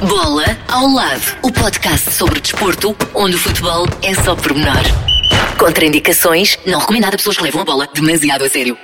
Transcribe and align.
Bola 0.00 0.44
ao 0.68 0.86
lado, 0.88 1.36
o 1.42 1.50
podcast 1.52 2.10
sobre 2.10 2.40
desporto, 2.40 2.94
onde 3.14 3.36
o 3.36 3.38
futebol 3.38 3.86
é 4.02 4.12
só 4.14 4.34
pormenor. 4.36 4.82
Contraindicações, 5.58 6.58
não 6.66 6.78
recomendado 6.80 7.14
a 7.14 7.16
pessoas 7.16 7.36
que 7.38 7.42
levam 7.42 7.62
a 7.62 7.64
bola 7.64 7.88
demasiado 7.94 8.44
a 8.44 8.48
sério. 8.48 8.76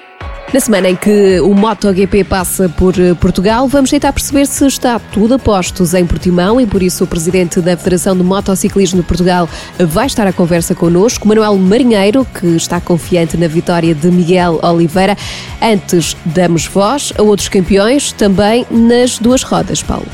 Na 0.52 0.58
semana 0.58 0.90
em 0.90 0.96
que 0.96 1.38
o 1.38 1.54
MotoGP 1.54 2.24
passa 2.24 2.68
por 2.68 2.98
eh, 2.98 3.14
Portugal, 3.14 3.68
vamos 3.68 3.88
tentar 3.88 4.12
perceber 4.12 4.46
se 4.46 4.66
está 4.66 4.98
tudo 4.98 5.34
a 5.34 5.38
postos 5.38 5.94
em 5.94 6.04
Portimão 6.04 6.60
e 6.60 6.66
por 6.66 6.82
isso 6.82 7.04
o 7.04 7.06
presidente 7.06 7.60
da 7.60 7.76
Federação 7.76 8.16
de 8.16 8.24
Motociclismo 8.24 9.00
de 9.00 9.06
Portugal 9.06 9.48
vai 9.78 10.08
estar 10.08 10.26
à 10.26 10.32
conversa 10.32 10.74
connosco, 10.74 11.28
Manuel 11.28 11.56
Marinheiro, 11.56 12.24
que 12.24 12.48
está 12.48 12.80
confiante 12.80 13.36
na 13.36 13.46
vitória 13.46 13.94
de 13.94 14.10
Miguel 14.10 14.58
Oliveira. 14.60 15.16
Antes, 15.62 16.16
damos 16.24 16.66
voz 16.66 17.12
a 17.16 17.22
outros 17.22 17.48
campeões, 17.48 18.10
também 18.10 18.66
nas 18.72 19.20
duas 19.20 19.44
rodas, 19.44 19.84
Paulo. 19.84 20.06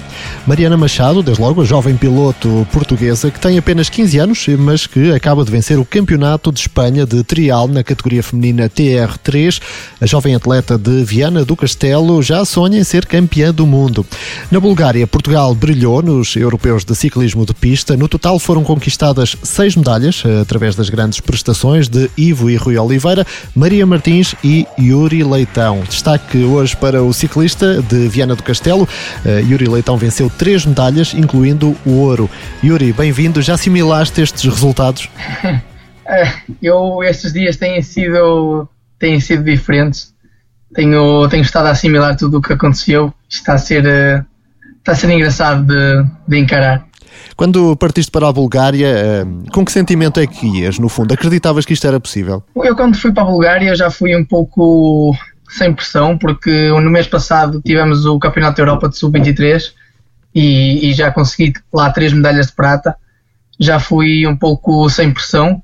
Mariana 0.47 0.77
Machado, 0.77 1.23
desde 1.23 1.43
logo 1.43 1.63
a 1.63 1.65
jovem 1.65 1.97
piloto 1.97 2.67
portuguesa 2.73 3.31
que 3.31 3.41
tem 3.41 3.59
apenas 3.59 3.89
15 3.89 4.19
anos, 4.19 4.47
mas 4.59 4.87
que 4.87 5.13
acaba 5.13 5.45
de 5.45 5.51
vencer 5.51 5.79
o 5.79 5.85
Campeonato 5.85 6.53
de 6.53 6.61
Espanha 6.61 7.07
de 7.07 7.25
Trial 7.25 7.69
na 7.69 7.83
categoria 7.83 8.23
feminina 8.23 8.69
TR3. 8.69 9.61
A 10.01 10.07
jovem 10.07 10.26
atleta 10.35 10.77
de 10.77 11.05
Viana 11.05 11.45
do 11.45 11.55
Castelo 11.57 12.23
já 12.23 12.45
sonha 12.45 12.79
em 12.79 12.85
ser 12.85 13.07
campeã 13.07 13.53
do 13.53 13.67
mundo. 13.67 14.05
Na 14.51 14.59
Bulgária, 14.59 15.07
Portugal 15.07 15.55
brilhou 15.55 16.03
nos 16.03 16.35
europeus 16.37 16.85
de 16.85 16.95
ciclismo 16.95 17.47
de 17.47 17.55
pista. 17.55 17.97
No 17.97 18.09
total 18.09 18.39
foram 18.39 18.65
conquistadas 18.65 19.37
seis 19.43 19.77
medalhas 19.77 20.23
através 20.41 20.75
das 20.75 20.91
grandes 20.91 21.21
prestações 21.21 21.89
de 21.89 22.11
Ivo 22.17 22.51
e 22.51 22.57
Rui 22.57 22.77
Oliveira, 22.77 23.27
Maria 23.55 23.87
Martins 23.87 24.35
e 24.43 24.67
Yuri 24.79 25.23
Leitão. 25.23 25.83
Destaque 25.89 26.39
hoje 26.39 26.77
para 26.77 27.03
o 27.03 27.13
ciclista 27.13 27.83
de 27.83 28.09
Viana 28.09 28.35
do 28.35 28.43
Castelo. 28.43 28.89
Yuri 29.25 29.69
Leitão 29.69 29.97
venceu 29.97 30.31
três 30.31 30.67
medalhas, 30.67 31.15
incluindo 31.15 31.77
o 31.85 31.91
ouro. 31.93 32.29
Yuri, 32.65 32.93
bem-vindo. 32.93 33.41
Já 33.43 33.55
assimilaste 33.55 34.21
estes 34.21 34.45
resultados? 34.45 35.09
É, 36.09 36.33
eu, 36.63 37.03
estes 37.03 37.33
dias 37.33 37.57
têm 37.57 37.83
sido, 37.83 38.69
têm 38.99 39.19
sido 39.19 39.43
diferentes. 39.43 40.15
Tenho, 40.75 41.29
tenho 41.29 41.43
estado 41.43 41.67
a 41.67 41.71
assimilar 41.71 42.17
tudo 42.17 42.39
o 42.39 42.43
que 42.43 42.53
aconteceu. 42.53 43.13
Está 43.29 43.55
a 43.55 43.59
ser, 43.59 43.87
eh, 43.87 44.25
está 44.79 44.93
a 44.93 44.95
ser 44.95 45.11
engraçado 45.11 45.65
de, 45.65 46.05
de 46.27 46.39
encarar. 46.39 46.87
Quando 47.37 47.77
partiste 47.77 48.11
para 48.11 48.29
a 48.29 48.33
Bulgária, 48.33 48.87
eh, 48.87 49.25
com 49.53 49.65
que 49.65 49.73
sentimento 49.73 50.19
é 50.21 50.27
que 50.27 50.47
ias, 50.47 50.79
no 50.79 50.89
fundo? 50.89 51.13
Acreditavas 51.13 51.65
que 51.65 51.73
isto 51.73 51.87
era 51.87 52.01
possível? 52.01 52.43
Eu, 52.57 52.75
quando 52.75 52.97
fui 52.97 53.13
para 53.13 53.23
a 53.23 53.27
Bulgária, 53.27 53.75
já 53.75 53.91
fui 53.91 54.17
um 54.17 54.25
pouco 54.25 55.15
sem 55.49 55.73
pressão, 55.73 56.19
porque 56.19 56.69
no 56.71 56.91
mês 56.91 57.07
passado 57.07 57.61
tivemos 57.65 58.05
o 58.05 58.19
Campeonato 58.19 58.57
da 58.57 58.63
Europa 58.63 58.89
de 58.89 58.97
Sub-23 58.97 59.73
e, 60.35 60.91
e, 60.91 60.95
já 60.95 61.11
consegui 61.11 61.55
lá 61.73 61.91
três 61.91 62.13
medalhas 62.13 62.49
de 62.49 62.53
prata. 62.53 62.97
Já 63.59 63.79
fui 63.79 64.27
um 64.27 64.37
pouco 64.37 64.89
sem 64.91 65.13
pressão, 65.13 65.63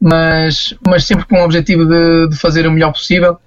mas, 0.00 0.74
mas 0.86 1.04
sempre 1.04 1.24
com 1.26 1.36
o 1.36 1.44
objetivo 1.44 1.86
de, 1.86 2.28
de 2.28 2.36
fazer 2.36 2.66
o 2.66 2.72
melhor 2.72 2.92
possível. 2.92 3.38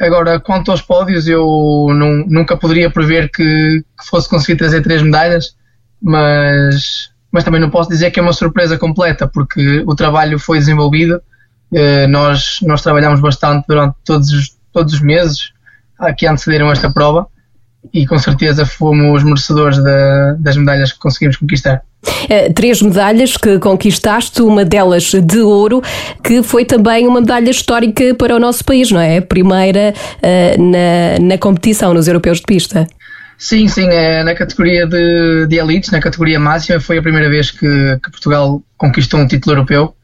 Agora, 0.00 0.40
quanto 0.40 0.70
aos 0.70 0.82
pódios, 0.82 1.28
eu 1.28 1.44
não, 1.90 2.24
nunca 2.26 2.56
poderia 2.56 2.90
prever 2.90 3.30
que, 3.30 3.84
que, 3.98 4.06
fosse 4.08 4.28
conseguir 4.28 4.56
trazer 4.56 4.82
três 4.82 5.00
medalhas, 5.02 5.56
mas, 6.02 7.10
mas 7.30 7.44
também 7.44 7.60
não 7.60 7.70
posso 7.70 7.88
dizer 7.88 8.10
que 8.10 8.18
é 8.18 8.22
uma 8.22 8.32
surpresa 8.32 8.76
completa, 8.76 9.28
porque 9.28 9.84
o 9.86 9.94
trabalho 9.94 10.38
foi 10.38 10.58
desenvolvido. 10.58 11.22
Eh, 11.72 12.06
nós, 12.08 12.58
nós 12.62 12.82
trabalhamos 12.82 13.20
bastante 13.20 13.66
durante 13.68 13.96
todos 14.04 14.30
os, 14.30 14.56
todos 14.72 14.94
os 14.94 15.00
meses 15.00 15.52
que 16.18 16.26
antecederam 16.26 16.70
esta 16.72 16.92
prova 16.92 17.28
e 17.94 18.04
com 18.04 18.18
certeza 18.18 18.66
fomos 18.66 19.22
merecedores 19.22 19.78
da, 19.78 20.32
das 20.40 20.56
medalhas 20.56 20.92
que 20.92 20.98
conseguimos 20.98 21.36
conquistar. 21.36 21.80
Eh, 22.28 22.52
três 22.52 22.82
medalhas 22.82 23.36
que 23.36 23.58
conquistaste, 23.60 24.42
uma 24.42 24.64
delas 24.64 25.12
de 25.12 25.38
ouro, 25.38 25.80
que 26.22 26.42
foi 26.42 26.64
também 26.64 27.06
uma 27.06 27.20
medalha 27.20 27.48
histórica 27.48 28.12
para 28.16 28.34
o 28.34 28.40
nosso 28.40 28.64
país, 28.64 28.90
não 28.90 29.00
é? 29.00 29.20
Primeira 29.20 29.94
uh, 30.18 30.62
na, 30.62 31.24
na 31.24 31.38
competição, 31.38 31.94
nos 31.94 32.08
europeus 32.08 32.38
de 32.38 32.44
pista. 32.44 32.86
Sim, 33.38 33.68
sim, 33.68 33.88
é, 33.88 34.24
na 34.24 34.34
categoria 34.34 34.86
de, 34.86 35.46
de 35.46 35.56
elites, 35.56 35.90
na 35.90 36.00
categoria 36.00 36.40
máxima, 36.40 36.80
foi 36.80 36.98
a 36.98 37.02
primeira 37.02 37.28
vez 37.28 37.50
que, 37.50 37.58
que 38.02 38.10
Portugal 38.10 38.60
conquistou 38.76 39.20
um 39.20 39.26
título 39.26 39.54
europeu 39.54 39.94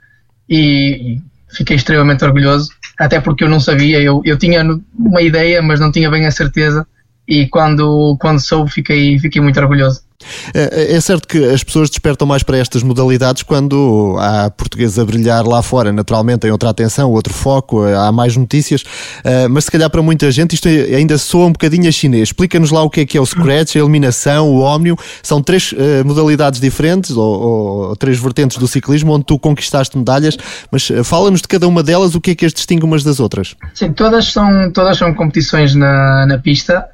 e, 0.48 1.16
e, 1.16 1.22
fiquei 1.56 1.76
extremamente 1.76 2.24
orgulhoso, 2.24 2.70
até 2.98 3.20
porque 3.20 3.42
eu 3.42 3.48
não 3.48 3.58
sabia, 3.58 4.00
eu, 4.00 4.20
eu 4.24 4.36
tinha 4.36 4.64
uma 4.96 5.22
ideia, 5.22 5.60
mas 5.62 5.80
não 5.80 5.90
tinha 5.90 6.10
bem 6.10 6.26
a 6.26 6.30
certeza 6.30 6.86
e 7.30 7.48
quando, 7.48 8.16
quando 8.18 8.40
soube 8.40 8.70
fiquei, 8.70 9.16
fiquei 9.20 9.40
muito 9.40 9.60
orgulhoso. 9.60 10.02
É, 10.54 10.94
é, 10.94 11.00
certo 11.00 11.26
que 11.26 11.42
as 11.44 11.64
pessoas 11.64 11.88
despertam 11.88 12.26
mais 12.26 12.42
para 12.42 12.58
estas 12.58 12.82
modalidades 12.82 13.42
quando 13.42 14.16
há 14.18 14.50
portugueses 14.50 14.98
a 14.98 15.04
brilhar 15.04 15.46
lá 15.46 15.62
fora, 15.62 15.92
naturalmente 15.92 16.40
tem 16.40 16.50
outra 16.50 16.70
atenção, 16.70 17.10
outro 17.10 17.32
foco, 17.32 17.82
há 17.82 18.12
mais 18.12 18.36
notícias, 18.36 18.84
eh, 19.24 19.48
mas 19.48 19.64
se 19.64 19.70
calhar 19.70 19.88
para 19.88 20.02
muita 20.02 20.30
gente 20.30 20.54
isto 20.54 20.68
ainda 20.68 21.16
soa 21.18 21.46
um 21.46 21.52
bocadinho 21.52 21.88
a 21.88 21.92
chinês. 21.92 22.28
Explica-nos 22.28 22.70
lá 22.70 22.82
o 22.82 22.90
que 22.90 23.00
é 23.00 23.06
que 23.06 23.16
é 23.16 23.20
o 23.20 23.26
Scratch, 23.26 23.76
a 23.76 23.78
eliminação, 23.78 24.48
o 24.48 24.60
Omnium, 24.60 24.96
são 25.22 25.42
três 25.42 25.74
modalidades 26.04 26.60
diferentes, 26.60 27.12
ou, 27.12 27.40
ou 27.88 27.96
três 27.96 28.18
vertentes 28.18 28.58
do 28.58 28.68
ciclismo, 28.68 29.12
onde 29.12 29.24
tu 29.24 29.38
conquistaste 29.38 29.96
medalhas, 29.96 30.36
mas 30.70 30.90
fala-nos 31.04 31.40
de 31.40 31.48
cada 31.48 31.66
uma 31.66 31.82
delas, 31.82 32.14
o 32.14 32.20
que 32.20 32.32
é 32.32 32.34
que 32.34 32.44
as 32.44 32.52
distingue 32.52 32.84
umas 32.84 33.02
das 33.02 33.20
outras? 33.20 33.56
Sim, 33.74 33.92
todas 33.92 34.26
são, 34.26 34.70
todas 34.72 34.98
são 34.98 35.14
competições 35.14 35.74
na, 35.74 36.26
na 36.26 36.38
pista, 36.38 36.86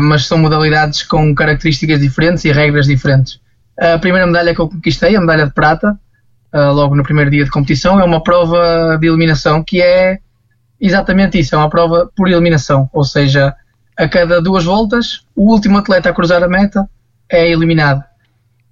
mas 0.00 0.26
são 0.26 0.38
modalidades 0.38 1.02
com 1.02 1.34
características 1.34 2.00
diferentes 2.00 2.44
e 2.44 2.52
regras 2.52 2.67
regras 2.68 2.86
diferentes. 2.86 3.40
A 3.78 3.98
primeira 3.98 4.26
medalha 4.26 4.54
que 4.54 4.60
eu 4.60 4.68
conquistei, 4.68 5.16
a 5.16 5.20
medalha 5.20 5.46
de 5.46 5.52
prata, 5.52 5.98
uh, 6.52 6.72
logo 6.72 6.94
no 6.94 7.02
primeiro 7.02 7.30
dia 7.30 7.44
de 7.44 7.50
competição, 7.50 7.98
é 7.98 8.04
uma 8.04 8.22
prova 8.22 8.96
de 9.00 9.06
eliminação 9.06 9.62
que 9.62 9.80
é 9.80 10.18
exatamente 10.80 11.38
isso, 11.38 11.54
é 11.54 11.58
uma 11.58 11.70
prova 11.70 12.10
por 12.16 12.28
eliminação, 12.28 12.88
ou 12.92 13.04
seja, 13.04 13.54
a 13.96 14.08
cada 14.08 14.40
duas 14.40 14.64
voltas, 14.64 15.24
o 15.34 15.52
último 15.52 15.78
atleta 15.78 16.10
a 16.10 16.12
cruzar 16.12 16.42
a 16.42 16.48
meta 16.48 16.88
é 17.28 17.50
eliminado. 17.50 18.02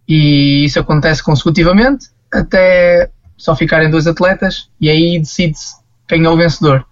E 0.08 0.64
isso 0.64 0.78
acontece 0.78 1.22
consecutivamente 1.22 2.06
até 2.32 3.10
só 3.36 3.56
ficarem 3.56 3.90
dois 3.90 4.06
atletas 4.06 4.70
e 4.80 4.88
aí 4.88 5.18
decide-se 5.18 5.76
quem 6.08 6.24
é 6.24 6.28
o 6.28 6.36
vencedor. 6.36 6.84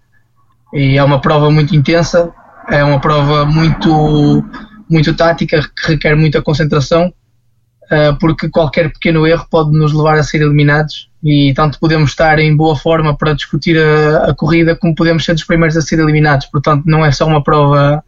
E 0.73 0.99
é 0.99 1.05
uma 1.05 1.21
prova 1.21 1.51
muito 1.51 1.77
intensa, 1.77 2.33
é 2.69 2.83
uma 2.83 3.01
prova 3.01 3.45
muito 3.45 4.45
muito 4.89 5.15
tática, 5.15 5.61
que 5.61 5.93
requer 5.93 6.17
muita 6.17 6.43
concentração, 6.43 7.13
uh, 7.85 8.19
porque 8.19 8.49
qualquer 8.49 8.93
pequeno 8.93 9.27
erro 9.27 9.47
pode 9.51 9.77
nos 9.77 9.93
levar 9.93 10.19
a 10.19 10.23
ser 10.23 10.43
eliminados 10.43 11.09
e 11.23 11.53
tanto 11.55 11.79
podemos 11.81 12.11
estar 12.11 12.39
em 12.39 12.55
boa 12.55 12.77
forma 12.77 13.17
para 13.17 13.33
discutir 13.33 13.79
a, 13.79 14.31
a 14.31 14.35
corrida 14.35 14.77
como 14.77 14.95
podemos 14.95 15.25
ser 15.25 15.33
dos 15.33 15.45
primeiros 15.45 15.77
a 15.77 15.81
ser 15.81 15.99
eliminados. 15.99 16.47
Portanto, 16.47 16.85
não 16.87 17.05
é 17.05 17.11
só 17.11 17.27
uma 17.27 17.43
prova 17.43 18.05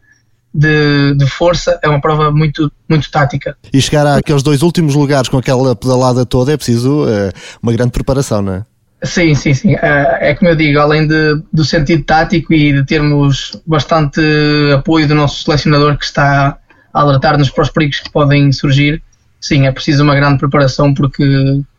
de, 0.53 1.13
de, 1.15 1.25
força, 1.27 1.79
é 1.83 1.89
uma 1.89 2.01
prova 2.01 2.31
muito, 2.31 2.71
muito 2.89 3.09
tática. 3.11 3.57
E 3.73 3.81
chegar 3.81 4.05
àqueles 4.07 4.43
dois 4.43 4.61
últimos 4.61 4.95
lugares 4.95 5.29
com 5.29 5.37
aquela 5.37 5.75
pedalada 5.75 6.25
toda 6.25 6.53
é 6.53 6.57
preciso 6.57 7.05
uh, 7.05 7.31
uma 7.61 7.73
grande 7.73 7.91
preparação, 7.91 8.41
não 8.41 8.53
é? 8.53 8.65
Sim, 9.03 9.35
sim, 9.35 9.53
sim. 9.53 9.75
É, 9.75 10.29
é 10.29 10.35
como 10.35 10.49
eu 10.49 10.55
digo, 10.55 10.79
além 10.79 11.07
de, 11.07 11.41
do 11.53 11.63
sentido 11.63 12.03
tático 12.03 12.53
e 12.53 12.73
de 12.73 12.83
termos 12.83 13.61
bastante 13.65 14.19
apoio 14.73 15.07
do 15.07 15.13
nosso 15.13 15.43
selecionador 15.43 15.97
que 15.97 16.05
está 16.05 16.57
alertar-nos 17.01 17.49
para 17.49 17.63
os 17.63 17.69
perigos 17.69 17.99
que 17.99 18.11
podem 18.11 18.51
surgir, 18.51 19.01
sim, 19.39 19.65
é 19.65 19.71
preciso 19.71 20.03
uma 20.03 20.15
grande 20.15 20.39
preparação 20.39 20.93
porque, 20.93 21.23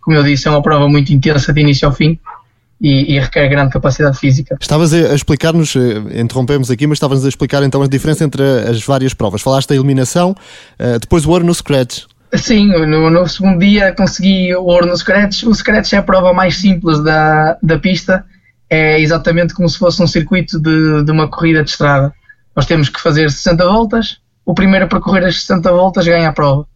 como 0.01 0.17
eu 0.17 0.23
disse, 0.23 0.49
é 0.49 0.51
uma 0.51 0.63
prova 0.63 0.89
muito 0.89 1.13
intensa 1.13 1.53
de 1.53 1.61
início 1.61 1.87
ao 1.87 1.95
fim. 1.95 2.19
E, 2.81 3.17
e, 3.17 3.19
requer 3.19 3.49
grande 3.49 3.73
capacidade 3.73 4.17
física. 4.17 4.57
Estavas 4.61 4.95
a 4.95 5.13
explicar-nos, 5.13 5.75
eh, 5.75 6.21
interrompemos 6.21 6.71
aqui, 6.71 6.87
mas 6.87 6.95
estavas 6.95 7.25
a 7.25 7.29
explicar 7.29 7.61
então 7.65 7.83
a 7.83 7.89
diferença 7.89 8.23
entre 8.23 8.41
as 8.41 8.81
várias 8.85 9.13
provas. 9.13 9.43
Falaste 9.43 9.71
da 9.71 9.75
eliminação, 9.75 10.33
eh, 10.79 10.97
depois 11.01 11.27
o 11.27 11.31
ouro 11.31 11.45
no 11.45 11.53
Scratch. 11.53 12.05
Sim, 12.35 12.69
no, 12.69 13.11
no, 13.11 13.27
segundo 13.27 13.59
dia 13.59 13.93
consegui 13.95 14.55
o 14.55 14.63
ouro 14.63 14.87
no 14.87 14.97
Scratch. 14.97 15.45
O 15.45 15.55
Scratch 15.55 15.93
é 15.95 15.97
a 15.97 16.03
prova 16.03 16.33
mais 16.33 16.57
simples 16.57 17.03
da, 17.03 17.59
da 17.61 17.79
pista, 17.79 18.25
é 18.69 19.01
exatamente 19.01 19.55
como 19.55 19.69
se 19.69 19.79
fosse 19.79 20.03
um 20.03 20.07
circuito 20.07 20.61
de, 20.61 21.03
de 21.03 21.11
uma 21.11 21.29
corrida 21.29 21.65
de 21.65 21.71
estrada. 21.71 22.13
Nós 22.55 22.67
temos 22.67 22.89
que 22.89 23.01
fazer 23.01 23.31
60 23.31 23.65
voltas, 23.65 24.19
o 24.49 24.55
primeiro 24.55 24.87
a 24.87 24.89
percorrer 24.89 25.27
as 25.27 25.43
60 25.43 25.71
voltas 25.71 26.07
ganha 26.07 26.31
a 26.31 26.33
prova. 26.33 26.67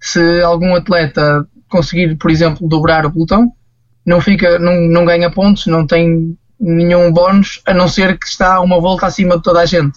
Se 0.00 0.42
algum 0.42 0.74
atleta 0.74 1.46
conseguir, 1.68 2.16
por 2.16 2.28
exemplo, 2.28 2.68
dobrar 2.68 3.06
o 3.06 3.12
pelotão, 3.12 3.52
não, 4.04 4.20
fica, 4.20 4.58
não, 4.58 4.80
não 4.88 5.04
ganha 5.04 5.30
pontos, 5.30 5.66
não 5.66 5.86
tem 5.86 6.36
nenhum 6.58 7.12
bónus, 7.12 7.62
a 7.64 7.72
não 7.72 7.86
ser 7.86 8.18
que 8.18 8.26
está 8.26 8.60
uma 8.60 8.80
volta 8.80 9.06
acima 9.06 9.36
de 9.36 9.44
toda 9.44 9.60
a 9.60 9.64
gente. 9.64 9.96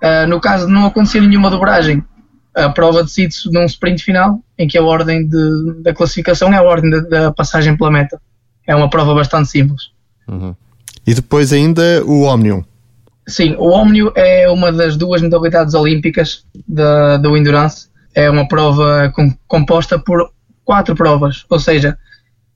Uh, 0.00 0.28
no 0.28 0.40
caso 0.40 0.68
de 0.68 0.72
não 0.72 0.86
acontecer 0.86 1.20
nenhuma 1.22 1.50
dobragem, 1.50 2.04
a 2.54 2.68
prova 2.68 3.02
decide-se 3.02 3.50
num 3.50 3.64
sprint 3.64 4.04
final, 4.04 4.38
em 4.56 4.68
que 4.68 4.78
a 4.78 4.82
ordem 4.84 5.26
de, 5.26 5.82
da 5.82 5.92
classificação 5.92 6.52
é 6.52 6.56
a 6.56 6.62
ordem 6.62 6.88
da, 6.88 7.00
da, 7.00 7.32
passagem 7.32 7.76
pela 7.76 7.90
meta. 7.90 8.22
É 8.64 8.76
uma 8.76 8.88
prova 8.88 9.12
bastante 9.12 9.48
simples. 9.48 9.90
Uhum. 10.28 10.54
E 11.04 11.14
depois 11.14 11.52
ainda 11.52 12.04
o 12.04 12.22
Omnium. 12.22 12.62
Sim, 13.26 13.54
o 13.58 13.70
Omnio 13.70 14.12
é 14.14 14.48
uma 14.50 14.70
das 14.70 14.96
duas 14.96 15.22
modalidades 15.22 15.74
olímpicas 15.74 16.44
do 16.66 17.36
Endurance. 17.36 17.88
é 18.14 18.30
uma 18.30 18.46
prova 18.46 19.10
com, 19.14 19.32
composta 19.46 19.98
por 19.98 20.30
quatro 20.64 20.94
provas, 20.94 21.44
ou 21.48 21.58
seja, 21.58 21.98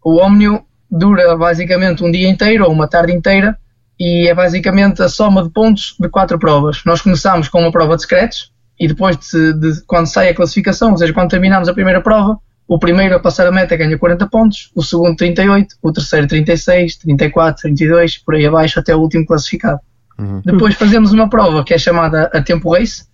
o 0.04 0.20
Omnio 0.20 0.64
dura 0.90 1.36
basicamente 1.36 2.02
um 2.02 2.10
dia 2.10 2.28
inteiro 2.28 2.64
ou 2.64 2.72
uma 2.72 2.88
tarde 2.88 3.12
inteira 3.12 3.58
e 3.98 4.28
é 4.28 4.34
basicamente 4.34 5.02
a 5.02 5.08
soma 5.08 5.42
de 5.42 5.50
pontos 5.50 5.96
de 5.98 6.08
quatro 6.08 6.38
provas. 6.38 6.82
Nós 6.84 7.02
começamos 7.02 7.48
com 7.48 7.60
uma 7.60 7.72
prova 7.72 7.96
de 7.96 8.02
scratch 8.02 8.46
e 8.78 8.86
depois 8.86 9.16
de, 9.18 9.52
de, 9.54 9.82
quando 9.86 10.06
sai 10.06 10.28
a 10.28 10.34
classificação, 10.34 10.92
ou 10.92 10.96
seja, 10.96 11.12
quando 11.12 11.30
terminamos 11.30 11.68
a 11.68 11.74
primeira 11.74 12.00
prova, 12.00 12.38
o 12.66 12.78
primeiro 12.78 13.16
a 13.16 13.20
passar 13.20 13.46
a 13.46 13.52
meta 13.52 13.76
ganha 13.76 13.98
40 13.98 14.26
pontos, 14.28 14.70
o 14.74 14.82
segundo 14.82 15.16
38, 15.16 15.76
o 15.82 15.92
terceiro 15.92 16.28
36, 16.28 16.96
34, 16.96 17.62
32, 17.62 18.18
por 18.18 18.34
aí 18.34 18.46
abaixo 18.46 18.78
até 18.78 18.94
o 18.94 19.00
último 19.00 19.26
classificado. 19.26 19.80
Uhum. 20.18 20.42
Depois 20.44 20.74
fazemos 20.74 21.12
uma 21.12 21.28
prova 21.28 21.64
que 21.64 21.72
é 21.72 21.78
chamada 21.78 22.30
a 22.32 22.42
tempo 22.42 22.72
race. 22.74 23.06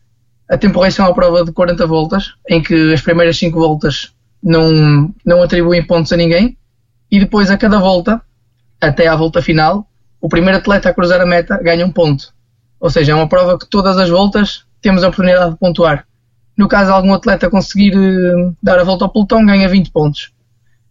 A 0.48 0.56
tempo 0.56 0.80
race 0.80 1.00
é 1.00 1.04
uma 1.04 1.14
prova 1.14 1.44
de 1.44 1.52
40 1.52 1.86
voltas, 1.86 2.34
em 2.48 2.62
que 2.62 2.92
as 2.92 3.00
primeiras 3.00 3.36
5 3.38 3.58
voltas 3.58 4.12
não, 4.42 5.12
não 5.24 5.42
atribuem 5.42 5.86
pontos 5.86 6.12
a 6.12 6.16
ninguém, 6.16 6.56
e 7.10 7.18
depois 7.18 7.50
a 7.50 7.56
cada 7.56 7.78
volta, 7.78 8.20
até 8.80 9.06
à 9.06 9.16
volta 9.16 9.40
final, 9.40 9.86
o 10.20 10.28
primeiro 10.28 10.58
atleta 10.58 10.88
a 10.88 10.94
cruzar 10.94 11.20
a 11.20 11.26
meta 11.26 11.58
ganha 11.62 11.84
um 11.84 11.92
ponto. 11.92 12.32
Ou 12.80 12.90
seja, 12.90 13.12
é 13.12 13.14
uma 13.14 13.28
prova 13.28 13.58
que 13.58 13.68
todas 13.68 13.96
as 13.96 14.08
voltas 14.08 14.64
temos 14.80 15.02
a 15.02 15.08
oportunidade 15.08 15.52
de 15.52 15.58
pontuar. 15.58 16.06
No 16.56 16.68
caso 16.68 16.86
de 16.86 16.92
algum 16.92 17.14
atleta 17.14 17.50
conseguir 17.50 17.96
uh, 17.96 18.56
dar 18.62 18.78
a 18.78 18.84
volta 18.84 19.04
ao 19.04 19.10
pelotão, 19.10 19.44
ganha 19.44 19.68
20 19.68 19.90
pontos. 19.90 20.32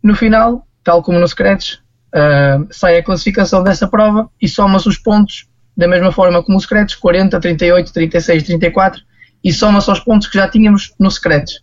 No 0.01 0.15
final, 0.15 0.67
tal 0.83 1.01
como 1.01 1.19
nos 1.19 1.31
secretos, 1.31 1.81
uh, 2.13 2.67
sai 2.71 2.97
a 2.97 3.03
classificação 3.03 3.63
dessa 3.63 3.87
prova 3.87 4.29
e 4.41 4.47
soma-se 4.47 4.89
os 4.89 4.97
pontos 4.97 5.47
da 5.75 5.87
mesma 5.87 6.11
forma 6.11 6.43
como 6.43 6.57
os 6.57 6.63
secretos, 6.63 6.95
40, 6.95 7.39
38, 7.39 7.93
36, 7.93 8.43
34, 8.43 9.01
e 9.43 9.51
soma-se 9.51 9.89
aos 9.89 9.99
pontos 9.99 10.27
que 10.27 10.37
já 10.37 10.47
tínhamos 10.47 10.93
no 10.99 11.09
secretos. 11.09 11.61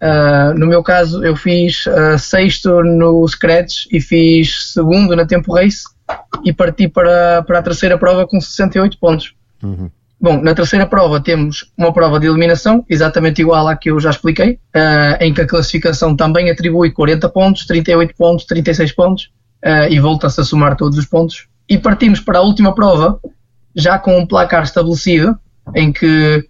Uh, 0.00 0.56
no 0.58 0.66
meu 0.66 0.82
caso, 0.82 1.24
eu 1.24 1.34
fiz 1.34 1.86
uh, 1.86 2.18
sexto 2.18 2.82
no 2.82 3.26
secretos 3.26 3.88
e 3.90 4.00
fiz 4.00 4.72
segundo 4.72 5.16
na 5.16 5.24
tempo 5.24 5.54
race 5.54 5.84
e 6.44 6.52
parti 6.52 6.86
para, 6.86 7.42
para 7.42 7.58
a 7.58 7.62
terceira 7.62 7.96
prova 7.98 8.26
com 8.26 8.40
68 8.40 8.98
pontos. 8.98 9.34
Uhum. 9.62 9.90
Bom, 10.20 10.40
na 10.42 10.54
terceira 10.54 10.86
prova 10.86 11.20
temos 11.20 11.70
uma 11.76 11.92
prova 11.92 12.18
de 12.18 12.26
eliminação, 12.26 12.84
exatamente 12.88 13.42
igual 13.42 13.68
à 13.68 13.76
que 13.76 13.90
eu 13.90 14.00
já 14.00 14.10
expliquei, 14.10 14.58
uh, 14.74 15.16
em 15.22 15.32
que 15.32 15.42
a 15.42 15.46
classificação 15.46 16.16
também 16.16 16.50
atribui 16.50 16.90
40 16.90 17.28
pontos, 17.28 17.66
38 17.66 18.14
pontos, 18.16 18.46
36 18.46 18.92
pontos 18.92 19.30
uh, 19.64 19.90
e 19.90 19.98
volta-se 19.98 20.40
a 20.40 20.44
somar 20.44 20.76
todos 20.76 20.98
os 20.98 21.06
pontos. 21.06 21.48
E 21.68 21.76
partimos 21.76 22.20
para 22.20 22.38
a 22.38 22.42
última 22.42 22.74
prova, 22.74 23.18
já 23.76 23.98
com 23.98 24.18
um 24.18 24.26
placar 24.26 24.62
estabelecido, 24.62 25.38
em 25.74 25.92
que 25.92 26.48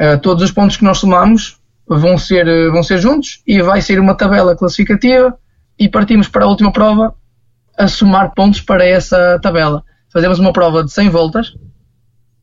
uh, 0.00 0.18
todos 0.20 0.42
os 0.42 0.50
pontos 0.50 0.76
que 0.76 0.84
nós 0.84 0.98
somamos 0.98 1.58
vão 1.86 2.18
ser, 2.18 2.44
vão 2.72 2.82
ser 2.82 2.98
juntos 2.98 3.40
e 3.46 3.62
vai 3.62 3.80
ser 3.80 4.00
uma 4.00 4.16
tabela 4.16 4.56
classificativa 4.56 5.38
e 5.78 5.88
partimos 5.88 6.28
para 6.28 6.44
a 6.44 6.48
última 6.48 6.72
prova 6.72 7.14
a 7.78 7.86
somar 7.86 8.32
pontos 8.34 8.60
para 8.60 8.84
essa 8.84 9.38
tabela. 9.40 9.84
Fazemos 10.12 10.38
uma 10.38 10.52
prova 10.52 10.82
de 10.82 10.90
100 10.90 11.10
voltas, 11.10 11.54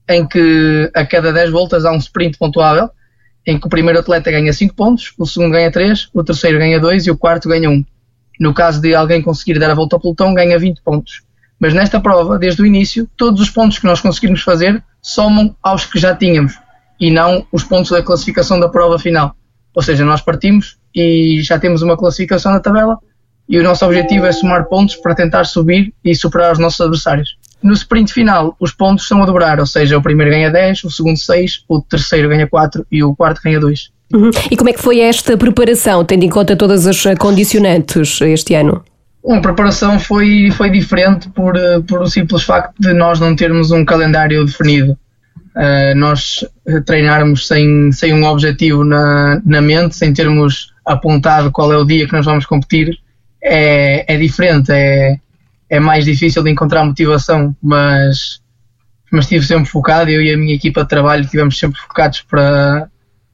em 0.07 0.25
que 0.25 0.91
a 0.93 1.05
cada 1.05 1.33
10 1.33 1.51
voltas 1.51 1.85
há 1.85 1.91
um 1.91 1.97
sprint 1.97 2.37
pontuável, 2.37 2.89
em 3.45 3.59
que 3.59 3.65
o 3.65 3.69
primeiro 3.69 3.99
atleta 3.99 4.31
ganha 4.31 4.53
5 4.53 4.75
pontos, 4.75 5.13
o 5.17 5.25
segundo 5.25 5.51
ganha 5.51 5.71
3, 5.71 6.09
o 6.13 6.23
terceiro 6.23 6.59
ganha 6.59 6.79
2 6.79 7.07
e 7.07 7.11
o 7.11 7.17
quarto 7.17 7.49
ganha 7.49 7.69
1. 7.69 7.83
No 8.39 8.53
caso 8.53 8.79
de 8.79 8.95
alguém 8.95 9.21
conseguir 9.21 9.59
dar 9.59 9.71
a 9.71 9.75
volta 9.75 9.95
ao 9.95 9.99
pelotão, 9.99 10.33
ganha 10.33 10.57
20 10.57 10.81
pontos. 10.81 11.23
Mas 11.63 11.73
nesta 11.73 11.97
prova, 11.97 12.37
desde 12.37 12.61
o 12.61 12.65
início, 12.65 13.09
todos 13.15 13.39
os 13.39 13.49
pontos 13.49 13.79
que 13.79 13.85
nós 13.85 14.01
conseguirmos 14.01 14.41
fazer 14.41 14.83
somam 15.01 15.55
aos 15.63 15.85
que 15.85 15.97
já 15.97 16.13
tínhamos 16.13 16.59
e 16.99 17.09
não 17.09 17.47
os 17.53 17.63
pontos 17.63 17.89
da 17.89 18.03
classificação 18.03 18.59
da 18.59 18.67
prova 18.67 18.99
final. 18.99 19.33
Ou 19.73 19.81
seja, 19.81 20.03
nós 20.03 20.19
partimos 20.19 20.75
e 20.93 21.41
já 21.41 21.57
temos 21.57 21.81
uma 21.81 21.95
classificação 21.95 22.51
na 22.51 22.59
tabela 22.59 22.97
e 23.47 23.57
o 23.57 23.63
nosso 23.63 23.85
objetivo 23.85 24.25
é 24.25 24.33
somar 24.33 24.65
pontos 24.65 24.97
para 24.97 25.15
tentar 25.15 25.45
subir 25.45 25.93
e 26.03 26.13
superar 26.13 26.51
os 26.51 26.59
nossos 26.59 26.81
adversários. 26.81 27.37
No 27.63 27.71
sprint 27.71 28.11
final, 28.11 28.57
os 28.59 28.73
pontos 28.73 29.07
são 29.07 29.23
a 29.23 29.25
dobrar, 29.25 29.61
ou 29.61 29.65
seja, 29.65 29.97
o 29.97 30.01
primeiro 30.01 30.33
ganha 30.33 30.51
10, 30.51 30.83
o 30.83 30.91
segundo 30.91 31.17
6, 31.17 31.63
o 31.69 31.81
terceiro 31.81 32.27
ganha 32.27 32.45
4 32.45 32.85
e 32.91 33.01
o 33.05 33.15
quarto 33.15 33.39
ganha 33.41 33.61
2. 33.61 33.89
Uhum. 34.13 34.31
E 34.51 34.57
como 34.57 34.69
é 34.69 34.73
que 34.73 34.81
foi 34.81 34.99
esta 34.99 35.37
preparação, 35.37 36.03
tendo 36.03 36.25
em 36.25 36.29
conta 36.29 36.57
todas 36.57 36.85
as 36.85 37.01
condicionantes 37.17 38.19
este 38.19 38.53
ano? 38.53 38.83
A 39.29 39.39
preparação 39.39 39.99
foi, 39.99 40.51
foi 40.51 40.69
diferente 40.69 41.29
por, 41.29 41.55
por 41.87 42.01
o 42.01 42.07
simples 42.07 42.43
facto 42.43 42.75
de 42.79 42.93
nós 42.93 43.19
não 43.19 43.35
termos 43.35 43.71
um 43.71 43.85
calendário 43.85 44.45
definido. 44.45 44.97
Uh, 45.55 45.95
nós 45.95 46.43
treinarmos 46.85 47.47
sem, 47.47 47.91
sem 47.91 48.11
um 48.11 48.25
objetivo 48.25 48.83
na, 48.83 49.39
na 49.45 49.61
mente, 49.61 49.95
sem 49.95 50.11
termos 50.11 50.73
apontado 50.85 51.51
qual 51.51 51.71
é 51.71 51.77
o 51.77 51.85
dia 51.85 52.07
que 52.07 52.13
nós 52.13 52.25
vamos 52.25 52.45
competir, 52.45 52.97
é, 53.41 54.13
é 54.13 54.17
diferente, 54.17 54.71
é, 54.71 55.17
é 55.69 55.79
mais 55.79 56.05
difícil 56.05 56.43
de 56.43 56.49
encontrar 56.49 56.85
motivação, 56.85 57.55
mas, 57.61 58.41
mas 59.11 59.25
estive 59.25 59.45
sempre 59.45 59.69
focado, 59.69 60.09
eu 60.09 60.21
e 60.21 60.33
a 60.33 60.37
minha 60.37 60.55
equipa 60.55 60.83
de 60.83 60.89
trabalho 60.89 61.23
estivemos 61.23 61.57
sempre 61.57 61.79
focados 61.79 62.21
para, 62.21 62.87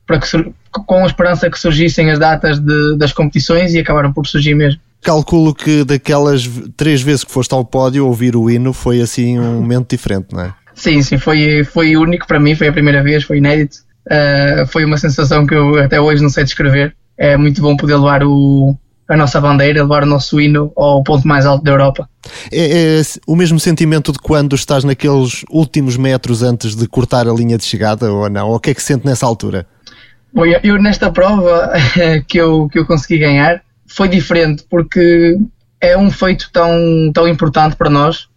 para 0.06 0.20
que, 0.20 0.54
com 0.72 1.04
a 1.04 1.08
esperança 1.08 1.50
que 1.50 1.60
surgissem 1.60 2.12
as 2.12 2.20
datas 2.20 2.60
de, 2.60 2.98
das 2.98 3.14
competições 3.14 3.74
e 3.74 3.80
acabaram 3.80 4.12
por 4.12 4.26
surgir 4.26 4.56
mesmo. 4.56 4.82
Calculo 5.02 5.56
que 5.56 5.84
daquelas 5.84 6.50
três 6.76 7.02
vezes 7.02 7.24
que 7.24 7.32
foste 7.32 7.54
ao 7.54 7.64
pódio 7.64 8.06
ouvir 8.06 8.36
o 8.36 8.50
hino 8.50 8.74
foi 8.74 9.02
assim 9.02 9.40
um 9.40 9.62
momento 9.62 9.90
diferente, 9.90 10.28
não 10.34 10.42
é? 10.42 10.54
Sim, 10.76 11.02
sim, 11.02 11.18
foi, 11.18 11.64
foi 11.64 11.96
único 11.96 12.28
para 12.28 12.40
mim, 12.40 12.56
foi 12.56 12.68
a 12.68 12.74
primeira 12.74 13.04
vez, 13.04 13.24
foi 13.24 13.38
inédito. 13.38 13.78
Uh, 14.08 14.66
foi 14.68 14.86
uma 14.86 14.98
sensação 14.98 15.46
que 15.46 15.54
eu 15.54 15.78
até 15.78 16.00
hoje 16.00 16.22
não 16.22 16.30
sei 16.30 16.44
descrever. 16.44 16.96
É 17.18 17.36
muito 17.38 17.62
bom 17.62 17.76
poder 17.76 17.96
levar 17.96 18.24
o, 18.24 18.76
a 19.10 19.18
nossa 19.18 19.42
bandeira, 19.42 19.82
levar 19.82 20.04
o 20.04 20.06
nosso 20.06 20.40
hino 20.40 20.72
ao 20.76 21.04
ponto 21.04 21.28
mais 21.28 21.46
alto 21.46 21.64
da 21.64 21.72
Europa. 21.72 22.08
É, 22.52 23.00
é, 23.00 23.02
o 23.28 23.36
mesmo 23.36 23.60
sentimento 23.60 24.12
de 24.12 24.20
quando 24.20 24.56
estás 24.56 24.84
naqueles 24.84 25.44
últimos 25.50 25.98
metros 25.98 26.44
antes 26.44 26.76
de 26.76 26.88
cortar 26.88 27.28
a 27.28 27.34
linha 27.34 27.58
de 27.58 27.66
chegada 27.66 28.12
ou 28.12 28.30
não? 28.30 28.52
O 28.52 28.60
que 28.60 28.70
é 28.70 28.74
que 28.74 28.82
sente 28.82 29.06
nessa 29.06 29.26
altura? 29.26 29.66
Bom, 30.34 30.46
eu, 30.46 30.60
eu 30.64 30.82
nesta 30.82 31.12
prova 31.12 31.74
que 32.28 32.38
eu, 32.38 32.70
que 32.70 32.80
eu 32.80 32.86
consegui 32.86 33.18
ganhar 33.18 33.62
foi 33.90 34.08
diferente 34.08 34.64
porque 34.70 35.38
é 35.82 35.98
um 35.98 36.10
feito 36.12 36.50
tão, 36.52 37.12
tão 37.14 37.28
importante 37.28 37.76
para 37.76 37.90
nós 37.90 38.30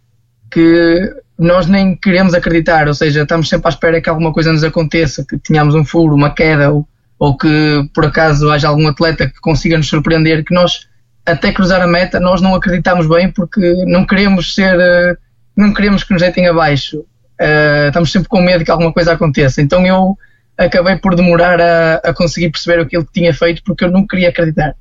que 0.51 1.13
nós 1.37 1.67
nem 1.67 1.95
queremos 1.95 2.33
acreditar, 2.33 2.87
ou 2.87 2.93
seja, 2.93 3.23
estamos 3.23 3.49
sempre 3.49 3.67
à 3.67 3.69
espera 3.69 4.01
que 4.01 4.09
alguma 4.09 4.31
coisa 4.31 4.51
nos 4.51 4.63
aconteça, 4.63 5.25
que 5.27 5.37
tenhamos 5.37 5.73
um 5.75 5.83
furo, 5.83 6.15
uma 6.15 6.33
queda 6.33 6.71
ou 6.71 6.87
ou 7.23 7.37
que 7.37 7.89
por 7.93 8.05
acaso 8.05 8.51
haja 8.51 8.67
algum 8.67 8.85
atleta 8.85 9.29
que 9.29 9.39
consiga 9.39 9.77
nos 9.77 9.87
surpreender, 9.87 10.43
que 10.43 10.53
nós 10.53 10.89
até 11.25 11.53
cruzar 11.53 11.81
a 11.81 11.87
meta 11.87 12.19
nós 12.19 12.41
não 12.41 12.53
acreditamos 12.53 13.07
bem 13.07 13.31
porque 13.31 13.61
não 13.85 14.05
queremos 14.05 14.53
ser, 14.53 14.77
eh, 14.77 15.15
não 15.55 15.73
queremos 15.73 16.03
que 16.03 16.11
nos 16.11 16.21
deitem 16.21 16.47
abaixo. 16.47 16.99
Uh, 17.39 17.87
estamos 17.87 18.11
sempre 18.11 18.27
com 18.27 18.41
medo 18.41 18.65
que 18.65 18.71
alguma 18.71 18.91
coisa 18.91 19.13
aconteça. 19.13 19.61
Então 19.61 19.85
eu 19.87 20.17
acabei 20.57 20.97
por 20.97 21.15
demorar 21.15 21.61
a, 21.61 21.95
a 22.03 22.13
conseguir 22.13 22.49
perceber 22.49 22.81
aquilo 22.81 23.05
que 23.05 23.13
tinha 23.13 23.33
feito 23.33 23.63
porque 23.63 23.85
eu 23.85 23.91
não 23.91 24.05
queria 24.05 24.27
acreditar. 24.27 24.75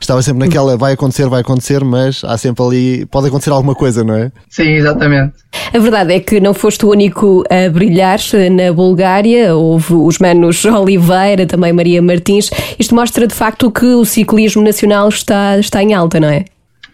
Estava 0.00 0.22
sempre 0.22 0.46
naquela, 0.46 0.76
vai 0.76 0.92
acontecer, 0.92 1.28
vai 1.28 1.40
acontecer, 1.40 1.84
mas 1.84 2.22
há 2.24 2.36
sempre 2.38 2.64
ali, 2.64 3.06
pode 3.06 3.28
acontecer 3.28 3.50
alguma 3.50 3.74
coisa, 3.74 4.04
não 4.04 4.14
é? 4.14 4.30
Sim, 4.48 4.72
exatamente. 4.72 5.34
A 5.72 5.78
verdade 5.78 6.14
é 6.14 6.20
que 6.20 6.40
não 6.40 6.54
foste 6.54 6.84
o 6.86 6.90
único 6.90 7.44
a 7.50 7.68
brilhar 7.70 8.18
na 8.50 8.72
Bulgária, 8.72 9.54
houve 9.54 9.94
os 9.94 10.18
manos 10.18 10.64
Oliveira, 10.64 11.46
também 11.46 11.72
Maria 11.72 12.00
Martins. 12.00 12.50
Isto 12.78 12.94
mostra 12.94 13.26
de 13.26 13.34
facto 13.34 13.70
que 13.70 13.86
o 13.86 14.04
ciclismo 14.04 14.62
nacional 14.62 15.08
está, 15.08 15.58
está 15.58 15.82
em 15.82 15.94
alta, 15.94 16.20
não 16.20 16.28
é? 16.28 16.44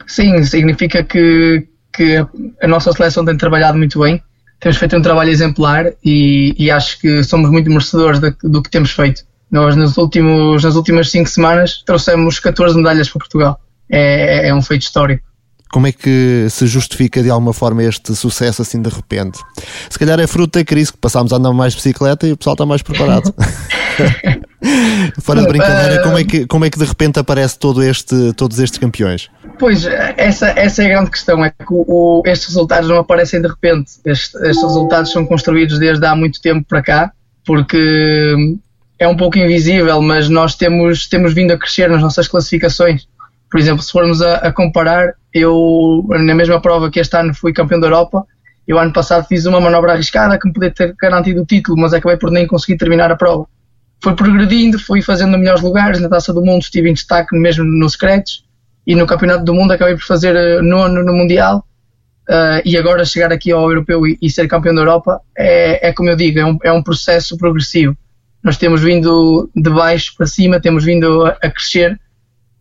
Sim, 0.06 0.42
significa 0.44 1.02
que, 1.04 1.66
que 1.92 2.24
a 2.62 2.68
nossa 2.68 2.92
seleção 2.92 3.24
tem 3.24 3.36
trabalhado 3.36 3.78
muito 3.78 4.00
bem, 4.00 4.22
temos 4.60 4.78
feito 4.78 4.96
um 4.96 5.02
trabalho 5.02 5.30
exemplar 5.30 5.86
e, 6.04 6.54
e 6.56 6.70
acho 6.70 7.00
que 7.00 7.22
somos 7.24 7.50
muito 7.50 7.68
merecedores 7.68 8.20
do 8.20 8.62
que 8.62 8.70
temos 8.70 8.92
feito. 8.92 9.24
Nós, 9.52 9.76
nos 9.76 9.98
últimos, 9.98 10.64
nas 10.64 10.74
últimas 10.76 11.10
cinco 11.10 11.28
semanas, 11.28 11.82
trouxemos 11.84 12.40
14 12.40 12.74
medalhas 12.74 13.10
para 13.10 13.18
Portugal. 13.18 13.60
É, 13.90 14.48
é 14.48 14.54
um 14.54 14.62
feito 14.62 14.82
histórico. 14.82 15.22
Como 15.70 15.86
é 15.86 15.92
que 15.92 16.46
se 16.50 16.66
justifica 16.66 17.22
de 17.22 17.30
alguma 17.30 17.52
forma 17.52 17.82
este 17.84 18.14
sucesso 18.14 18.62
assim 18.62 18.80
de 18.80 18.88
repente? 18.88 19.38
Se 19.90 19.98
calhar 19.98 20.18
é 20.20 20.26
fruto 20.26 20.58
da 20.58 20.64
crise 20.64 20.92
que 20.92 20.98
passámos 20.98 21.32
a 21.32 21.36
andar 21.36 21.52
mais 21.52 21.72
de 21.74 21.78
bicicleta 21.78 22.26
e 22.26 22.32
o 22.32 22.36
pessoal 22.36 22.54
está 22.54 22.64
mais 22.64 22.82
preparado. 22.82 23.34
Fora 25.20 25.42
de 25.42 25.48
brincadeira, 25.48 26.02
como 26.02 26.18
é, 26.18 26.24
que, 26.24 26.46
como 26.46 26.64
é 26.64 26.70
que 26.70 26.78
de 26.78 26.84
repente 26.84 27.18
aparece 27.18 27.58
todo 27.58 27.82
este, 27.82 28.32
todos 28.34 28.58
estes 28.58 28.78
campeões? 28.78 29.28
Pois, 29.58 29.84
essa, 29.86 30.48
essa 30.50 30.82
é 30.82 30.86
a 30.86 30.88
grande 30.90 31.10
questão, 31.10 31.44
é 31.44 31.50
que 31.50 31.64
o, 31.70 31.84
o, 31.86 32.22
estes 32.26 32.48
resultados 32.48 32.88
não 32.88 32.98
aparecem 32.98 33.40
de 33.40 33.48
repente. 33.48 33.92
Estes 34.04 34.40
resultados 34.40 35.10
são 35.10 35.26
construídos 35.26 35.78
desde 35.78 36.04
há 36.06 36.14
muito 36.14 36.40
tempo 36.40 36.66
para 36.68 36.82
cá, 36.82 37.12
porque 37.44 38.58
é 39.02 39.08
um 39.08 39.16
pouco 39.16 39.36
invisível, 39.36 40.00
mas 40.00 40.28
nós 40.28 40.54
temos, 40.54 41.08
temos 41.08 41.34
vindo 41.34 41.50
a 41.50 41.58
crescer 41.58 41.90
nas 41.90 42.00
nossas 42.00 42.28
classificações. 42.28 43.08
Por 43.50 43.58
exemplo, 43.58 43.82
se 43.82 43.90
formos 43.90 44.22
a, 44.22 44.36
a, 44.36 44.52
comparar, 44.52 45.14
eu, 45.34 46.06
na 46.08 46.34
mesma 46.34 46.60
prova 46.60 46.88
que 46.88 47.00
este 47.00 47.16
ano 47.16 47.34
fui 47.34 47.52
campeão 47.52 47.80
da 47.80 47.88
Europa, 47.88 48.24
eu 48.66 48.78
ano 48.78 48.92
passado 48.92 49.26
fiz 49.26 49.44
uma 49.44 49.60
manobra 49.60 49.92
arriscada 49.92 50.38
que 50.38 50.46
me 50.46 50.54
podia 50.54 50.70
ter 50.70 50.94
garantido 50.94 51.42
o 51.42 51.44
título, 51.44 51.76
mas 51.80 51.92
acabei 51.92 52.16
por 52.16 52.30
nem 52.30 52.46
conseguir 52.46 52.78
terminar 52.78 53.10
a 53.10 53.16
prova. 53.16 53.44
fui 54.00 54.14
progredindo, 54.14 54.78
fui 54.78 55.02
fazendo 55.02 55.36
melhores 55.36 55.62
lugares. 55.62 56.00
Na 56.00 56.08
Taça 56.08 56.32
do 56.32 56.40
Mundo 56.40 56.62
estive 56.62 56.88
em 56.88 56.94
destaque 56.94 57.36
mesmo 57.36 57.64
no 57.64 57.90
secretos 57.90 58.44
e 58.86 58.94
no 58.94 59.04
Campeonato 59.04 59.44
do 59.44 59.52
Mundo 59.52 59.72
acabei 59.72 59.94
por 59.96 60.04
fazer 60.04 60.36
uh, 60.36 60.62
nono 60.62 61.02
no 61.02 61.12
Mundial. 61.12 61.66
Uh, 62.28 62.62
e 62.64 62.78
agora 62.78 63.04
chegar 63.04 63.32
aqui 63.32 63.50
ao 63.50 63.68
Europeu 63.68 64.06
e, 64.06 64.16
e, 64.22 64.30
ser 64.30 64.46
campeão 64.46 64.72
da 64.72 64.82
Europa 64.82 65.20
é, 65.36 65.88
é 65.88 65.92
como 65.92 66.08
eu 66.08 66.14
digo, 66.14 66.38
é 66.38 66.46
um, 66.46 66.56
é 66.62 66.72
um 66.72 66.80
processo 66.80 67.36
progressivo. 67.36 67.96
Nós 68.42 68.56
temos 68.56 68.82
vindo 68.82 69.48
de 69.54 69.70
baixo 69.70 70.14
para 70.16 70.26
cima, 70.26 70.60
temos 70.60 70.84
vindo 70.84 71.24
a, 71.24 71.30
a 71.42 71.50
crescer 71.50 71.98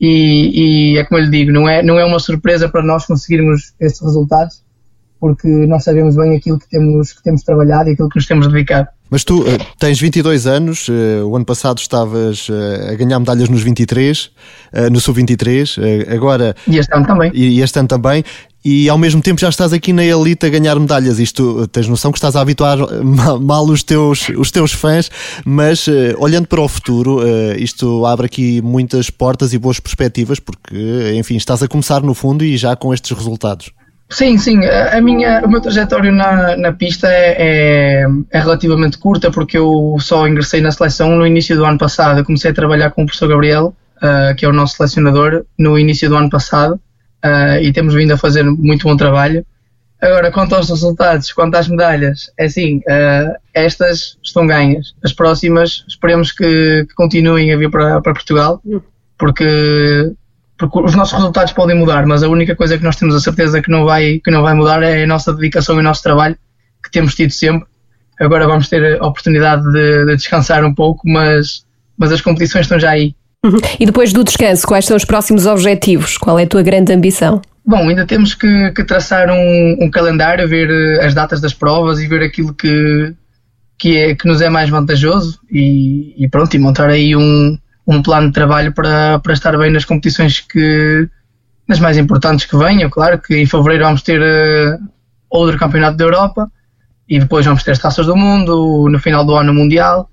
e, 0.01 0.93
e, 0.93 0.97
é 0.97 1.03
como 1.05 1.19
eu 1.19 1.25
lhe 1.25 1.29
digo, 1.29 1.51
não 1.51 1.69
é, 1.69 1.83
não 1.83 2.00
é 2.00 2.03
uma 2.03 2.17
surpresa 2.17 2.67
para 2.67 2.81
nós 2.81 3.05
conseguirmos 3.05 3.73
estes 3.79 4.01
resultados, 4.01 4.63
porque 5.19 5.47
nós 5.47 5.83
sabemos 5.83 6.15
bem 6.15 6.35
aquilo 6.35 6.57
que 6.57 6.67
temos, 6.67 7.13
que 7.13 7.21
temos 7.21 7.43
trabalhado 7.43 7.88
e 7.88 7.93
aquilo 7.93 8.09
que 8.09 8.15
nos 8.15 8.25
temos 8.25 8.47
dedicado. 8.51 8.88
Mas 9.11 9.23
tu 9.23 9.41
uh, 9.41 9.45
tens 9.77 10.00
22 10.00 10.47
anos, 10.47 10.88
uh, 10.88 11.27
o 11.27 11.35
ano 11.35 11.45
passado 11.45 11.77
estavas 11.77 12.50
uh, 12.50 12.91
a 12.91 12.95
ganhar 12.95 13.19
medalhas 13.19 13.47
nos 13.47 13.61
23, 13.61 14.31
no 14.91 15.00
sub-23, 15.00 16.11
agora... 16.11 16.55
E 16.65 16.79
este 16.79 16.95
ano 16.95 17.05
também. 17.05 17.29
E, 17.33 17.59
e 17.59 17.61
este 17.61 17.77
ano 17.77 17.88
também 17.88 18.23
e 18.63 18.88
ao 18.88 18.98
mesmo 18.98 19.22
tempo 19.22 19.41
já 19.41 19.50
estás 19.50 19.74
aqui 19.74 19.91
na 19.91 20.03
elite 20.03 20.46
a 20.46 20.50
ganhar 20.50 20.80
medalhas. 20.80 21.20
Isto 21.20 21.68
tens 21.68 21.88
noção 21.88 22.12
que 22.12 22.18
estás 22.18 22.36
a 22.36 22.41
habituar 22.41 22.77
mal 23.41 23.65
os 23.65 23.84
teus, 23.84 24.30
os 24.38 24.51
teus 24.51 24.72
fãs, 24.72 25.10
mas 25.44 25.88
uh, 25.88 26.15
olhando 26.20 26.48
para 26.48 26.62
o 26.62 26.68
futuro, 26.68 27.20
uh, 27.20 27.56
isto 27.58 28.06
abre 28.06 28.27
aqui 28.27 28.62
muitas 28.62 29.10
portas 29.10 29.53
e 29.53 29.58
boas 29.58 29.80
perspectivas, 29.80 30.39
porque, 30.39 31.13
enfim, 31.15 31.36
estás 31.36 31.63
a 31.63 31.68
começar 31.68 32.01
no 32.01 32.13
fundo 32.13 32.44
e 32.44 32.56
já 32.56 32.75
com 32.75 32.94
estes 32.94 33.18
resultados. 33.18 33.72
Sim, 34.10 34.38
sim. 34.38 34.65
A 34.65 35.00
minha, 35.00 35.41
o 35.46 35.50
meu 35.50 35.62
trajetório 35.62 36.12
na, 36.12 36.58
na 36.58 36.74
pista 36.74 37.08
é, 37.08 37.36
é, 37.39 38.06
é, 38.30 38.39
relativamente 38.39 38.98
curta, 38.98 39.32
porque 39.32 39.58
eu 39.58 39.96
só 40.01 40.27
ingressei 40.27 40.60
na 40.60 40.70
seleção 40.70 41.15
no 41.15 41.25
início 41.25 41.56
do 41.56 41.63
ano 41.63 41.77
passado. 41.77 42.20
Eu 42.20 42.25
comecei 42.25 42.51
a 42.51 42.53
trabalhar 42.53 42.91
com 42.91 43.03
o 43.03 43.06
professor 43.06 43.30
Gabriel, 43.30 43.74
uh, 43.98 44.36
que 44.36 44.44
é 44.44 44.50
o 44.50 44.53
nosso 44.53 44.75
selecionador, 44.75 45.46
no 45.58 45.80
início 45.80 46.10
do 46.10 46.18
ano 46.18 46.30
passado 46.30 46.77
uh, 47.25 47.62
e 47.62 47.72
temos 47.72 47.94
vindo 47.94 48.12
a 48.12 48.18
fazer 48.18 48.44
muito 48.44 48.88
bom 48.88 48.96
trabalho. 48.96 49.46
Agora, 50.01 50.32
quanto 50.32 50.56
aos 50.56 50.68
resultados, 50.68 51.32
quanto 51.32 51.56
às 51.56 51.68
medalhas, 51.68 52.32
é 52.38 52.46
assim, 52.46 52.78
uh, 52.78 53.36
estas 53.54 54.18
estão 54.24 54.48
ganhas. 54.48 54.96
As 55.04 55.13
próximas, 55.13 55.86
esperemos 55.88 56.32
que, 56.32 56.86
que 56.88 56.96
continuem 56.96 57.54
a 57.54 57.58
vir 57.58 57.70
para, 57.70 58.01
para 58.01 58.13
Portugal, 58.13 58.60
porque, 59.18 60.12
porque, 60.58 60.80
os 60.80 60.96
nossos 60.96 61.13
resultados 61.13 61.54
podem 61.54 61.78
mudar, 61.78 62.08
mas 62.08 62.24
a 62.24 62.30
única 62.30 62.56
coisa 62.56 62.80
que 62.80 62.84
nós 62.84 62.96
temos 62.96 63.13
a 63.13 63.20
certeza 63.20 63.62
que 63.62 63.70
não 63.70 63.86
vai, 63.86 64.20
que 64.24 64.32
não 64.32 64.42
vai 64.42 64.56
mudar 64.56 64.82
é 64.82 65.04
a 65.04 65.08
nossa 65.08 65.32
dedicação 65.34 65.75
e 65.75 65.80
o 65.80 65.84
nosso 65.84 66.01
trabalho, 66.01 66.36
que 66.84 66.90
temos 66.90 67.13
tido 67.13 67.32
sempre. 67.32 67.70
Agora 68.20 68.48
vamos 68.48 68.70
ter 68.70 69.00
a 69.00 69.06
oportunidade 69.06 69.63
de, 69.72 70.06
de 70.06 70.16
descansar 70.16 70.63
um 70.66 70.74
pouco, 70.74 71.08
mas, 71.08 71.63
mas 71.96 72.12
as 72.12 72.22
competições 72.22 72.66
estão 72.66 72.80
já 72.80 72.90
aí. 72.90 73.16
E 73.79 73.88
depois 73.88 74.13
do 74.13 74.24
descanso, 74.24 74.67
quais 74.67 74.86
são 74.86 74.95
os 74.95 75.03
próximos 75.03 75.48
objetivos? 75.48 76.15
Qual 76.15 76.38
é 76.38 76.43
a 76.43 76.48
tua 76.48 76.62
grande 76.62 76.93
ambição? 76.93 77.41
Bom, 77.65 77.89
ainda 77.89 78.05
temos 78.05 78.36
que, 78.36 78.71
que 78.71 78.83
traçar 78.83 79.31
um, 79.31 79.77
um, 79.81 79.89
calendário, 79.89 80.48
ver 80.48 80.69
eh, 80.69 81.03
as 81.03 81.15
datas 81.15 81.41
das 81.41 81.53
provas 81.53 82.00
e 82.00 82.07
ver 82.07 82.21
aquilo 82.21 82.53
que, 82.53 83.15
que, 83.79 83.98
é, 83.98 84.15
que 84.15 84.27
nos 84.27 84.41
é 84.41 84.50
mais 84.50 84.69
vantajoso 84.69 85.39
e, 85.50 86.13
e 86.24 86.29
pronto, 86.29 86.53
e 86.55 86.60
montar 86.60 86.89
aí 86.89 87.15
um, 87.15 87.57
um 87.88 88.01
plano 88.03 88.27
de 88.27 88.33
trabalho 88.33 88.74
para, 88.74 89.17
para 89.17 89.33
estar 89.33 89.57
bem 89.57 89.71
nas 89.71 89.86
competições 89.86 90.39
que 90.39 91.10
nas 91.67 91.79
mais 91.79 91.98
importantes 91.98 92.45
que 92.45 92.57
venham, 92.57 92.89
claro 92.91 93.19
que 93.19 93.36
em 93.36 93.45
fevereiro 93.48 93.86
vamos 93.86 94.03
ter 94.03 94.21
uh, 94.21 94.77
outro 95.29 95.57
campeonato 95.57 95.98
da 95.98 96.03
Europa 96.03 96.51
e 97.07 97.19
depois 97.19 97.45
vamos 97.45 97.63
ter 97.63 97.71
as 97.71 97.79
taças 97.79 98.05
do 98.05 98.15
mundo, 98.15 98.88
no 98.89 99.00
final 99.00 99.25
do 99.25 99.36
ano 99.36 99.53
mundial, 99.53 100.10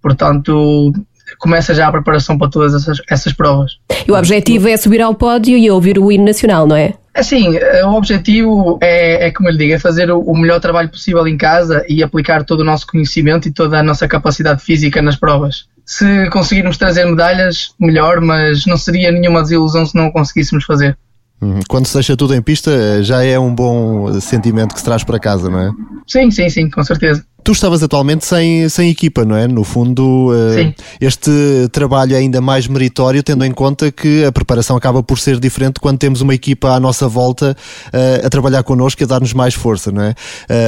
portanto 0.00 0.92
começa 1.38 1.74
já 1.74 1.88
a 1.88 1.92
preparação 1.92 2.38
para 2.38 2.48
todas 2.48 2.74
essas, 2.74 2.98
essas 3.08 3.32
provas. 3.32 3.72
E 4.06 4.10
o 4.10 4.16
objetivo 4.16 4.68
é 4.68 4.76
subir 4.76 5.00
ao 5.00 5.14
pódio 5.14 5.56
e 5.56 5.70
ouvir 5.70 5.98
o 5.98 6.10
hino 6.10 6.24
nacional, 6.24 6.66
não 6.66 6.76
é? 6.76 6.94
Assim, 7.14 7.58
o 7.84 7.94
objetivo 7.94 8.78
é, 8.80 9.26
é 9.26 9.30
como 9.30 9.48
eu 9.48 9.52
lhe 9.52 9.58
digo, 9.58 9.74
é 9.74 9.78
fazer 9.78 10.10
o 10.10 10.34
melhor 10.34 10.60
trabalho 10.60 10.88
possível 10.88 11.26
em 11.28 11.36
casa 11.36 11.84
e 11.86 12.02
aplicar 12.02 12.42
todo 12.42 12.60
o 12.60 12.64
nosso 12.64 12.86
conhecimento 12.86 13.46
e 13.46 13.52
toda 13.52 13.78
a 13.78 13.82
nossa 13.82 14.08
capacidade 14.08 14.62
física 14.62 15.02
nas 15.02 15.16
provas. 15.16 15.66
Se 15.84 16.30
conseguirmos 16.30 16.78
trazer 16.78 17.04
medalhas, 17.04 17.74
melhor, 17.78 18.20
mas 18.20 18.64
não 18.64 18.78
seria 18.78 19.12
nenhuma 19.12 19.42
desilusão 19.42 19.84
se 19.84 19.94
não 19.94 20.06
o 20.06 20.12
conseguíssemos 20.12 20.64
fazer. 20.64 20.96
Uhum. 21.42 21.60
Quando 21.68 21.86
se 21.86 21.94
deixa 21.94 22.16
tudo 22.16 22.34
em 22.34 22.40
pista, 22.40 23.02
já 23.02 23.22
é 23.24 23.36
um 23.38 23.52
bom 23.52 24.20
sentimento 24.20 24.72
que 24.72 24.78
se 24.78 24.84
traz 24.84 25.02
para 25.02 25.18
casa, 25.18 25.50
não 25.50 25.58
é? 25.58 25.70
Sim, 26.06 26.30
sim, 26.30 26.48
sim, 26.48 26.70
com 26.70 26.84
certeza. 26.84 27.26
Tu 27.44 27.50
estavas 27.50 27.82
atualmente 27.82 28.24
sem, 28.24 28.68
sem 28.68 28.88
equipa, 28.88 29.24
não 29.24 29.36
é? 29.36 29.48
No 29.48 29.64
fundo, 29.64 30.30
uh, 30.30 30.74
este 31.00 31.30
trabalho 31.72 32.14
é 32.14 32.18
ainda 32.18 32.40
mais 32.40 32.68
meritório, 32.68 33.20
tendo 33.20 33.44
em 33.44 33.50
conta 33.50 33.90
que 33.90 34.24
a 34.24 34.30
preparação 34.30 34.76
acaba 34.76 35.02
por 35.02 35.18
ser 35.18 35.40
diferente 35.40 35.80
quando 35.80 35.98
temos 35.98 36.20
uma 36.20 36.34
equipa 36.34 36.70
à 36.70 36.78
nossa 36.78 37.08
volta 37.08 37.56
uh, 37.88 38.26
a 38.26 38.30
trabalhar 38.30 38.62
connosco 38.62 39.02
e 39.02 39.04
a 39.04 39.08
dar-nos 39.08 39.34
mais 39.34 39.54
força, 39.54 39.90
não 39.90 40.02
é? 40.02 40.10
Uh, 40.10 40.14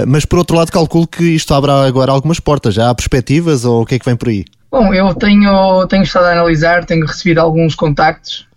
mas 0.09 0.25
por 0.25 0.39
outro 0.41 0.57
lado, 0.57 0.73
calculo 0.73 1.07
que 1.07 1.23
isto 1.23 1.55
abre 1.55 1.71
agora 1.71 2.11
algumas 2.11 2.41
portas. 2.41 2.75
Já 2.75 2.91
há 2.91 2.95
perspectivas 2.95 3.65
ou 3.65 3.83
o 3.83 3.87
que 3.87 3.95
é 3.95 3.99
que 3.99 4.05
vem 4.05 4.17
por 4.17 4.29
aí? 4.29 4.45
Bom, 4.69 4.93
eu 4.93 5.15
tenho, 5.15 5.87
tenho 5.87 6.03
estado 6.03 6.25
a 6.25 6.33
analisar, 6.33 6.85
tenho 6.85 7.07
recebido 7.07 7.39
alguns 7.39 7.77
contactos 7.77 8.49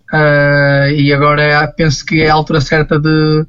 e 0.96 1.12
agora 1.12 1.72
penso 1.76 2.04
que 2.04 2.22
é 2.22 2.30
a 2.30 2.34
altura 2.34 2.60
certa 2.60 2.98
de 2.98 3.46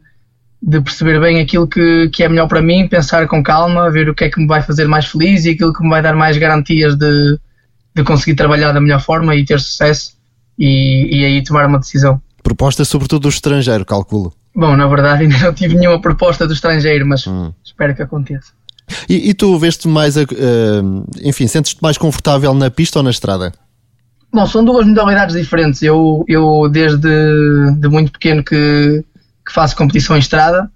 de 0.62 0.82
perceber 0.82 1.20
bem 1.20 1.40
aquilo 1.40 1.68
que, 1.68 2.10
que 2.10 2.24
é 2.24 2.30
melhor 2.30 2.48
para 2.48 2.62
mim, 2.62 2.88
pensar 2.88 3.28
com 3.28 3.42
calma, 3.42 3.90
ver 3.90 4.10
o 4.10 4.16
que 4.16 4.26
é 4.26 4.30
que 4.30 4.40
me 4.40 4.48
vai 4.48 4.62
fazer 4.62 4.88
mais 4.88 5.06
feliz 5.06 5.46
e 5.46 5.52
aquilo 5.52 5.74
que 5.74 5.82
me 5.84 5.90
vai 5.90 6.02
dar 6.02 6.16
mais 6.16 6.38
garantias 6.38 6.96
de, 6.96 7.40
de 7.96 8.04
conseguir 8.04 8.36
trabalhar 8.36 8.72
da 8.72 8.82
melhor 8.82 9.02
forma 9.02 9.36
e 9.36 9.46
ter 9.46 9.60
sucesso 9.60 10.14
e, 10.58 11.20
e 11.20 11.26
aí 11.26 11.44
tomar 11.44 11.66
uma 11.66 11.80
decisão. 11.80 12.22
Proposta 12.44 12.84
sobretudo 12.84 13.24
do 13.24 13.30
estrangeiro, 13.30 13.86
calculo. 13.86 14.34
Bom, 14.54 14.76
na 14.76 14.88
verdade 14.88 15.24
ainda 15.24 15.38
não 15.38 15.54
tive 15.54 15.76
nenhuma 15.76 16.02
proposta 16.02 16.46
do 16.46 16.54
estrangeiro, 16.54 17.08
mas 17.08 17.26
hum. 17.26 17.54
espero 17.64 17.96
que 17.96 18.02
aconteça. 18.02 18.52
E, 19.08 19.30
e 19.30 19.34
tu 19.34 19.58
veste 19.58 19.88
mais, 19.88 20.18
uh, 20.18 20.26
enfim, 21.22 21.48
sentes-te 21.48 21.82
mais 21.82 21.98
confortável 21.98 22.54
na 22.54 22.70
pista 22.70 23.00
ou 23.00 23.04
na 23.04 23.12
estrada? 23.12 23.54
Bom, 24.32 24.46
são 24.46 24.64
duas 24.64 24.86
modalidades 24.86 25.36
diferentes. 25.36 25.82
Eu, 25.82 26.24
eu 26.28 26.70
desde 26.70 27.08
de 27.78 27.88
muito 27.88 28.12
pequeno 28.12 28.44
que, 28.44 29.04
que 29.50 29.54
faço 29.54 29.76
competição 29.76 30.16
em 30.16 30.20
estrada. 30.20 30.72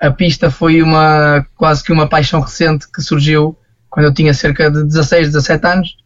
A 0.00 0.10
pista 0.10 0.50
foi 0.50 0.82
uma 0.82 1.46
quase 1.54 1.82
que 1.82 1.92
uma 1.92 2.08
paixão 2.08 2.40
recente 2.40 2.86
que 2.92 3.00
surgiu 3.00 3.56
quando 3.88 4.06
eu 4.06 4.12
tinha 4.12 4.34
cerca 4.34 4.70
de 4.70 4.84
16, 4.84 5.28
17 5.28 5.66
anos. 5.66 5.96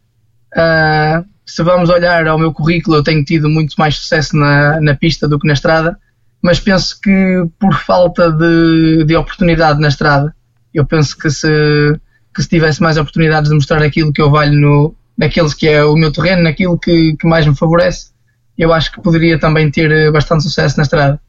Uh, 0.53 1.25
se 1.45 1.63
vamos 1.63 1.89
olhar 1.89 2.27
ao 2.27 2.37
meu 2.37 2.53
currículo, 2.53 2.97
eu 2.97 3.03
tenho 3.03 3.25
tido 3.25 3.49
muito 3.49 3.75
mais 3.75 3.97
sucesso 3.97 4.37
na, 4.37 4.79
na 4.79 4.95
pista 4.95 5.27
do 5.27 5.39
que 5.39 5.47
na 5.47 5.53
estrada, 5.53 5.97
mas 6.41 6.59
penso 6.59 6.99
que 7.01 7.43
por 7.59 7.73
falta 7.73 8.31
de, 8.31 9.03
de 9.03 9.15
oportunidade 9.15 9.81
na 9.81 9.87
estrada, 9.87 10.33
eu 10.73 10.85
penso 10.85 11.17
que 11.17 11.29
se, 11.29 11.49
que 12.33 12.43
se 12.43 12.47
tivesse 12.47 12.81
mais 12.81 12.97
oportunidades 12.97 13.49
de 13.49 13.55
mostrar 13.55 13.81
aquilo 13.81 14.13
que 14.13 14.21
eu 14.21 14.29
valho 14.29 14.53
no, 14.53 14.95
naqueles 15.17 15.53
que 15.53 15.67
é 15.67 15.83
o 15.83 15.95
meu 15.95 16.11
terreno, 16.11 16.43
naquilo 16.43 16.77
que, 16.77 17.17
que 17.17 17.27
mais 17.27 17.45
me 17.45 17.55
favorece, 17.55 18.11
eu 18.57 18.71
acho 18.71 18.91
que 18.91 19.01
poderia 19.01 19.39
também 19.39 19.71
ter 19.71 20.11
bastante 20.11 20.43
sucesso 20.43 20.77
na 20.77 20.83
estrada. 20.83 21.19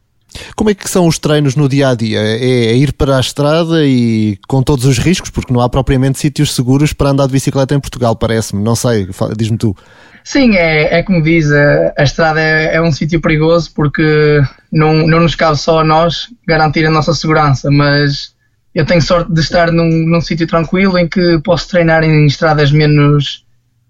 Como 0.57 0.71
é 0.71 0.75
que 0.75 0.89
são 0.89 1.07
os 1.07 1.19
treinos 1.19 1.57
no 1.57 1.69
dia 1.69 1.89
a 1.89 1.95
dia? 1.95 2.19
É, 2.19 2.45
é, 2.45 2.77
ir 2.77 2.93
para 2.93 3.17
a 3.17 3.21
estrada 3.21 3.85
e 3.85 4.39
com 4.49 4.63
todos 4.63 4.85
os 4.85 4.99
riscos, 4.99 5.31
porque 5.31 5.53
não 5.53 5.61
há 5.61 5.69
propriamente 5.69 6.19
sítios 6.19 6.55
seguros 6.55 6.93
para 6.93 7.11
andar 7.11 7.27
de 7.27 7.33
bicicleta 7.33 7.75
em 7.75 7.81
Portugal, 7.81 8.17
parece-me. 8.17 8.63
Não 8.63 8.75
sei, 8.75 9.09
diz-me 9.37 9.59
tu. 9.59 9.77
Sim, 10.25 10.57
é, 10.57 10.99
é 10.99 11.03
como 11.03 11.23
diz, 11.23 11.51
a, 11.51 11.95
a 11.99 12.03
estrada 12.05 12.41
é, 12.41 12.77
é 12.77 12.83
um 12.83 12.93
sítio 12.93 13.21
perigoso 13.21 13.73
porque 13.75 14.41
não, 14.71 15.07
não 15.07 15.21
nos 15.21 15.35
cabe 15.35 15.59
só 15.59 15.81
a 15.81 15.85
nós 15.85 16.29
garantir 16.47 16.87
a 16.87 16.91
nossa 16.91 17.13
segurança, 17.13 17.71
mas 17.71 18.33
eu 18.75 18.87
tenho 18.87 19.03
sorte 19.03 19.33
de 19.33 19.41
estar 19.41 19.73
num, 19.73 19.89
num 19.89 20.21
sítio 20.21 20.47
tranquilo 20.47 20.97
em 20.97 21.09
que 21.09 21.41
posso 21.45 21.69
treinar 21.69 22.05
em 22.05 22.27
estradas 22.27 22.71
menos 22.71 23.45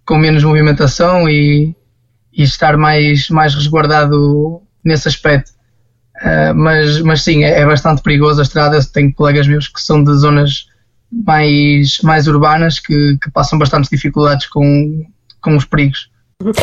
com 0.05 0.19
menos 0.19 0.43
movimentação 0.43 1.29
e, 1.29 1.75
e 2.33 2.43
estar 2.43 2.77
mais, 2.77 3.29
mais 3.29 3.55
resguardado 3.55 4.63
nesse 4.85 5.09
aspecto. 5.09 5.53
Uh, 6.23 6.55
mas, 6.55 7.01
mas 7.01 7.23
sim, 7.23 7.43
é, 7.43 7.61
é, 7.61 7.67
bastante 7.67 8.01
perigoso 8.01 8.41
a 8.41 8.45
estrada. 8.45 8.79
Tenho 8.93 9.13
colegas 9.13 9.47
meus 9.49 9.67
que 9.67 9.81
são 9.83 10.03
de 10.03 10.15
zonas 10.15 10.67
mais, 11.11 12.01
mais 12.03 12.29
urbanas 12.29 12.79
que, 12.79 13.19
que 13.21 13.31
passam 13.31 13.59
bastantes 13.59 13.91
dificuldades 13.91 14.47
com, 14.47 15.05
com 15.41 15.57
os 15.57 15.65
perigos. 15.65 16.11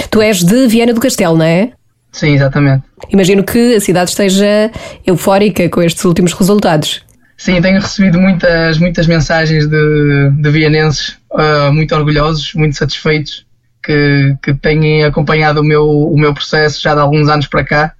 Tu 0.09 0.21
és 0.21 0.43
de 0.43 0.67
Viana 0.67 0.93
do 0.93 1.01
Castelo, 1.01 1.37
não 1.37 1.45
é? 1.45 1.73
Sim, 2.11 2.33
exatamente. 2.33 2.83
Imagino 3.09 3.43
que 3.43 3.75
a 3.75 3.81
cidade 3.81 4.09
esteja 4.09 4.71
eufórica 5.05 5.69
com 5.69 5.81
estes 5.81 6.03
últimos 6.05 6.33
resultados. 6.33 7.03
Sim, 7.37 7.61
tenho 7.61 7.79
recebido 7.79 8.19
muitas, 8.19 8.77
muitas 8.77 9.07
mensagens 9.07 9.67
de, 9.67 10.31
de 10.31 10.49
vianenses 10.49 11.17
uh, 11.31 11.71
muito 11.71 11.93
orgulhosos, 11.95 12.53
muito 12.53 12.75
satisfeitos, 12.75 13.45
que, 13.83 14.35
que 14.41 14.53
têm 14.53 15.03
acompanhado 15.03 15.61
o 15.61 15.63
meu, 15.63 15.87
o 15.87 16.19
meu 16.19 16.33
processo 16.33 16.81
já 16.81 16.93
de 16.93 16.99
alguns 16.99 17.29
anos 17.29 17.47
para 17.47 17.63
cá 17.63 17.93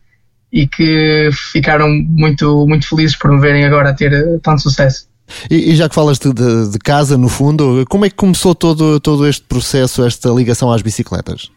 e 0.51 0.67
que 0.67 1.29
ficaram 1.31 1.87
muito, 1.89 2.65
muito 2.67 2.87
felizes 2.87 3.15
por 3.15 3.31
me 3.31 3.39
verem 3.39 3.65
agora 3.65 3.93
ter 3.93 4.39
tanto 4.41 4.61
sucesso. 4.61 5.07
E, 5.49 5.71
e, 5.71 5.75
já 5.75 5.87
que 5.87 5.93
falas 5.93 6.17
de, 6.17 6.33
de, 6.33 6.71
de, 6.71 6.79
casa, 6.79 7.17
no 7.17 7.29
fundo, 7.29 7.85
como 7.87 8.05
é 8.05 8.09
que 8.09 8.15
começou 8.15 8.55
todo, 8.55 8.99
todo 8.99 9.27
este 9.27 9.45
processo, 9.45 10.03
esta 10.03 10.29
ligação 10.29 10.71
às 10.71 10.81
bicicletas? 10.81 11.51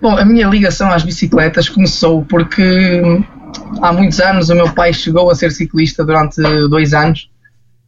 Bom, 0.00 0.16
a 0.16 0.24
minha 0.24 0.48
ligação 0.48 0.90
às 0.90 1.04
bicicletas 1.04 1.68
começou 1.68 2.24
porque 2.24 3.02
há 3.80 3.92
muitos 3.92 4.20
anos 4.20 4.48
o 4.48 4.54
meu 4.54 4.72
pai 4.72 4.92
chegou 4.92 5.30
a 5.30 5.34
ser 5.34 5.52
ciclista 5.52 6.04
durante 6.04 6.40
dois 6.68 6.94
anos 6.94 7.30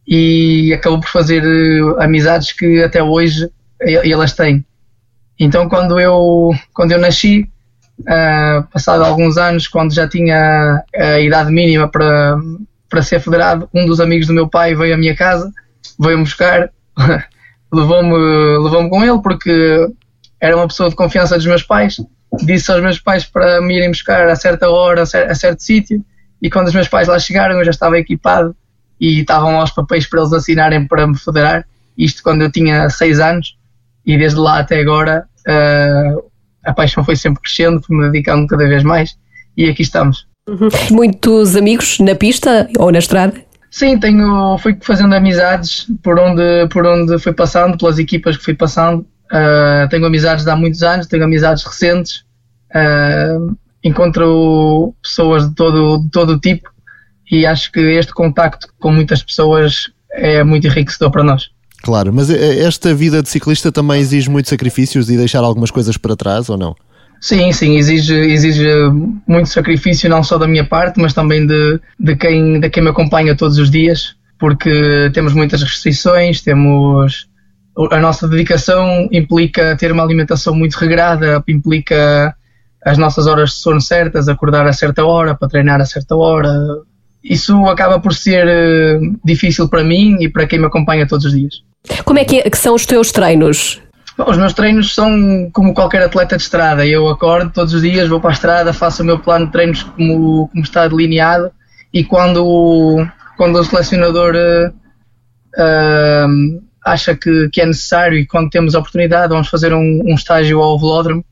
e 0.07 0.71
acabou 0.73 1.01
por 1.01 1.09
fazer 1.09 1.43
eh, 1.43 2.03
amizades 2.03 2.51
que 2.53 2.83
até 2.83 3.03
hoje 3.03 3.49
elas 3.79 4.33
têm. 4.33 4.63
Então 5.37 5.67
quando 5.67 5.99
eu, 5.99 6.51
quando 6.73 6.91
eu 6.91 6.99
nasci, 6.99 7.49
uh, 8.01 8.63
passado 8.71 9.03
alguns 9.03 9.37
anos, 9.37 9.67
quando 9.67 9.93
já 9.93 10.07
tinha 10.07 10.83
a 10.95 11.19
idade 11.19 11.51
mínima 11.51 11.87
para, 11.87 12.37
para 12.89 13.01
ser 13.01 13.19
federado, 13.19 13.69
um 13.73 13.85
dos 13.85 13.99
amigos 13.99 14.27
do 14.27 14.33
meu 14.33 14.47
pai 14.47 14.75
veio 14.75 14.95
à 14.95 14.97
minha 14.97 15.15
casa, 15.15 15.51
veio-me 15.99 16.23
buscar, 16.23 16.69
levou-me 17.73 18.13
levou 18.63 18.89
com 18.89 19.03
ele 19.03 19.21
porque 19.21 19.87
era 20.39 20.55
uma 20.55 20.67
pessoa 20.67 20.89
de 20.89 20.95
confiança 20.95 21.35
dos 21.35 21.45
meus 21.45 21.63
pais, 21.63 21.97
disse 22.43 22.71
aos 22.71 22.81
meus 22.81 22.99
pais 22.99 23.25
para 23.25 23.61
me 23.61 23.75
irem 23.77 23.89
buscar 23.89 24.27
a 24.27 24.35
certa 24.35 24.69
hora, 24.69 25.03
a 25.03 25.35
certo 25.35 25.59
sítio, 25.59 26.03
e 26.41 26.49
quando 26.49 26.67
os 26.67 26.73
meus 26.73 26.87
pais 26.87 27.07
lá 27.07 27.17
chegaram 27.17 27.57
eu 27.57 27.65
já 27.65 27.71
estava 27.71 27.97
equipado 27.97 28.55
e 28.99 29.21
estavam 29.21 29.57
lá 29.57 29.63
os 29.63 29.71
papéis 29.71 30.07
para 30.07 30.21
eles 30.21 30.33
assinarem 30.33 30.87
para 30.87 31.07
me 31.07 31.17
federar, 31.17 31.65
isto 31.97 32.21
quando 32.21 32.41
eu 32.41 32.51
tinha 32.51 32.89
6 32.89 33.19
anos, 33.19 33.57
e 34.05 34.17
desde 34.17 34.39
lá 34.39 34.59
até 34.59 34.79
agora 34.79 35.25
uh, 35.47 36.23
a 36.65 36.73
paixão 36.73 37.03
foi 37.03 37.15
sempre 37.15 37.41
crescendo, 37.41 37.81
fui-me 37.81 38.09
dedicando 38.09 38.47
cada 38.47 38.67
vez 38.67 38.83
mais, 38.83 39.15
e 39.55 39.69
aqui 39.69 39.81
estamos. 39.81 40.27
Uhum. 40.47 40.69
Muitos 40.91 41.55
amigos 41.55 41.99
na 41.99 42.15
pista 42.15 42.69
ou 42.77 42.91
na 42.91 42.99
estrada? 42.99 43.33
Sim, 43.71 43.99
tenho, 43.99 44.57
fui 44.59 44.77
fazendo 44.81 45.13
amizades 45.15 45.87
por 46.01 46.19
onde, 46.19 46.67
por 46.69 46.85
onde 46.85 47.19
fui 47.19 47.33
passando, 47.33 47.77
pelas 47.77 47.99
equipas 47.99 48.37
que 48.37 48.43
fui 48.43 48.53
passando. 48.53 49.05
Uh, 49.31 49.89
tenho 49.89 50.05
amizades 50.05 50.45
de 50.45 50.51
há 50.51 50.55
muitos 50.55 50.81
anos, 50.83 51.07
tenho 51.07 51.23
amizades 51.23 51.63
recentes. 51.63 52.23
Uh, 52.73 53.55
encontro 53.83 54.95
pessoas 55.01 55.49
de 55.49 55.55
todo, 55.55 55.99
de 56.03 56.09
todo 56.09 56.39
tipo 56.39 56.69
e 57.29 57.45
acho 57.45 57.71
que 57.71 57.79
este 57.79 58.13
contacto 58.13 58.67
com 58.79 58.91
muitas 58.91 59.23
pessoas 59.23 59.91
é 60.11 60.43
muito 60.43 60.67
enriquecedor 60.67 61.11
para 61.11 61.23
nós. 61.23 61.49
Claro, 61.85 62.11
mas 62.11 62.31
esta 62.31 62.95
vida 62.95 63.21
de 63.21 63.29
ciclista 63.29 63.71
também 63.71 64.01
exige 64.01 64.27
muitos 64.27 64.49
sacrifícios 64.49 65.07
e 65.07 65.15
deixar 65.15 65.43
algumas 65.43 65.69
coisas 65.69 65.95
para 65.97 66.15
trás 66.15 66.49
ou 66.49 66.57
não? 66.57 66.75
Sim, 67.21 67.51
sim, 67.51 67.77
exige, 67.77 68.15
exige 68.15 68.67
muito 69.27 69.49
sacrifício, 69.49 70.09
não 70.09 70.23
só 70.23 70.39
da 70.39 70.47
minha 70.47 70.65
parte, 70.65 70.99
mas 70.99 71.13
também 71.13 71.45
de, 71.45 71.79
de, 71.99 72.15
quem, 72.15 72.59
de 72.59 72.71
quem 72.71 72.81
me 72.81 72.89
acompanha 72.89 73.37
todos 73.37 73.59
os 73.59 73.69
dias, 73.69 74.15
porque 74.39 75.11
temos 75.13 75.33
muitas 75.33 75.61
restrições, 75.61 76.41
temos. 76.41 77.27
A 77.91 77.99
nossa 77.99 78.27
dedicação 78.27 79.07
implica 79.11 79.77
ter 79.77 79.91
uma 79.91 80.01
alimentação 80.01 80.55
muito 80.55 80.73
regrada, 80.77 81.43
implica 81.47 82.35
as 82.83 82.97
nossas 82.97 83.27
horas 83.27 83.51
de 83.51 83.57
sono 83.57 83.79
certas, 83.79 84.27
acordar 84.27 84.65
a 84.65 84.73
certa 84.73 85.05
hora, 85.05 85.35
para 85.35 85.49
treinar 85.49 85.79
a 85.81 85.85
certa 85.85 86.15
hora. 86.15 86.51
Isso 87.23 87.63
acaba 87.67 87.99
por 87.99 88.15
ser 88.15 88.47
eh, 88.47 88.99
difícil 89.23 89.69
para 89.69 89.83
mim 89.83 90.17
e 90.19 90.29
para 90.29 90.47
quem 90.47 90.57
me 90.57 90.65
acompanha 90.65 91.07
todos 91.07 91.25
os 91.25 91.31
dias. 91.31 91.63
Como 92.03 92.19
é 92.19 92.25
que, 92.25 92.39
é, 92.39 92.49
que 92.49 92.57
são 92.57 92.75
os 92.75 92.85
teus 92.85 93.11
treinos? 93.11 93.81
Bom, 94.17 94.29
os 94.29 94.37
meus 94.37 94.53
treinos 94.53 94.95
são 94.95 95.49
como 95.51 95.73
qualquer 95.73 96.01
atleta 96.01 96.37
de 96.37 96.43
estrada. 96.43 96.85
Eu 96.85 97.09
acordo 97.09 97.51
todos 97.51 97.73
os 97.73 97.81
dias, 97.81 98.07
vou 98.07 98.21
para 98.21 98.29
a 98.29 98.33
estrada, 98.33 98.71
faço 98.71 99.03
o 99.03 99.05
meu 99.05 99.19
plano 99.19 99.47
de 99.47 99.51
treinos 99.51 99.83
como, 99.83 100.47
como 100.47 100.63
está 100.63 100.87
delineado 100.87 101.51
e 101.93 102.03
quando, 102.03 103.05
quando 103.37 103.57
o 103.57 103.63
selecionador 103.63 104.33
uh, 104.35 104.73
acha 106.85 107.15
que, 107.15 107.49
que, 107.49 107.61
é 107.61 107.65
necessário 107.65 108.17
e 108.17 108.25
quando 108.25 108.49
temos 108.49 108.75
a 108.75 108.79
oportunidade, 108.79 109.33
vamos 109.33 109.47
fazer 109.47 109.73
um, 109.73 110.03
um, 110.05 110.13
estágio 110.13 110.61
ao 110.61 110.79
velódromo 110.79 111.25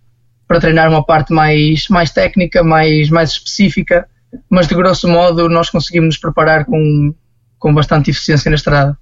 para 0.47 0.59
treinar 0.59 0.89
uma 0.89 1.05
parte 1.05 1.33
mais, 1.33 1.87
mais 1.89 2.11
técnica, 2.11 2.63
mais, 2.63 3.09
mais 3.09 3.31
específica, 3.31 4.07
mas 4.49 4.67
de 4.67 4.75
grosso 4.75 5.07
modo 5.07 5.49
nós 5.49 5.69
conseguimos 5.69 6.07
nos 6.07 6.17
preparar 6.17 6.65
com, 6.65 7.13
com 7.59 7.73
bastante 7.73 8.11
eficiência 8.11 8.49
na 8.49 8.55
estrada. 8.55 8.97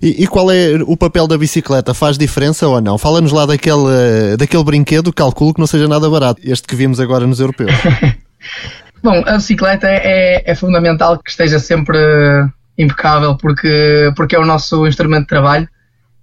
E, 0.00 0.24
e, 0.24 0.26
qual 0.26 0.50
é 0.50 0.74
o 0.86 0.96
papel 0.96 1.26
da 1.26 1.38
bicicleta? 1.38 1.94
Faz 1.94 2.18
diferença 2.18 2.66
ou 2.66 2.80
não? 2.80 2.98
Fala-nos 2.98 3.32
lá 3.32 3.46
daquele, 3.46 4.36
daquele 4.38 4.64
brinquedo, 4.64 5.12
calculo 5.12 5.54
que 5.54 5.60
não 5.60 5.66
seja 5.66 5.86
nada 5.86 6.08
barato, 6.08 6.40
este 6.44 6.66
que 6.66 6.74
vimos 6.74 6.98
agora 6.98 7.26
nos 7.26 7.40
europeus. 7.40 7.70
Bom, 9.02 9.22
a 9.26 9.36
bicicleta 9.36 9.88
é, 9.88 10.42
é, 10.46 10.54
fundamental 10.54 11.18
que 11.18 11.30
esteja 11.30 11.58
sempre 11.58 11.98
impecável 12.78 13.36
porque, 13.36 14.12
porque 14.16 14.36
é 14.36 14.38
o 14.38 14.46
nosso 14.46 14.86
instrumento 14.86 15.22
de 15.22 15.28
trabalho 15.28 15.68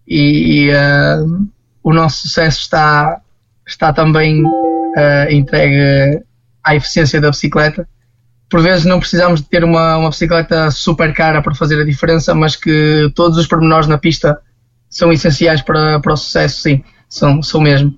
e, 0.08 0.68
e 0.68 0.72
uh, 0.72 1.48
o 1.84 1.94
nosso 1.94 2.28
sucesso 2.28 2.62
está, 2.62 3.20
está 3.68 3.92
também 3.92 4.44
uh, 4.44 5.30
entregue 5.30 6.24
à 6.64 6.76
eficiência 6.76 7.20
da 7.20 7.30
bicicleta 7.30 7.88
por 8.50 8.62
vezes 8.62 8.86
não 8.86 9.00
precisamos 9.00 9.42
de 9.42 9.48
ter 9.48 9.64
uma, 9.64 9.98
uma 9.98 10.10
bicicleta 10.10 10.72
super 10.72 11.14
cara 11.14 11.42
para 11.42 11.54
fazer 11.54 11.80
a 11.80 11.86
diferença, 11.86 12.34
mas 12.34 12.56
que 12.56 13.12
todos 13.16 13.38
os 13.38 13.48
pormenores 13.48 13.88
na 13.88 13.98
pista 13.98 14.40
são 14.90 15.14
essenciais 15.14 15.62
para, 15.62 16.00
para 16.00 16.14
o 16.14 16.18
sucesso, 16.18 16.62
sim, 16.62 16.84
são, 17.08 17.44
são 17.44 17.62
mesmo. 17.62 17.90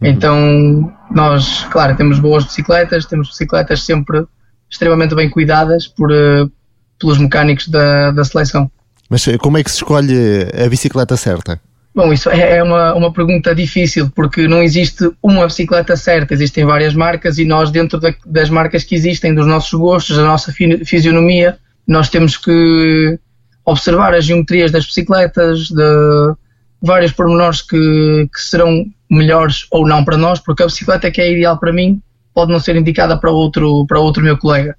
Uhum. 0.00 0.08
Então, 0.08 0.92
nós, 1.10 1.64
claro, 1.70 1.96
temos 1.96 2.20
boas 2.20 2.44
bicicletas, 2.44 3.06
temos 3.06 3.28
bicicletas 3.28 3.82
sempre 3.82 4.24
extremamente 4.70 5.14
bem 5.14 5.28
cuidadas 5.28 5.88
por, 5.88 6.12
uh, 6.12 6.50
pelos 6.98 7.18
mecânicos 7.18 7.68
da, 7.68 8.12
da 8.12 8.24
seleção. 8.24 8.70
Mas 9.08 9.26
eh, 9.26 9.38
como 9.38 9.58
é 9.58 9.64
que 9.64 9.70
se 9.70 9.78
escolhe 9.78 10.14
a 10.64 10.68
bicicleta 10.68 11.16
certa? 11.16 11.60
Bom, 11.98 12.12
isso 12.12 12.30
é, 12.30 12.58
é 12.58 12.62
uma, 12.62 12.94
uma 12.94 13.12
pergunta 13.12 13.52
difícil, 13.52 14.08
porque 14.14 14.46
não 14.46 14.62
existe 14.62 15.10
uma 15.20 15.48
bicicleta 15.48 15.96
certa, 15.96 16.32
existem 16.32 16.64
várias 16.64 16.94
marcas 16.94 17.38
e 17.38 17.44
nós, 17.44 17.72
dentro 17.72 17.98
da, 17.98 18.14
das 18.24 18.48
marcas 18.48 18.84
que 18.84 18.94
existem, 18.94 19.34
dos 19.34 19.48
nossos 19.48 19.76
gostos, 19.76 20.16
da 20.16 20.22
nossa 20.22 20.52
fisionomia, 20.52 21.58
nós 21.84 22.08
temos 22.08 22.36
que 22.36 23.18
observar 23.64 24.14
as 24.14 24.26
geometrias 24.26 24.70
das 24.70 24.86
bicicletas, 24.86 25.70
de 25.70 26.36
vários 26.80 27.10
pormenores 27.10 27.62
que, 27.62 28.28
que 28.32 28.40
serão 28.40 28.86
melhores 29.10 29.66
ou 29.68 29.84
não 29.84 30.04
para 30.04 30.16
nós, 30.16 30.38
porque 30.38 30.62
a 30.62 30.66
bicicleta 30.66 31.10
que 31.10 31.20
é 31.20 31.32
ideal 31.32 31.58
para 31.58 31.72
mim 31.72 32.00
pode 32.32 32.52
não 32.52 32.60
ser 32.60 32.76
indicada 32.76 33.18
para 33.18 33.32
outro, 33.32 33.84
para 33.88 33.98
outro 33.98 34.22
meu 34.22 34.38
colega. 34.38 34.76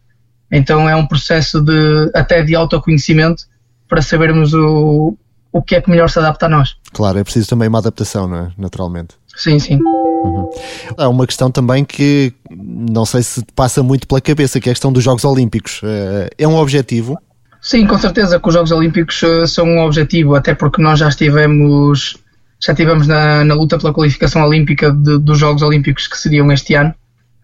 Então 0.49 0.87
é 0.87 0.95
um 0.95 1.05
processo 1.05 1.59
de 1.59 2.11
até 2.15 2.43
de 2.43 2.55
autoconhecimento 2.55 3.43
para 3.89 4.01
sabermos 4.01 4.53
o, 4.53 5.17
o 5.51 5.61
que 5.61 5.75
é 5.75 5.81
que 5.81 5.89
melhor 5.89 6.09
se 6.09 6.19
adapta 6.19 6.45
a 6.45 6.49
nós. 6.49 6.75
Claro, 6.93 7.19
é 7.19 7.23
preciso 7.23 7.49
também 7.49 7.67
uma 7.67 7.79
adaptação, 7.79 8.27
não 8.27 8.37
é? 8.37 8.51
Naturalmente. 8.57 9.15
Sim, 9.35 9.57
sim. 9.57 9.79
Uhum. 9.81 10.49
Há 10.97 11.07
uma 11.07 11.25
questão 11.25 11.49
também 11.49 11.85
que 11.85 12.33
não 12.51 13.05
sei 13.05 13.23
se 13.23 13.43
passa 13.55 13.81
muito 13.81 14.07
pela 14.07 14.19
cabeça, 14.19 14.59
que 14.59 14.69
é 14.69 14.71
a 14.71 14.75
questão 14.75 14.91
dos 14.91 15.03
Jogos 15.03 15.23
Olímpicos. 15.23 15.81
Eh, 15.83 16.29
é 16.39 16.47
um 16.47 16.55
objetivo? 16.55 17.17
Sim, 17.61 17.87
com 17.87 17.97
certeza 17.97 18.39
que 18.39 18.47
os 18.47 18.53
Jogos 18.53 18.71
Olímpicos 18.71 19.21
eh, 19.23 19.47
são 19.47 19.65
um 19.65 19.79
objetivo, 19.79 20.35
até 20.35 20.53
porque 20.53 20.81
nós 20.81 20.99
já 20.99 21.07
estivemos, 21.07 22.17
já 22.61 22.73
estivemos 22.73 23.07
na, 23.07 23.43
na 23.45 23.53
luta 23.53 23.77
pela 23.77 23.93
qualificação 23.93 24.43
olímpica 24.43 24.91
de, 24.91 25.17
dos 25.19 25.39
Jogos 25.39 25.61
Olímpicos 25.61 26.07
que 26.07 26.17
seriam 26.17 26.51
este 26.51 26.75
ano. 26.75 26.93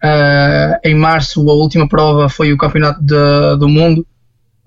Uh, 0.04 0.76
em 0.84 0.94
março, 0.94 1.40
a 1.48 1.54
última 1.54 1.88
prova 1.88 2.28
foi 2.28 2.52
o 2.52 2.58
Campeonato 2.58 3.00
de, 3.00 3.56
do 3.58 3.66
Mundo, 3.66 4.06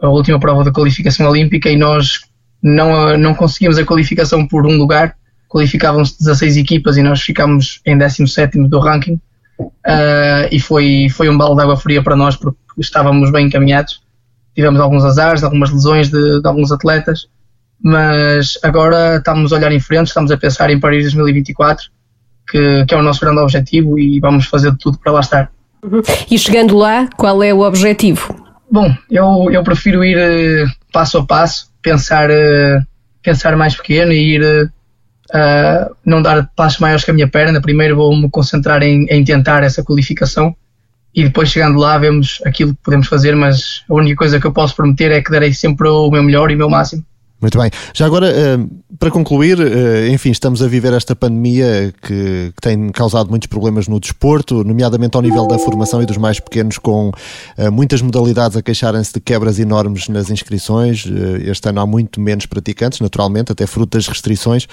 a 0.02 0.10
última 0.10 0.40
prova 0.40 0.64
da 0.64 0.72
qualificação 0.72 1.28
olímpica, 1.30 1.70
e 1.70 1.78
nós 1.78 2.22
não, 2.62 3.18
não 3.18 3.34
conseguimos 3.34 3.78
a 3.78 3.86
qualificação 3.86 4.48
por 4.48 4.66
um 4.66 4.78
lugar, 4.78 5.16
qualificavam-se 5.48 6.18
16 6.20 6.58
equipas 6.58 6.98
e 6.98 7.02
nós 7.02 7.22
ficámos 7.22 7.82
em 7.86 7.98
17 7.98 8.68
do 8.68 8.80
ranking. 8.80 9.20
Uh, 9.60 10.48
e 10.52 10.60
foi, 10.60 11.08
foi 11.10 11.30
um 11.30 11.38
balde 11.38 11.58
de 11.58 11.64
água 11.64 11.76
fria 11.76 12.02
para 12.02 12.16
nós 12.16 12.36
porque 12.36 12.58
estávamos 12.78 13.32
bem 13.32 13.48
encaminhados. 13.48 14.02
Tivemos 14.56 14.80
alguns 14.80 15.04
azares, 15.04 15.44
algumas 15.44 15.72
lesões 15.72 16.10
de, 16.10 16.42
de 16.42 16.48
alguns 16.48 16.72
atletas, 16.72 17.28
mas 17.82 18.58
agora 18.64 19.18
estamos 19.18 19.52
a 19.52 19.56
olhar 19.56 19.72
em 19.72 19.80
frente, 19.80 20.08
estamos 20.08 20.32
a 20.32 20.38
pensar 20.38 20.70
em 20.70 20.80
Paris 20.80 21.04
2024, 21.04 21.90
que, 22.50 22.86
que 22.86 22.94
é 22.94 22.98
o 22.98 23.02
nosso 23.02 23.22
grande 23.22 23.40
objetivo 23.40 23.98
e 23.98 24.20
vamos 24.20 24.46
fazer 24.46 24.76
tudo 24.78 24.98
para 25.00 25.12
lá 25.12 25.20
estar. 25.22 25.52
Uhum. 25.84 26.02
E 26.30 26.38
chegando 26.38 26.78
lá, 26.78 27.10
qual 27.18 27.42
é 27.42 27.54
o 27.54 27.62
objetivo? 27.62 28.36
Bom, 28.70 28.94
eu, 29.10 29.50
eu 29.52 29.64
prefiro 29.64 30.04
ir 30.04 30.18
uh, 30.18 30.72
passo 30.92 31.18
a 31.18 31.26
passo 31.26 31.69
pensar, 31.82 32.30
uh, 32.30 32.86
pensar 33.22 33.56
mais 33.56 33.76
pequeno 33.76 34.12
e 34.12 34.36
ir 34.36 34.42
uh, 34.44 35.96
não 36.06 36.22
dar 36.22 36.50
passos 36.56 36.80
maiores 36.80 37.04
que 37.04 37.12
a 37.12 37.14
minha 37.14 37.28
perna. 37.28 37.62
Primeiro 37.62 37.96
vou-me 37.96 38.30
concentrar 38.30 38.82
em, 38.84 39.06
em, 39.10 39.24
tentar 39.24 39.64
essa 39.64 39.84
qualificação 39.84 40.56
e 41.14 41.24
depois 41.24 41.50
chegando 41.50 41.80
lá 41.80 41.98
vemos 41.98 42.42
aquilo 42.46 42.74
que 42.74 42.84
podemos 42.84 43.08
fazer, 43.08 43.36
mas 43.36 43.84
a 43.90 43.94
única 43.94 44.16
coisa 44.16 44.40
que 44.40 44.46
eu 44.46 44.54
posso 44.54 44.76
prometer 44.76 45.12
é 45.12 45.22
que 45.22 45.32
darei 45.32 45.54
sempre 45.54 45.88
o 45.88 46.10
meu 46.10 46.24
melhor 46.24 46.52
e 46.52 46.56
o 46.56 46.58
meu 46.58 46.70
máximo 46.70 47.04
Muito 47.42 47.58
bem. 47.58 47.72
Já 47.94 48.06
agora, 48.06 48.30
eh, 48.30 48.58
para 49.00 49.10
concluir, 49.10 49.60
eh, 49.62 50.10
enfim, 50.10 50.30
estamos 50.30 50.62
a 50.62 50.68
viver 50.68 50.92
esta 50.92 51.16
pandemia 51.16 51.94
que, 52.02 52.52
tem 52.62 52.90
causado 52.90 53.30
muitos 53.30 53.48
problemas 53.48 53.88
no 53.88 53.98
desporto, 53.98 54.64
nomeadamente 54.66 55.16
ao 55.16 55.22
nível 55.22 55.48
da 55.48 55.58
formação 55.58 56.02
e 56.02 56.06
dos 56.06 56.18
mais 56.18 56.40
pequenos, 56.40 56.78
com 56.78 57.12
eh, 57.58 57.70
muitas 57.70 58.02
modalidades 58.02 58.58
a 58.58 58.62
queixarem-se 58.62 59.14
de 59.14 59.22
quebras 59.22 59.58
enormes 59.58 60.10
nas 60.10 60.30
inscrições. 60.30 61.06
Este 61.46 61.70
ano 61.70 61.80
há 61.80 61.86
muito 61.88 62.20
menos 62.20 62.46
praticantes, 62.46 63.00
naturalmente, 63.00 63.54
até 63.54 63.66
fruto 63.66 63.98
das 63.98 64.08
restrições. 64.08 64.68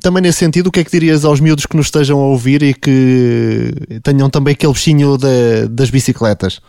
Também 0.00 0.22
nesse 0.22 0.38
sentido, 0.38 0.68
o 0.68 0.70
que 0.70 0.80
é 0.80 0.84
que 0.84 0.90
dirias 0.90 1.24
aos 1.24 1.40
miúdos 1.40 1.66
que 1.66 1.76
nos 1.76 1.86
estejam 1.86 2.18
a 2.18 2.26
ouvir 2.26 2.62
e 2.62 2.72
que 2.72 3.74
tenham 4.02 4.30
também 4.30 4.52
aquele 4.52 4.72
bichinho 4.72 5.18
das 5.70 5.90
bicicletas? 5.90 6.60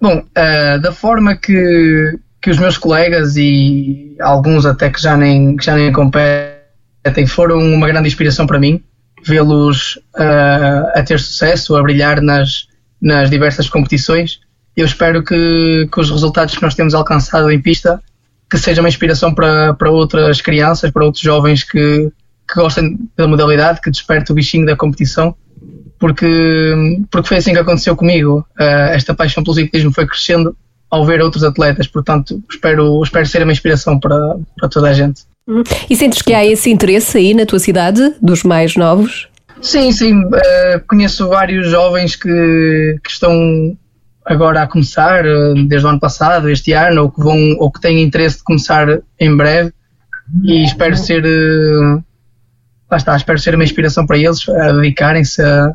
Bom, 0.00 0.22
da 0.34 0.92
forma 0.92 1.36
que 1.36 2.18
que 2.42 2.50
os 2.50 2.58
meus 2.58 2.76
colegas 2.76 3.36
e 3.36 4.16
alguns 4.20 4.66
até 4.66 4.90
que 4.90 5.00
já 5.00 5.16
nem, 5.16 5.56
que 5.56 5.64
já 5.64 5.76
nem 5.76 5.92
competem 5.92 7.26
foram 7.28 7.58
uma 7.58 7.86
grande 7.86 8.08
inspiração 8.08 8.46
para 8.46 8.58
mim, 8.58 8.82
vê-los 9.24 9.96
uh, 10.16 10.90
a 10.92 11.02
ter 11.02 11.20
sucesso, 11.20 11.76
a 11.76 11.82
brilhar 11.82 12.20
nas, 12.20 12.66
nas 13.00 13.30
diversas 13.30 13.68
competições. 13.68 14.40
Eu 14.76 14.84
espero 14.84 15.22
que, 15.22 15.88
que 15.92 16.00
os 16.00 16.10
resultados 16.10 16.56
que 16.56 16.62
nós 16.62 16.74
temos 16.74 16.94
alcançado 16.94 17.50
em 17.50 17.62
pista 17.62 18.02
que 18.50 18.58
seja 18.58 18.82
uma 18.82 18.88
inspiração 18.88 19.32
para, 19.32 19.72
para 19.74 19.90
outras 19.90 20.40
crianças, 20.40 20.90
para 20.90 21.04
outros 21.04 21.22
jovens 21.22 21.62
que, 21.62 22.12
que 22.46 22.54
gostem 22.54 22.98
da 23.16 23.26
modalidade, 23.26 23.80
que 23.80 23.90
despertem 23.90 24.32
o 24.32 24.34
bichinho 24.34 24.66
da 24.66 24.76
competição, 24.76 25.34
porque, 25.98 26.74
porque 27.10 27.28
foi 27.28 27.36
assim 27.38 27.52
que 27.52 27.58
aconteceu 27.58 27.96
comigo. 27.96 28.44
Uh, 28.60 28.90
esta 28.92 29.14
paixão 29.14 29.42
pelo 29.44 29.54
ciclismo 29.54 29.92
foi 29.92 30.06
crescendo 30.06 30.54
ao 30.92 31.06
ver 31.06 31.22
outros 31.22 31.42
atletas. 31.42 31.86
Portanto, 31.86 32.42
espero, 32.50 33.02
espero 33.02 33.24
ser 33.24 33.42
uma 33.42 33.50
inspiração 33.50 33.98
para, 33.98 34.36
para 34.58 34.68
toda 34.68 34.90
a 34.90 34.92
gente. 34.92 35.22
Hum. 35.48 35.62
E 35.88 35.96
sentes 35.96 36.20
que 36.20 36.34
há 36.34 36.44
esse 36.44 36.70
interesse 36.70 37.16
aí 37.16 37.32
na 37.32 37.46
tua 37.46 37.58
cidade, 37.58 38.14
dos 38.20 38.42
mais 38.42 38.76
novos? 38.76 39.26
Sim, 39.62 39.90
sim. 39.90 40.22
Uh, 40.22 40.80
conheço 40.86 41.26
vários 41.28 41.66
jovens 41.68 42.14
que, 42.14 42.98
que 43.02 43.10
estão 43.10 43.74
agora 44.26 44.62
a 44.62 44.66
começar, 44.66 45.24
uh, 45.24 45.54
desde 45.66 45.86
o 45.86 45.90
ano 45.90 45.98
passado, 45.98 46.50
este 46.50 46.72
ano, 46.72 47.04
ou 47.04 47.10
que, 47.10 47.20
vão, 47.22 47.56
ou 47.58 47.72
que 47.72 47.80
têm 47.80 48.02
interesse 48.02 48.38
de 48.38 48.44
começar 48.44 48.86
em 49.18 49.34
breve. 49.34 49.72
E 50.44 50.62
espero 50.62 50.94
ser. 50.94 51.24
Uh, 51.24 52.04
lá 52.90 52.98
está, 52.98 53.16
espero 53.16 53.38
ser 53.38 53.54
uma 53.54 53.64
inspiração 53.64 54.06
para 54.06 54.18
eles 54.18 54.46
a 54.46 54.72
dedicarem-se 54.72 55.40
a, 55.40 55.72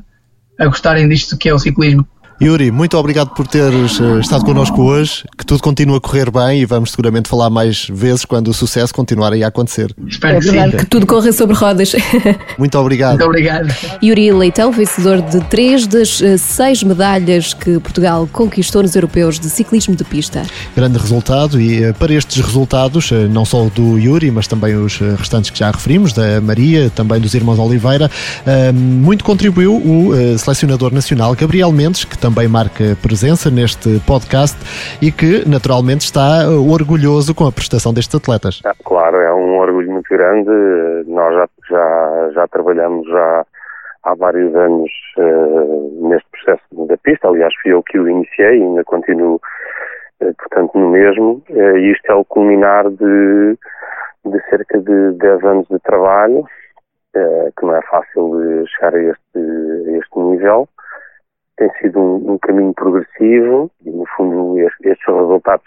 a 0.59 0.65
gostarem 0.67 1.09
disto 1.09 1.35
que 1.37 1.49
é 1.49 1.53
o 1.53 1.59
ciclismo. 1.59 2.07
Yuri, 2.39 2.69
muito 2.69 2.95
obrigado 2.95 3.29
por 3.29 3.47
teres 3.47 3.99
uh, 3.99 4.19
estado 4.19 4.45
connosco 4.45 4.83
hoje, 4.83 5.23
que 5.35 5.43
tudo 5.43 5.59
continua 5.59 5.97
a 5.97 5.99
correr 5.99 6.29
bem 6.29 6.61
e 6.61 6.65
vamos 6.65 6.91
seguramente 6.91 7.27
falar 7.27 7.49
mais 7.49 7.87
vezes 7.91 8.25
quando 8.25 8.49
o 8.49 8.53
sucesso 8.53 8.93
continuar 8.93 9.33
aí 9.33 9.43
a 9.43 9.47
acontecer. 9.47 9.91
Espero 10.05 10.37
é 10.37 10.39
que 10.39 10.45
sim. 10.45 10.77
Que 10.77 10.85
tudo 10.85 11.07
corra 11.07 11.31
sobre 11.31 11.55
rodas. 11.55 11.95
Muito 12.59 12.77
obrigado. 12.77 13.17
Muito 13.17 13.25
obrigado. 13.25 13.73
Yuri 14.03 14.31
Leitão, 14.31 14.71
vencedor 14.71 15.19
de 15.19 15.39
três 15.45 15.87
das 15.87 16.21
uh, 16.21 16.37
seis 16.37 16.83
medalhas 16.83 17.55
que 17.55 17.79
Portugal 17.79 18.29
conquistou 18.31 18.83
nos 18.83 18.95
europeus 18.95 19.39
de 19.39 19.49
ciclismo 19.49 19.95
de 19.95 20.03
pista. 20.03 20.43
Grande 20.75 20.99
resultado 20.99 21.59
e 21.59 21.89
uh, 21.89 21.93
para 21.95 22.13
estes 22.13 22.39
resultados, 22.39 23.09
não 23.31 23.45
só 23.45 23.67
do 23.73 23.97
Yuri, 23.97 24.29
mas 24.29 24.45
também 24.45 24.75
os 24.75 24.99
restantes 25.17 25.49
que 25.49 25.57
já 25.57 25.71
referimos, 25.71 26.13
da 26.13 26.39
Maria, 26.39 26.91
também 26.91 27.19
dos 27.19 27.33
irmãos 27.33 27.57
Oliveira, 27.57 28.11
muito 28.73 29.23
contribuiu 29.23 29.75
o 29.75 30.11
selecionador 30.37 30.93
nacional 30.93 31.33
Gabriel 31.33 31.71
Mendes, 31.71 32.05
que 32.05 32.17
também 32.27 32.45
marca 32.49 32.83
presença 33.01 33.49
neste 33.49 34.01
podcast 34.05 34.57
e 35.01 35.13
que 35.13 35.47
naturalmente 35.47 36.01
está 36.01 36.43
orgulhoso 36.49 37.33
com 37.33 37.47
a 37.47 37.51
prestação 37.53 37.93
destes 37.93 38.15
atletas. 38.15 38.61
É, 38.65 38.71
claro, 38.83 39.15
é 39.15 39.33
um 39.33 39.57
orgulho 39.57 39.89
muito 39.89 40.09
grande. 40.09 40.51
Nós 41.07 41.33
já, 41.33 41.47
já, 41.69 42.31
já 42.33 42.47
trabalhamos 42.49 43.07
já 43.07 43.45
há 44.03 44.13
vários 44.15 44.53
anos 44.55 44.91
uh, 45.17 46.09
neste 46.09 46.27
processo 46.31 46.85
da 46.85 46.97
pista. 46.97 47.29
Aliás, 47.29 47.53
fui 47.61 47.71
eu 47.71 47.81
que 47.81 47.97
o 47.97 48.09
iniciei 48.09 48.59
e 48.59 48.63
ainda 48.63 48.83
continuo, 48.83 49.39
uh, 50.21 50.33
portanto, 50.37 50.77
no 50.77 50.89
mesmo. 50.89 51.41
Uh, 51.49 51.77
isto 51.77 52.11
é 52.11 52.13
o 52.13 52.25
culminar 52.25 52.89
de, 52.89 53.57
de 54.25 54.49
cerca 54.49 54.81
de 54.81 55.11
10 55.13 55.43
anos 55.45 55.67
de 55.69 55.79
trabalho, 55.79 56.43
que 57.57 57.65
não 57.65 57.75
é 57.75 57.81
fácil 57.89 58.65
chegar 58.67 58.93
a 58.93 59.01
este, 59.01 59.39
a 59.87 59.97
este 59.97 60.19
nível 60.19 60.67
tem 61.57 61.69
sido 61.81 61.99
um, 61.99 62.33
um, 62.33 62.37
caminho 62.37 62.73
progressivo 62.73 63.69
e, 63.85 63.89
no 63.89 64.05
fundo, 64.15 64.59
estes, 64.59 64.85
estes 64.85 65.05
resultados 65.07 65.65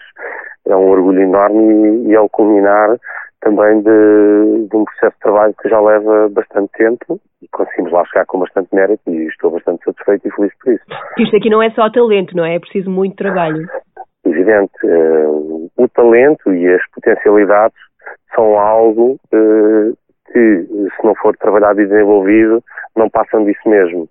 é 0.67 0.75
um 0.75 0.89
orgulho 0.89 1.21
enorme 1.21 1.61
e, 1.63 2.07
e 2.09 2.13
é 2.13 2.19
o 2.19 2.29
culminar 2.29 2.97
também 3.41 3.81
de, 3.81 4.67
de, 4.69 4.75
um 4.75 4.85
processo 4.85 5.13
de 5.13 5.19
trabalho 5.19 5.55
que 5.61 5.67
já 5.67 5.79
leva 5.81 6.29
bastante 6.29 6.71
tempo 6.73 7.19
e 7.41 7.47
conseguimos 7.49 7.91
lá 7.91 8.05
chegar 8.05 8.25
com 8.27 8.39
bastante 8.39 8.73
mérito 8.73 9.09
e 9.09 9.27
estou 9.27 9.51
bastante 9.51 9.83
satisfeito 9.83 10.27
e 10.27 10.31
feliz 10.31 10.53
por 10.63 10.73
isso. 10.73 10.85
Isto 11.17 11.35
aqui 11.35 11.49
não 11.49 11.61
é 11.61 11.71
só 11.71 11.89
talento, 11.89 12.35
não 12.35 12.45
é? 12.45 12.55
É 12.55 12.59
preciso 12.59 12.89
muito 12.89 13.15
trabalho. 13.15 13.67
Evidente. 14.25 14.71
Uh, 14.83 15.71
o 15.75 15.87
talento 15.89 16.53
e 16.53 16.67
as 16.67 16.87
potencialidades 16.91 17.77
são 18.35 18.59
algo 18.59 19.19
uh, 19.33 19.97
que, 20.31 20.67
se 20.95 21.03
não 21.03 21.15
for 21.15 21.35
trabalhado 21.37 21.81
e 21.81 21.87
desenvolvido, 21.87 22.63
não 22.95 23.09
passam 23.09 23.43
disso 23.43 23.67
mesmo 23.67 24.07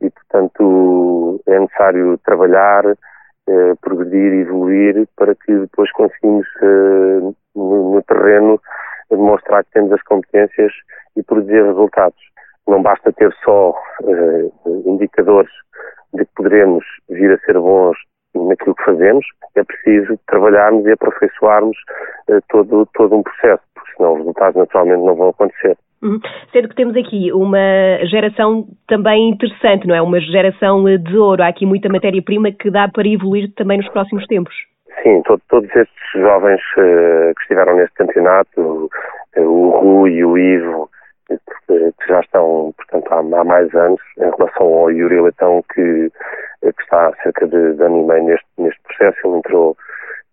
e, 0.00 0.10
portanto, 0.10 1.40
é 1.46 1.58
necessário 1.58 2.18
trabalhar, 2.24 2.84
eh, 3.46 3.74
progredir 3.80 4.32
e 4.32 4.40
evoluir 4.40 5.06
para 5.16 5.34
que 5.34 5.52
depois 5.52 5.90
conseguimos, 5.92 6.46
eh, 6.62 7.32
no, 7.54 7.94
no, 7.94 8.02
terreno, 8.02 8.60
demonstrar 9.10 9.64
que 9.64 9.72
temos 9.72 9.92
as 9.92 10.02
competências 10.02 10.72
e 11.16 11.22
produzir 11.22 11.62
resultados. 11.62 12.18
Não 12.66 12.82
basta 12.82 13.12
ter 13.12 13.32
só 13.44 13.74
eh, 14.04 14.50
indicadores 14.86 15.52
de 16.14 16.24
que 16.24 16.32
poderemos 16.36 16.84
vir 17.10 17.32
a 17.32 17.38
ser 17.44 17.58
bons 17.58 17.98
naquilo 18.34 18.74
que 18.74 18.84
fazemos, 18.84 19.26
é 19.54 19.62
preciso 19.62 20.18
trabalharmos 20.26 20.84
e 20.86 20.92
aperfeiçoarmos 20.92 21.76
todo, 22.48 22.86
todo 22.94 23.16
um 23.16 23.22
processo, 23.22 23.62
senão 23.96 24.12
os 24.12 24.18
resultados 24.18 24.56
naturalmente 24.56 25.04
não 25.04 25.14
vão 25.14 25.28
acontecer. 25.30 25.76
Uhum. 26.02 26.20
Sendo 26.52 26.68
que 26.68 26.76
temos 26.76 26.96
aqui 26.96 27.32
uma 27.32 28.04
geração 28.04 28.66
também 28.86 29.30
interessante, 29.30 29.86
não 29.86 29.94
é? 29.94 30.02
Uma 30.02 30.20
geração 30.20 30.84
de 30.84 31.16
ouro. 31.16 31.42
Há 31.42 31.48
aqui 31.48 31.64
muita 31.64 31.88
matéria-prima 31.88 32.52
que 32.52 32.70
dá 32.70 32.88
para 32.88 33.08
evoluir 33.08 33.50
também 33.54 33.78
nos 33.78 33.88
próximos 33.88 34.26
tempos. 34.26 34.54
Sim, 35.02 35.22
todo, 35.22 35.40
todos 35.48 35.68
estes 35.74 36.12
jovens 36.14 36.60
uh, 36.76 37.34
que 37.34 37.42
estiveram 37.42 37.76
neste 37.76 37.94
campeonato, 37.94 38.90
uh, 39.36 39.40
o 39.40 39.70
Rui 39.70 40.12
e 40.12 40.24
o 40.24 40.36
Ivo, 40.36 40.90
que 41.28 42.08
já 42.08 42.20
estão, 42.20 42.72
portanto, 42.76 43.12
há, 43.12 43.40
há, 43.40 43.44
mais 43.44 43.74
anos, 43.74 44.00
em 44.18 44.30
relação 44.36 44.66
ao 44.66 44.90
Yuri 44.90 45.20
Leitão, 45.20 45.64
que, 45.74 46.10
que 46.60 46.82
está 46.82 47.08
há 47.08 47.16
cerca 47.22 47.46
de, 47.46 47.74
de 47.74 47.82
ano 47.82 48.02
e 48.02 48.06
meio 48.06 48.24
neste, 48.24 48.46
neste 48.58 48.80
processo. 48.82 49.26
Ele 49.26 49.38
entrou 49.38 49.76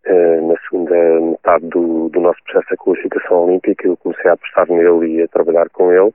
Uh, 0.04 0.48
na 0.48 0.56
segunda 0.62 0.96
metade 1.22 1.68
do, 1.68 2.10
do, 2.10 2.20
nosso 2.20 2.44
processo 2.46 2.72
de 2.72 2.78
qualificação 2.78 3.46
olímpica, 3.46 3.88
eu 3.88 3.96
apostar 4.62 4.68
nele 4.70 5.16
e 5.16 5.22
a 5.24 5.28
trabalhar 5.28 5.70
com 5.70 5.92
ele, 5.92 6.12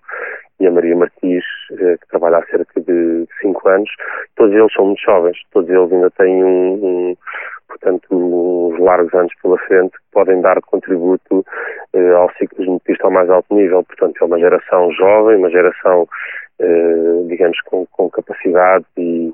e 0.59 0.67
a 0.67 0.71
Maria 0.71 0.97
Martins, 0.97 1.45
uh, 1.73 1.99
que 1.99 2.09
trabalha 2.11 2.39
há 2.39 2.47
cerca 2.47 2.81
de 2.81 3.27
cinco 3.41 3.69
anos. 3.69 3.91
Todos 4.37 4.55
eles 4.55 4.73
são 4.73 4.87
muito 4.87 5.03
jovens, 5.03 5.39
todos 5.53 5.69
eles 5.69 5.93
ainda 5.93 6.11
têm 6.13 6.43
um, 6.43 6.73
um 6.75 7.17
portanto, 7.69 8.07
uns 8.11 8.79
largos 8.81 9.13
anos 9.15 9.33
pela 9.43 9.59
frente 9.59 9.93
que 9.93 10.05
podem 10.13 10.41
dar 10.41 10.61
contributo 10.63 11.45
uh, 11.95 12.17
ao 12.17 12.31
ciclismo 12.35 12.79
de 12.79 12.85
pista 12.85 13.05
ao 13.05 13.11
mais 13.11 13.29
alto 13.29 13.55
nível. 13.55 13.85
Portanto, 13.85 14.17
é 14.21 14.25
uma 14.25 14.39
geração 14.39 14.91
jovem, 14.93 15.37
uma 15.37 15.51
geração, 15.51 16.09
digamos, 17.29 17.61
com, 17.67 17.87
com 17.93 18.09
capacidade 18.09 18.87
e 18.97 19.26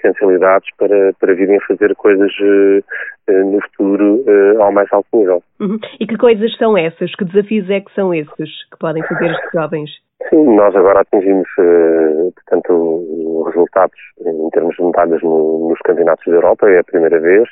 potencialidades 0.00 0.68
para, 0.76 1.12
para 1.18 1.34
virem 1.34 1.60
fazer 1.60 1.94
coisas 1.96 2.32
uh, 2.40 3.32
no 3.44 3.60
futuro 3.62 4.24
uh, 4.26 4.62
ao 4.62 4.72
mais 4.72 4.88
alto 4.92 5.08
nível. 5.12 5.42
Uhum. 5.60 5.78
E 5.98 6.06
que 6.06 6.16
coisas 6.16 6.56
são 6.56 6.76
essas? 6.76 7.14
Que 7.14 7.24
desafios 7.24 7.68
é 7.70 7.80
que 7.80 7.94
são 7.94 8.14
esses 8.14 8.64
que 8.70 8.78
podem 8.78 9.02
fazer 9.02 9.30
estes 9.30 9.50
jovens? 9.52 9.90
Sim, 10.28 10.54
nós 10.54 10.74
agora 10.76 11.00
atingimos, 11.00 11.48
portanto, 12.34 13.42
resultados 13.46 13.98
em 14.20 14.50
termos 14.50 14.76
de 14.76 14.82
medalhas 14.82 15.22
no, 15.22 15.70
nos 15.70 15.78
campeonatos 15.80 16.24
da 16.26 16.32
Europa, 16.32 16.70
é 16.70 16.78
a 16.78 16.84
primeira 16.84 17.18
vez. 17.18 17.48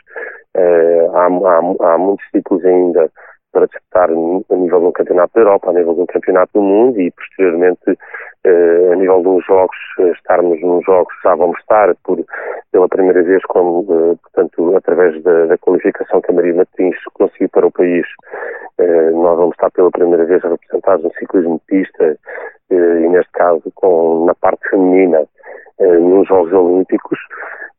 Há, 0.54 1.26
há, 1.26 1.92
há 1.92 1.98
muitos 1.98 2.26
títulos 2.30 2.62
ainda 2.66 3.11
para 3.52 3.66
disputar 3.66 4.11
a 4.11 4.56
nível 4.56 4.80
do 4.80 4.92
Campeonato 4.92 5.32
da 5.34 5.40
Europa, 5.40 5.70
a 5.70 5.72
nível 5.72 5.94
do 5.94 6.06
Campeonato 6.06 6.52
do 6.54 6.62
Mundo 6.62 7.00
e 7.00 7.11
posteriormente 7.11 7.90
eh, 7.90 7.96
a 8.44 8.96
nível 8.96 9.22
dos 9.22 9.44
jogos, 9.44 9.77
eh, 9.98 10.11
estarmos 10.12 10.61
nos 10.62 10.85
jogos 10.85 11.12
já 11.22 11.35
vamos 11.35 11.59
estar 11.59 11.94
por, 12.05 12.24
pela 12.72 12.88
primeira 12.88 13.22
vez 13.22 13.42
como, 13.46 13.85
eh, 13.90 14.16
portanto, 14.22 14.77
através 14.77 15.22
da, 15.22 15.46
da, 15.46 15.59
qualificação 15.59 16.20
que 16.20 16.31
a 16.31 16.35
Maria 16.35 16.55
Martins 16.55 16.96
conseguiu 17.14 17.48
para 17.51 17.66
o 17.66 17.72
país, 17.72 18.07
nós 18.79 19.37
vamos 19.37 19.55
estar 19.55 19.70
pela 19.72 19.90
primeira 19.90 20.24
vez 20.24 20.40
representados 20.42 21.05
no 21.05 21.12
ciclismo 21.14 21.55
de 21.55 21.64
pista 21.66 22.16
e 22.70 23.09
neste 23.09 23.33
caso 23.33 23.72
com, 23.74 24.24
na 24.24 24.35
parte 24.37 24.68
feminina 24.70 25.24
nos 25.81 26.29
Jogos 26.29 26.53
Olímpicos. 26.53 27.18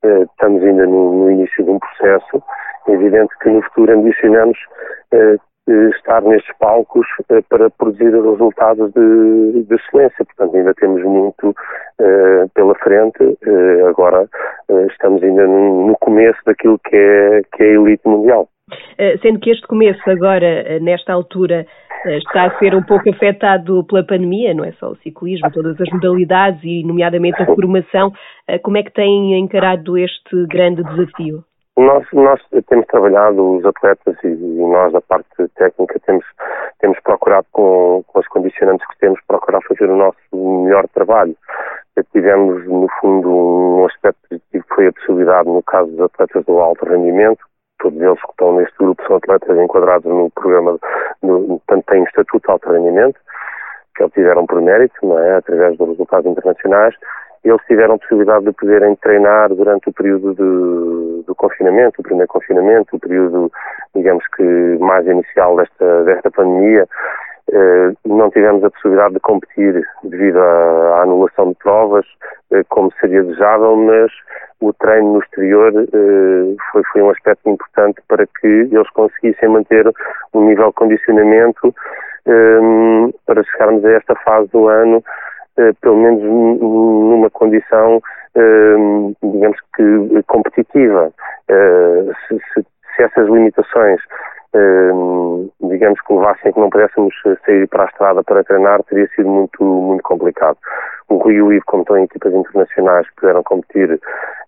Estamos 0.04 0.62
ainda 0.62 0.86
no, 0.86 1.13
no 1.13 1.32
início 1.32 1.63
de 1.63 1.72
um 1.72 1.80
processo. 1.80 2.43
É 2.88 2.91
evidente 2.91 3.34
que 3.41 3.50
no 3.50 3.62
futuro 3.62 3.93
ambicionamos 3.93 4.58
estar 5.95 6.21
nestes 6.21 6.55
palcos 6.58 7.05
para 7.49 7.69
produzir 7.69 8.12
resultados 8.12 8.91
de, 8.93 9.63
de, 9.63 9.75
excelência. 9.75 10.25
Portanto, 10.25 10.55
ainda 10.55 10.73
temos 10.73 11.03
muito 11.03 11.55
pela 12.53 12.75
frente. 12.75 13.38
agora 13.88 14.27
estamos 14.91 15.21
ainda 15.21 15.45
no, 15.45 15.95
começo 15.99 16.39
daquilo 16.45 16.79
que 16.79 16.95
é, 16.95 17.41
que 17.53 17.63
é 17.63 17.67
a 17.67 17.73
elite 17.73 18.08
mundial. 18.08 18.47
Sendo 19.21 19.39
que 19.39 19.49
este 19.49 19.67
começo 19.67 20.01
agora, 20.10 20.79
nesta 20.79 21.13
altura, 21.13 21.65
está 22.05 22.45
a 22.45 22.60
ser 22.60 22.75
um 22.75 22.84
pouco 22.84 23.10
afetado 23.10 23.84
pela 23.86 24.03
pandemia, 24.03 24.53
não 24.53 24.63
é 24.63 24.71
só 24.73 24.91
o 24.91 24.95
ciclismo, 24.97 25.51
todas 25.51 25.79
as 25.79 25.89
modalidades 25.89 26.62
e, 26.63 26.84
nomeadamente, 26.84 27.41
a 27.41 27.45
formação. 27.45 28.12
Como 28.63 28.77
é 28.77 28.84
que 28.84 28.93
têm 28.93 29.38
encarado 29.39 29.97
este 29.97 30.45
grande 30.47 30.84
desafio? 30.84 31.43
Nós, 31.80 32.06
nós 32.12 32.42
temos 32.68 32.86
trabalhado, 32.88 33.56
os 33.56 33.65
atletas 33.65 34.18
e, 34.26 34.28
e, 34.28 34.68
nós 34.68 34.92
da 34.92 35.00
parte 35.00 35.30
técnica 35.56 35.98
temos, 36.06 36.26
temos 36.80 37.00
procurado 37.00 37.48
com, 37.54 38.04
com 38.06 38.22
condicionantes 38.32 38.86
que 38.86 38.98
temos, 39.00 39.18
procurar 39.26 39.62
fazer 39.62 39.89
o 39.89 39.96
nosso 39.96 40.18
melhor 40.34 40.86
trabalho. 40.89 41.34
Tivemos, 42.12 42.65
no 42.65 42.89
fundo, 43.00 43.30
um 43.30 43.86
aspecto 43.86 44.20
positivo 44.28 44.65
que 44.68 44.76
foi 44.76 44.88
a 44.88 44.92
possibilidade, 44.92 45.48
no 45.48 45.63
caso 45.63 45.89
dos 45.92 46.02
atletas 46.02 46.44
do 46.44 46.60
alto 46.60 46.84
rendimento, 46.84 47.39
todos 47.80 48.02
eles 48.02 48.22
que 48.22 48.30
estão 48.30 48.58
neste 48.58 48.78
grupo 48.78 49.02
são 49.08 49.15
atletas 49.15 49.58
enquadrados 49.58 50.06
no 50.06 50.30
programa, 50.32 50.78
no, 51.24 51.62
tanto 51.65 51.86
têm 51.86 52.04
estatuto 52.04 52.46
de 52.46 52.52
alto 52.52 52.70
rendimento, 52.74 53.18
que 53.96 54.04
obtiveram 54.04 54.46
por 54.46 54.62
mérito, 54.62 54.96
não 55.02 55.18
é, 55.18 55.38
através 55.38 55.78
dos 55.78 55.88
resultados 55.88 56.30
internacionais, 56.30 56.94
eles 57.43 57.62
tiveram 57.67 57.95
a 57.95 57.97
possibilidade 57.97 58.45
de 58.45 58.52
poderem 58.52 58.95
treinar 58.97 59.49
durante 59.49 59.89
o 59.89 59.93
período 59.93 60.34
de, 60.34 61.23
do 61.25 61.36
confinamento, 61.36 62.02
o 62.02 62.04
primeiro 62.04 62.28
confinamento, 62.28 62.95
o 62.95 62.99
período, 62.99 63.52
digamos 63.95 64.23
que, 64.36 64.43
mais 64.80 65.06
inicial 65.08 65.56
desta, 65.56 66.04
desta 66.04 66.30
pandemia. 66.32 66.88
Eh, 67.52 67.91
não 68.06 68.30
tivemos 68.30 68.63
a 68.63 68.69
possibilidade 68.69 69.15
de 69.15 69.19
competir 69.21 69.84
devido 70.04 70.38
à, 70.38 70.99
à 70.99 71.02
anulação 71.02 71.49
de 71.49 71.56
provas, 71.56 72.06
eh, 72.52 72.63
como 72.69 72.91
seria 72.99 73.23
desejável, 73.23 73.75
mas 73.75 74.12
o 74.62 74.71
treino 74.73 75.13
no 75.13 75.19
exterior 75.19 75.73
eh, 75.75 76.56
foi, 76.71 76.84
foi 76.91 77.02
um 77.02 77.10
aspecto 77.10 77.49
importante 77.49 78.02
para 78.08 78.28
que 78.39 78.47
eles 78.47 78.89
conseguissem 78.91 79.49
manter 79.49 79.89
um 80.34 80.45
nível 80.45 80.67
de 80.67 80.73
condicionamento 80.73 81.73
para 83.25 83.43
chegarmos 83.43 83.84
a 83.86 83.91
esta 83.93 84.13
fase 84.17 84.47
do 84.52 84.67
ano 84.67 85.04
pelo 85.82 85.98
menos 85.98 86.24
numa 86.24 87.30
condição, 87.30 88.02
eh, 88.36 88.76
digamos 89.22 89.58
que 89.76 90.24
competitiva. 90.28 91.12
Eh, 91.50 92.06
se, 92.28 92.36
se, 92.54 92.66
se 92.96 93.04
essas 93.04 93.28
limitações 93.28 94.00
digamos 95.62 96.00
que 96.02 96.14
levassem 96.14 96.52
que 96.52 96.60
não 96.60 96.70
pudéssemos 96.70 97.14
sair 97.46 97.68
para 97.68 97.84
a 97.84 97.88
estrada 97.88 98.24
para 98.24 98.44
treinar, 98.44 98.84
teria 98.84 99.08
sido 99.16 99.30
muito, 99.30 99.64
muito 99.64 100.04
complicado. 100.04 100.58
O 101.10 101.18
Rio 101.20 101.32
e 101.32 101.42
o 101.42 101.54
Ivo, 101.54 101.66
como 101.66 101.84
estão 101.84 101.98
em 101.98 102.04
equipas 102.04 102.34
internacionais, 102.34 103.08
puderam 103.16 103.44
competir 103.44 104.00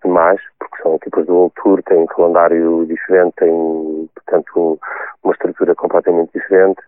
mais, 0.04 0.40
porque 0.58 0.82
são 0.82 0.96
equipas 0.96 1.26
do 1.26 1.34
World 1.34 1.54
Tour, 1.62 1.82
têm 1.84 1.98
um 1.98 2.06
calendário 2.06 2.86
diferente, 2.86 3.34
têm, 3.36 4.08
portanto, 4.14 4.78
uma 5.22 5.32
estrutura 5.32 5.74
completamente 5.74 6.30
diferente. 6.34 6.80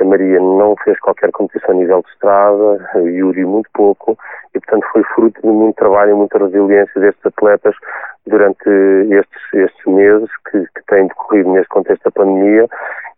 A 0.00 0.04
Maria 0.04 0.40
não 0.40 0.74
fez 0.82 0.98
qualquer 0.98 1.30
competição 1.30 1.70
a 1.70 1.78
nível 1.78 2.02
de 2.02 2.08
estrada, 2.10 2.90
a 2.94 2.98
Yuri 2.98 3.44
muito 3.44 3.70
pouco, 3.72 4.18
e 4.54 4.58
portanto 4.58 4.84
foi 4.92 5.04
fruto 5.14 5.40
de 5.40 5.46
muito 5.46 5.76
trabalho 5.76 6.10
e 6.10 6.14
muita 6.14 6.38
resiliência 6.38 7.00
destes 7.00 7.24
atletas 7.24 7.74
durante 8.26 8.68
estes, 9.10 9.42
estes 9.54 9.86
meses 9.86 10.28
que, 10.50 10.60
que 10.60 10.86
têm 10.88 11.06
decorrido 11.06 11.52
neste 11.52 11.68
contexto 11.68 12.04
da 12.04 12.10
pandemia 12.10 12.51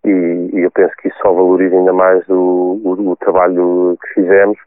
e, 0.05 0.51
e, 0.53 0.61
eu 0.61 0.71
penso 0.71 0.93
que 1.01 1.09
isso 1.09 1.17
só 1.23 1.33
valoriza 1.33 1.75
ainda 1.75 1.93
mais 1.93 2.23
o, 2.29 2.79
o, 2.85 3.11
o, 3.13 3.17
trabalho 3.17 3.97
que 4.03 4.21
fizemos, 4.21 4.59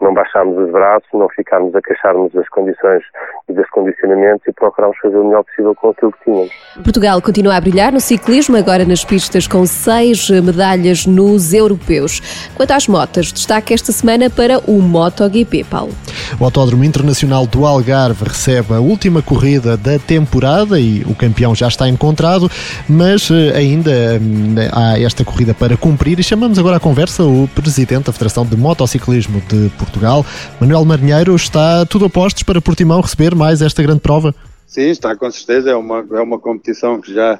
não 0.00 0.14
baixarmos 0.14 0.56
os 0.56 0.70
braços, 0.70 1.08
não 1.12 1.28
ficarmos 1.30 1.74
a 1.74 1.82
queixarmos 1.82 2.32
das 2.32 2.48
condições 2.48 3.02
e 3.48 3.52
dos 3.52 3.68
condicionamentos 3.70 4.46
e 4.46 4.52
procurarmos 4.52 4.96
fazer 4.98 5.16
o 5.16 5.24
melhor 5.24 5.42
possível 5.42 5.74
com 5.74 5.90
aquilo 5.90 6.12
que 6.12 6.24
tínhamos. 6.24 6.52
Portugal 6.84 7.20
continua 7.20 7.56
a 7.56 7.60
brilhar 7.60 7.92
no 7.92 8.00
ciclismo, 8.00 8.56
agora 8.56 8.84
nas 8.84 9.04
pistas 9.04 9.48
com 9.48 9.66
seis 9.66 10.30
medalhas 10.30 11.06
nos 11.06 11.52
europeus. 11.52 12.20
Quanto 12.56 12.70
às 12.70 12.86
motas, 12.86 13.32
destaque 13.32 13.74
esta 13.74 13.90
semana 13.90 14.30
para 14.30 14.58
o 14.70 14.80
MotoGP, 14.80 15.64
Paulo. 15.64 15.92
O 16.38 16.44
Autódromo 16.44 16.84
Internacional 16.84 17.46
do 17.46 17.66
Algarve 17.66 18.24
recebe 18.24 18.74
a 18.74 18.80
última 18.80 19.22
corrida 19.22 19.76
da 19.76 19.98
temporada 19.98 20.78
e 20.78 21.02
o 21.02 21.14
campeão 21.14 21.54
já 21.54 21.68
está 21.68 21.88
encontrado, 21.88 22.50
mas 22.88 23.30
eh, 23.30 23.56
ainda 23.56 24.20
hum, 24.20 24.54
há 24.72 24.98
esta 24.98 25.24
corrida 25.24 25.54
para 25.54 25.76
cumprir 25.76 26.18
e 26.18 26.22
chamamos 26.22 26.58
agora 26.58 26.76
à 26.76 26.80
conversa 26.80 27.24
o 27.24 27.48
Presidente 27.54 28.06
da 28.06 28.12
Federação 28.12 28.44
de 28.44 28.56
Motociclismo 28.56 29.40
de 29.48 29.70
Portugal, 29.78 30.24
Manuel 30.60 30.84
Marinheiro. 30.84 31.34
Está 31.34 31.84
tudo 31.86 32.06
a 32.06 32.10
postos 32.10 32.42
para 32.42 32.60
Portimão 32.60 33.00
receber 33.00 33.34
mais 33.34 33.62
esta 33.62 33.82
grande 33.82 34.00
prova? 34.00 34.34
Sim, 34.66 34.88
está 34.88 35.14
com 35.16 35.30
certeza. 35.30 35.70
É 35.70 35.76
uma, 35.76 36.04
é 36.12 36.20
uma 36.20 36.38
competição 36.38 37.00
que 37.00 37.14
já 37.14 37.38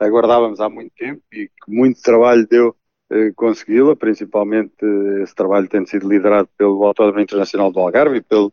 aguardávamos 0.00 0.60
há 0.60 0.68
muito 0.68 0.92
tempo 0.98 1.20
e 1.32 1.46
que 1.46 1.68
muito 1.68 2.00
trabalho 2.02 2.46
deu 2.50 2.74
consegui-la, 3.34 3.96
principalmente 3.96 4.74
eh, 4.82 5.22
esse 5.22 5.34
trabalho 5.34 5.68
tendo 5.68 5.88
sido 5.88 6.08
liderado 6.08 6.48
pelo 6.56 6.84
Autódromo 6.84 7.20
Internacional 7.20 7.72
do 7.72 7.80
Algarve 7.80 8.18
e 8.18 8.22
pelo, 8.22 8.52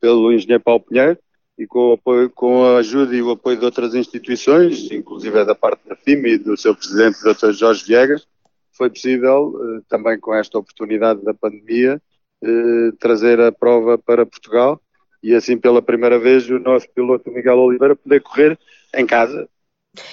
pelo 0.00 0.32
engenheiro 0.32 0.62
Paulo 0.62 0.80
Pinheiro 0.80 1.18
e 1.58 1.66
com, 1.66 1.92
apoio, 1.92 2.30
com 2.30 2.64
a 2.64 2.78
ajuda 2.78 3.16
e 3.16 3.22
o 3.22 3.30
apoio 3.30 3.56
de 3.56 3.64
outras 3.64 3.94
instituições, 3.94 4.90
inclusive 4.90 5.44
da 5.44 5.54
parte 5.54 5.88
da 5.88 5.96
FIMA 5.96 6.28
e 6.28 6.38
do 6.38 6.56
seu 6.56 6.74
presidente, 6.74 7.18
Dr. 7.22 7.52
Jorge 7.52 7.84
Viegas, 7.86 8.26
foi 8.72 8.90
possível, 8.90 9.54
eh, 9.62 9.80
também 9.88 10.20
com 10.20 10.34
esta 10.34 10.58
oportunidade 10.58 11.24
da 11.24 11.32
pandemia, 11.32 12.00
eh, 12.42 12.90
trazer 12.98 13.40
a 13.40 13.50
prova 13.50 13.96
para 13.96 14.26
Portugal 14.26 14.80
e 15.22 15.34
assim 15.34 15.56
pela 15.56 15.80
primeira 15.80 16.18
vez 16.18 16.48
o 16.50 16.58
nosso 16.58 16.88
piloto 16.90 17.30
Miguel 17.30 17.58
Oliveira 17.58 17.96
poder 17.96 18.20
correr 18.20 18.58
em 18.94 19.06
casa. 19.06 19.48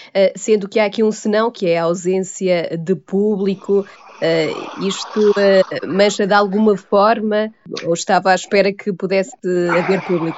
Uh, 0.10 0.32
sendo 0.36 0.68
que 0.68 0.80
há 0.80 0.86
aqui 0.86 1.04
um 1.04 1.12
senão, 1.12 1.52
que 1.52 1.68
é 1.68 1.78
a 1.78 1.84
ausência 1.84 2.78
de 2.78 2.96
público, 2.96 3.80
uh, 3.82 4.86
isto 4.88 5.32
uh, 5.32 5.88
mancha 5.88 6.26
de 6.26 6.34
alguma 6.34 6.78
forma 6.78 7.54
ou 7.86 7.94
estava 7.94 8.32
à 8.32 8.36
espera 8.36 8.74
que 8.74 8.92
pudesse 8.94 9.34
haver 9.70 10.02
público? 10.02 10.38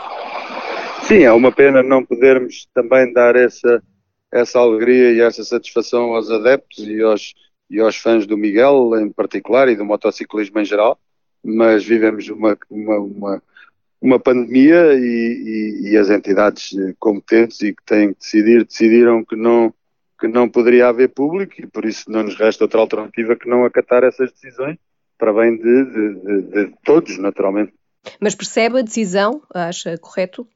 Sim, 1.04 1.24
é 1.24 1.32
uma 1.32 1.52
pena 1.52 1.84
não 1.84 2.04
podermos 2.04 2.68
também 2.74 3.14
dar 3.14 3.36
essa, 3.36 3.82
essa 4.34 4.60
alegria 4.60 5.12
e 5.12 5.22
essa 5.22 5.44
satisfação 5.44 6.16
aos 6.16 6.32
adeptos 6.32 6.80
e 6.80 7.00
aos, 7.02 7.34
e 7.70 7.80
aos 7.80 7.96
fãs 7.96 8.26
do 8.26 8.36
Miguel 8.36 8.92
em 9.00 9.12
particular 9.12 9.70
e 9.70 9.76
do 9.76 9.86
motociclismo 9.86 10.60
em 10.60 10.66
geral, 10.66 11.00
mas 11.44 11.86
vivemos 11.86 12.28
uma, 12.30 12.58
uma, 12.70 12.98
uma, 12.98 13.44
uma 14.02 14.20
pandemia 14.20 14.94
e, 14.94 15.84
e, 15.86 15.90
e, 15.92 15.98
as 15.98 16.10
entidades 16.10 16.72
competentes 17.00 17.62
e 17.62 17.74
que 17.74 17.84
têm 17.86 18.14
que 18.14 18.20
decidir, 18.20 18.66
decidiram 18.66 19.24
que 19.24 19.36
não, 19.36 19.74
que 20.20 20.28
não 20.28 20.50
poderia 20.50 20.88
haver 20.88 21.10
público 21.10 21.54
e 21.58 21.68
por 21.68 21.86
isso 21.86 22.12
não 22.12 22.24
nos 22.24 22.36
resta 22.36 22.64
outra 22.64 22.82
alternativa 22.82 23.36
que 23.36 23.50
não 23.50 23.66
acatar 23.66 24.04
essas 24.04 24.32
decisões 24.32 24.78
para 25.18 25.34
bem 25.34 25.58
de, 25.58 25.86
de, 25.86 26.14
de, 26.14 26.42
de 26.42 26.74
todos, 26.84 27.18
naturalmente. 27.18 27.74
Mas 28.20 28.36
percebe 28.36 28.80
a 28.80 28.84
decisão? 28.84 29.42
Acha 29.54 29.98
correto? 29.98 30.48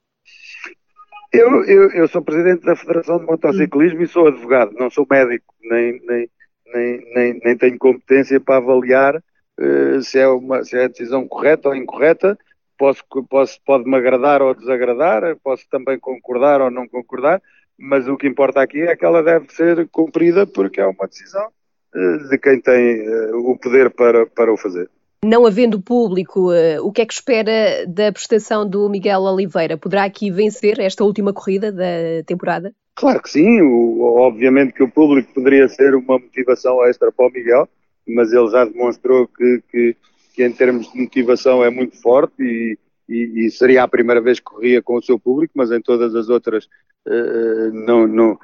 Eu, 1.32 1.63
eu, 1.65 1.91
eu 1.91 2.08
sou 2.08 2.23
presidente 2.23 2.65
da 2.65 2.75
Federação 2.75 3.19
de 3.19 3.25
Motociclismo 3.25 4.02
e 4.02 4.08
sou 4.08 4.28
advogado, 4.28 4.73
não 4.73 4.89
sou 4.89 5.06
médico, 5.10 5.54
nem, 5.62 6.02
nem, 6.06 6.30
nem, 6.73 7.13
nem, 7.13 7.41
nem 7.43 7.58
tenho 7.58 7.78
competência 7.78 8.39
para 8.39 8.58
avaliar 8.58 9.15
uh, 9.15 10.02
se, 10.02 10.17
é 10.17 10.28
uma, 10.28 10.63
se 10.63 10.75
é 10.75 10.86
a 10.86 10.88
decisão 10.88 11.28
correta 11.28 11.69
ou 11.69 11.75
incorreta. 11.75 12.38
Posso, 12.80 13.04
posso, 13.30 13.60
pode-me 13.65 13.98
agradar 13.98 14.42
ou 14.42 14.56
desagradar, 14.56 15.36
posso 15.44 15.65
também 15.70 16.00
concordar 16.00 16.62
ou 16.62 16.72
não 16.72 16.88
concordar, 16.88 17.42
mas 17.78 18.08
o 18.08 18.15
que 18.15 18.26
importa 18.26 18.62
aqui 18.62 18.82
é 18.82 18.96
que 18.96 19.04
ela 19.04 19.22
deve 19.22 19.54
ser 19.54 19.88
cumprida 19.89 20.48
porque 20.48 20.80
é 20.80 20.88
uma 20.88 21.06
decisão 21.06 21.46
uh, 21.94 22.30
de 22.30 22.38
quem 22.38 22.62
tem 22.62 23.02
uh, 23.02 23.52
o 23.52 23.58
poder 23.58 23.89
para, 23.89 24.26
para 24.26 24.54
o 24.54 24.58
fazer. 24.58 24.89
Não 25.26 25.46
havendo 25.46 25.82
público, 25.82 26.54
uh, 26.54 26.82
o 26.82 26.94
que 26.94 27.02
é 27.02 27.06
que 27.06 27.13
espera 27.13 27.86
da 27.86 28.13
prestação 28.13 28.68
do 28.68 28.89
Miguel 28.89 29.24
Oliveira? 29.24 29.78
Poderá 29.78 30.06
aqui 30.06 30.32
vencer 30.32 30.80
esta 30.80 31.04
última 31.04 31.34
corrida 31.34 31.74
da 31.74 32.24
temporada? 32.26 32.74
Claro 32.96 33.22
que 33.22 33.30
sim, 33.30 33.62
o, 33.62 34.15
obviamente 34.18 34.72
que 34.72 34.84
o 34.84 34.89
público 34.89 35.34
poderia 35.34 35.68
ser 35.68 35.96
uma 35.96 36.18
motivação 36.18 36.82
extra 36.86 37.12
para 37.12 37.28
o 37.28 37.30
Miguel, 37.30 37.68
mas 38.08 38.32
ele 38.32 38.48
já 38.50 38.63
demonstrou 38.63 39.28
que, 39.28 39.62
que, 39.70 39.98
que 40.39 40.45
em 40.45 40.54
termos 40.54 40.89
de 40.89 41.02
motivação 41.02 41.62
é 41.62 41.69
muito 41.69 42.02
forte 42.02 42.41
e, 42.41 42.78
e, 43.10 43.45
e, 43.45 43.52
seria 43.52 43.84
a 43.84 43.88
primeira 43.89 44.21
vez 44.21 44.39
que 44.39 44.45
corria 44.45 44.82
com 44.82 44.95
o 44.95 45.04
seu 45.04 45.19
público, 45.19 45.52
mas 45.54 45.69
em 45.69 45.82
todas 45.82 46.15
as 46.15 46.30
outras 46.30 46.63
uh, 47.06 47.73
não, 47.73 48.08
não, 48.08 48.39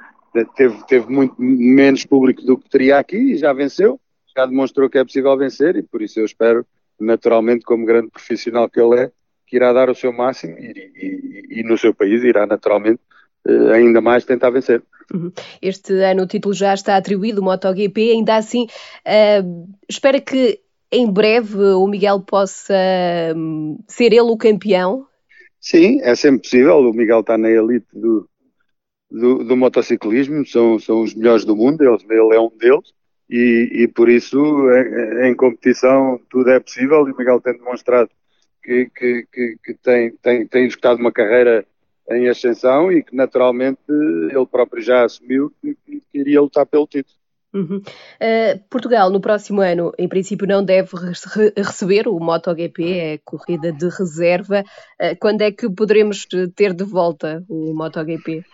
teve, 0.54 0.76
teve 0.86 1.10
muito 1.10 1.34
menos 1.38 2.04
público 2.04 2.42
do 2.42 2.58
que 2.58 2.68
teria 2.68 2.98
aqui 2.98 3.16
e 3.16 3.38
já 3.38 3.50
venceu 3.54 3.98
já 4.36 4.44
demonstrou 4.44 4.90
que 4.90 4.98
é 4.98 5.04
possível 5.04 5.34
vencer 5.38 5.74
e 5.74 5.82
por 5.82 6.02
isso 6.02 6.20
eu 6.20 6.26
espero, 6.26 6.66
naturalmente, 7.00 7.64
como 7.64 7.86
grande 7.86 8.10
profissional 8.10 8.68
que 8.68 8.78
ele 8.78 9.00
é, 9.00 9.10
que 9.46 9.56
irá 9.56 9.72
dar 9.72 9.88
o 9.88 9.94
seu 9.94 10.12
máximo 10.12 10.54
e, 10.58 10.92
e, 10.94 11.60
e 11.60 11.62
no 11.62 11.78
seu 11.78 11.94
país 11.94 12.22
irá 12.22 12.46
naturalmente 12.46 13.00
uh, 13.48 13.70
ainda 13.70 14.02
mais 14.02 14.26
tentar 14.26 14.50
vencer. 14.50 14.82
Uhum. 15.14 15.32
Este 15.62 15.94
ano 16.02 16.24
o 16.24 16.26
título 16.26 16.52
já 16.52 16.74
está 16.74 16.94
atribuído, 16.94 17.42
MotoGP, 17.42 18.10
ainda 18.10 18.36
assim, 18.36 18.66
uh, 18.66 19.74
espera 19.88 20.20
que 20.20 20.60
em 20.90 21.10
breve 21.10 21.58
o 21.58 21.86
Miguel 21.86 22.20
possa 22.20 22.74
um, 23.34 23.78
ser 23.88 24.12
ele 24.12 24.20
o 24.20 24.36
campeão? 24.36 25.06
Sim, 25.60 26.00
é 26.02 26.14
sempre 26.14 26.42
possível. 26.42 26.78
O 26.78 26.92
Miguel 26.92 27.20
está 27.20 27.36
na 27.36 27.50
elite 27.50 27.86
do, 27.92 28.28
do, 29.10 29.44
do 29.44 29.56
motociclismo, 29.56 30.46
são, 30.46 30.78
são 30.78 31.02
os 31.02 31.14
melhores 31.14 31.44
do 31.44 31.56
mundo, 31.56 31.82
ele, 31.82 31.96
ele 32.08 32.36
é 32.36 32.40
um 32.40 32.50
deles. 32.56 32.94
E, 33.28 33.70
e 33.72 33.88
por 33.88 34.08
isso, 34.08 34.38
em, 34.38 35.28
em, 35.28 35.34
competição, 35.34 36.20
tudo 36.30 36.50
é 36.50 36.60
possível. 36.60 37.08
E 37.08 37.12
o 37.12 37.16
Miguel 37.16 37.40
tem 37.40 37.54
demonstrado 37.54 38.10
que, 38.62 38.88
que, 38.94 39.26
que, 39.32 39.56
que 39.64 39.74
tem, 39.74 40.12
tem, 40.22 40.46
tem 40.46 40.64
executado 40.66 41.00
uma 41.00 41.10
carreira 41.10 41.66
em 42.08 42.28
ascensão 42.28 42.92
e 42.92 43.02
que 43.02 43.16
naturalmente 43.16 43.80
ele 43.88 44.46
próprio 44.46 44.80
já 44.80 45.04
assumiu 45.04 45.52
que, 45.60 45.76
que 45.84 46.02
iria 46.14 46.40
lutar 46.40 46.64
pelo 46.66 46.86
título. 46.86 47.18
Uhum. 47.56 47.78
Uh, 47.78 48.60
Portugal, 48.68 49.08
no 49.08 49.18
próximo 49.18 49.62
ano, 49.62 49.90
em 49.98 50.06
princípio, 50.06 50.46
não 50.46 50.62
deve 50.62 50.90
re 50.94 51.52
receber 51.56 52.06
o 52.06 52.20
MotoGP, 52.20 52.92
é 52.92 53.18
corrida 53.24 53.72
de 53.72 53.88
reserva. 53.88 54.62
Uh, 55.00 55.16
quando 55.18 55.40
é 55.40 55.50
que 55.50 55.70
poderemos 55.70 56.26
ter 56.54 56.74
de 56.74 56.84
volta 56.84 57.42
o 57.48 57.72
MotoGP? 57.72 58.44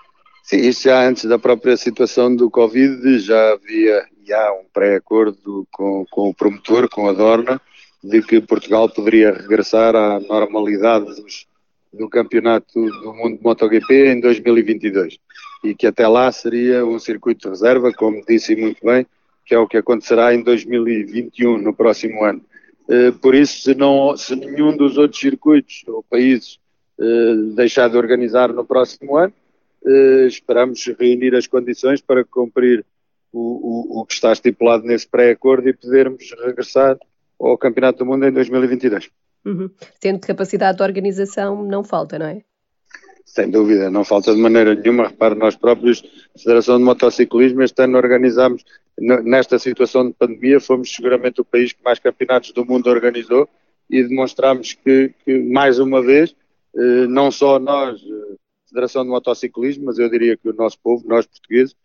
Sim, 0.45 0.59
isto 0.59 0.85
já 0.85 1.05
antes 1.05 1.25
da 1.25 1.37
própria 1.37 1.77
situação 1.77 2.35
do 2.35 2.49
Covid, 2.49 3.19
já 3.19 3.53
havia 3.53 4.05
já 4.25 4.53
um 4.53 4.65
pré-acordo 4.73 5.67
com, 5.73 6.07
com 6.09 6.31
o 6.31 6.35
promotor, 6.35 6.89
com 6.89 7.09
a 7.09 7.13
Dorna, 7.13 7.61
de 8.05 8.23
que 8.23 8.41
Portugal 8.41 8.89
poderia 8.89 9.33
regressar 9.33 9.97
à 9.97 10.21
normalidade 10.21 11.07
dos, 11.07 11.47
do 11.93 12.09
Campeonato 12.09 12.73
do 12.73 13.15
Mundo 13.15 13.37
de 13.37 13.43
MotoGP 13.43 14.13
em 14.13 14.21
2022 14.21 15.19
e 15.63 15.75
que 15.75 15.87
até 15.87 16.07
lá 16.09 16.31
seria 16.33 16.85
um 16.85 16.99
circuito 16.99 17.43
de 17.43 17.49
reserva, 17.49 17.93
como 17.93 18.25
disse 18.27 18.57
muito 18.57 18.85
bem, 18.85 19.07
que 19.45 19.55
é 19.55 19.59
o 19.59 19.67
que 19.67 19.77
acontecerá 19.77 20.35
em 20.35 20.43
2021, 20.43 21.59
no 21.59 21.75
próximo 21.75 22.25
ano. 22.25 22.43
Eh, 22.89 23.13
por 23.13 23.35
isso, 23.35 23.63
se, 23.63 23.75
não, 23.75 24.17
se 24.17 24.35
nenhum 24.35 24.77
dos 24.77 24.99
outros 24.99 25.21
circuitos 25.21 25.85
ou 25.87 26.03
países 26.03 26.59
eh, 27.01 27.35
deixar 27.55 27.89
de 27.89 27.97
organizar 27.97 28.53
no 28.53 28.65
próximo 28.65 29.17
ano, 29.17 29.33
eh, 29.85 30.27
esperamos 30.27 30.85
reunir 30.99 31.35
as 31.35 31.47
condições 31.47 32.01
para 32.01 32.25
cumprir 32.25 32.85
o, 33.33 33.99
o, 33.99 34.01
o 34.01 34.07
que 34.07 34.15
está 34.15 34.33
estipulado 34.33 34.85
nesse 34.85 35.09
pré-acordo 35.09 35.69
e 35.69 35.73
podermos 35.73 36.31
regressar 36.45 36.99
ao 37.39 37.59
Campeonato 37.59 37.99
do 37.99 38.07
Mundo 38.07 38.27
em 38.27 38.33
2022. 38.33 39.11
Uhum. 39.45 39.71
Tendo 40.01 40.21
capacidade 40.21 40.79
de 40.79 40.85
organização, 40.85 41.65
não 41.65 41.83
falta, 41.83 42.19
não 42.19 42.27
é? 42.27 42.43
Sem 43.25 43.51
dúvida, 43.51 43.91
não 43.91 44.05
falta 44.05 44.35
de 44.35 44.41
maneira 44.41 44.75
nenhuma. 44.75 45.09
Repare, 45.09 45.35
nós 45.35 45.57
próprios, 45.57 46.03
Federação 46.37 46.79
de 46.79 46.85
Motociclismo, 46.85 47.63
este 47.63 47.83
ano 47.83 47.97
organizámos, 47.97 48.65
nesta 48.99 49.59
situação 49.59 50.07
de 50.07 50.15
pandemia, 50.15 50.61
fomos 50.61 50.95
seguramente 50.95 51.41
o 51.41 51.45
país 51.45 51.73
que 51.73 51.83
mais 51.83 51.99
campeonatos 51.99 52.53
do 52.53 52.65
mundo 52.65 52.89
organizou 52.89 53.49
e 53.89 54.03
demonstramos 54.03 54.75
que, 54.75 55.15
que 55.25 55.39
mais 55.39 55.79
uma 55.79 56.03
vez, 56.03 56.35
eh, 56.77 57.07
não 57.07 57.31
só 57.31 57.59
nós, 57.59 58.01
eh, 58.01 58.37
Federação 58.69 59.03
de 59.03 59.11
Motociclismo, 59.11 59.85
mas 59.85 59.99
eu 59.99 60.11
diria 60.11 60.37
que 60.37 60.49
o 60.49 60.55
nosso 60.55 60.79
povo, 60.79 61.07
nós 61.07 61.27
portugueses, 61.27 61.77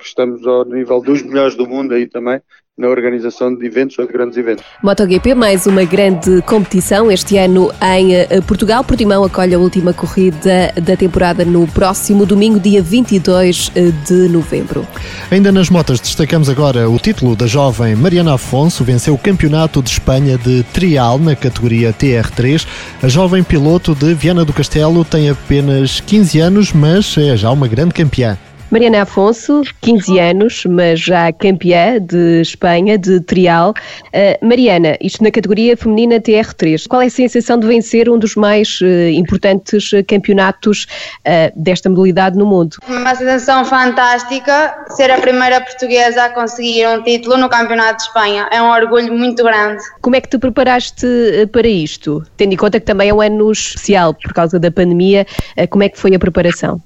estamos 0.00 0.46
ao 0.46 0.64
nível 0.64 1.00
dos 1.00 1.22
melhores 1.22 1.54
do 1.54 1.66
mundo 1.66 1.94
aí 1.94 2.06
também, 2.06 2.40
na 2.76 2.88
organização 2.88 3.54
de 3.54 3.64
eventos 3.64 3.96
ou 3.98 4.06
de 4.06 4.12
grandes 4.12 4.36
eventos. 4.36 4.64
MotoGP, 4.82 5.34
mais 5.34 5.64
uma 5.64 5.84
grande 5.84 6.42
competição 6.42 7.10
este 7.10 7.38
ano 7.38 7.70
em 7.80 8.16
eh, 8.16 8.40
Portugal. 8.46 8.82
Portimão 8.82 9.22
acolhe 9.22 9.54
a 9.54 9.58
última 9.58 9.92
corrida 9.92 10.72
da 10.82 10.96
temporada 10.96 11.44
no 11.44 11.68
próximo 11.68 12.26
domingo, 12.26 12.58
dia 12.58 12.82
22 12.82 13.70
eh, 13.76 13.92
de 14.04 14.28
novembro. 14.28 14.84
Ainda 15.30 15.52
nas 15.52 15.70
motas, 15.70 16.00
destacamos 16.00 16.48
agora 16.48 16.90
o 16.90 16.98
título 16.98 17.36
da 17.36 17.46
jovem 17.46 17.94
Mariana 17.94 18.34
Afonso, 18.34 18.82
venceu 18.82 19.14
o 19.14 19.18
Campeonato 19.18 19.80
de 19.80 19.90
Espanha 19.90 20.36
de 20.36 20.64
Trial 20.72 21.20
na 21.20 21.36
categoria 21.36 21.92
TR3. 21.92 22.66
A 23.04 23.08
jovem 23.08 23.44
piloto 23.44 23.94
de 23.94 24.14
Viana 24.14 24.44
do 24.44 24.52
Castelo 24.52 25.04
tem 25.04 25.30
apenas 25.30 26.00
15 26.00 26.40
anos, 26.40 26.72
mas 26.72 27.16
é 27.16 27.36
já 27.36 27.52
uma 27.52 27.68
grande 27.68 27.94
campeã. 27.94 28.36
Mariana 28.74 29.02
Afonso, 29.02 29.62
15 29.82 30.18
anos, 30.18 30.64
mas 30.64 30.98
já 30.98 31.32
campeã 31.32 32.00
de 32.00 32.40
Espanha, 32.40 32.98
de 32.98 33.20
trial. 33.20 33.72
Uh, 34.06 34.44
Mariana, 34.44 34.96
isto 35.00 35.22
na 35.22 35.30
categoria 35.30 35.76
feminina 35.76 36.18
TR3. 36.18 36.88
Qual 36.88 37.00
é 37.00 37.06
a 37.06 37.10
sensação 37.10 37.56
de 37.56 37.68
vencer 37.68 38.08
um 38.10 38.18
dos 38.18 38.34
mais 38.34 38.80
uh, 38.80 39.10
importantes 39.10 39.92
campeonatos 40.08 40.88
uh, 41.20 41.52
desta 41.54 41.88
modalidade 41.88 42.36
no 42.36 42.44
mundo? 42.44 42.78
Uma 42.88 43.14
sensação 43.14 43.64
fantástica 43.64 44.74
ser 44.88 45.08
a 45.08 45.18
primeira 45.18 45.60
portuguesa 45.60 46.24
a 46.24 46.30
conseguir 46.30 46.88
um 46.88 47.00
título 47.04 47.36
no 47.36 47.48
Campeonato 47.48 47.98
de 47.98 48.02
Espanha. 48.02 48.48
É 48.50 48.60
um 48.60 48.72
orgulho 48.72 49.12
muito 49.12 49.44
grande. 49.44 49.84
Como 50.00 50.16
é 50.16 50.20
que 50.20 50.28
te 50.28 50.36
preparaste 50.36 51.06
para 51.52 51.68
isto? 51.68 52.24
Tendo 52.36 52.54
em 52.54 52.56
conta 52.56 52.80
que 52.80 52.86
também 52.86 53.10
é 53.10 53.14
um 53.14 53.20
ano 53.20 53.52
especial 53.52 54.12
por 54.14 54.32
causa 54.32 54.58
da 54.58 54.72
pandemia, 54.72 55.24
como 55.70 55.84
é 55.84 55.88
que 55.88 55.96
foi 55.96 56.12
a 56.12 56.18
preparação? 56.18 56.82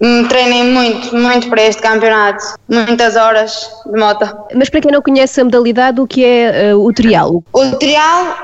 Hum, 0.00 0.26
treinei 0.28 0.64
muito, 0.64 1.14
muito 1.14 1.48
para 1.48 1.62
este 1.62 1.80
campeonato. 1.80 2.44
Muitas 2.68 3.16
horas 3.16 3.70
de 3.86 3.98
moto. 3.98 4.26
Mas 4.54 4.68
para 4.68 4.80
quem 4.80 4.92
não 4.92 5.00
conhece 5.00 5.40
a 5.40 5.44
modalidade, 5.44 6.00
o 6.00 6.06
que 6.06 6.24
é 6.24 6.74
uh, 6.74 6.84
o 6.84 6.92
trial? 6.92 7.42
O 7.52 7.70
trial, 7.76 8.36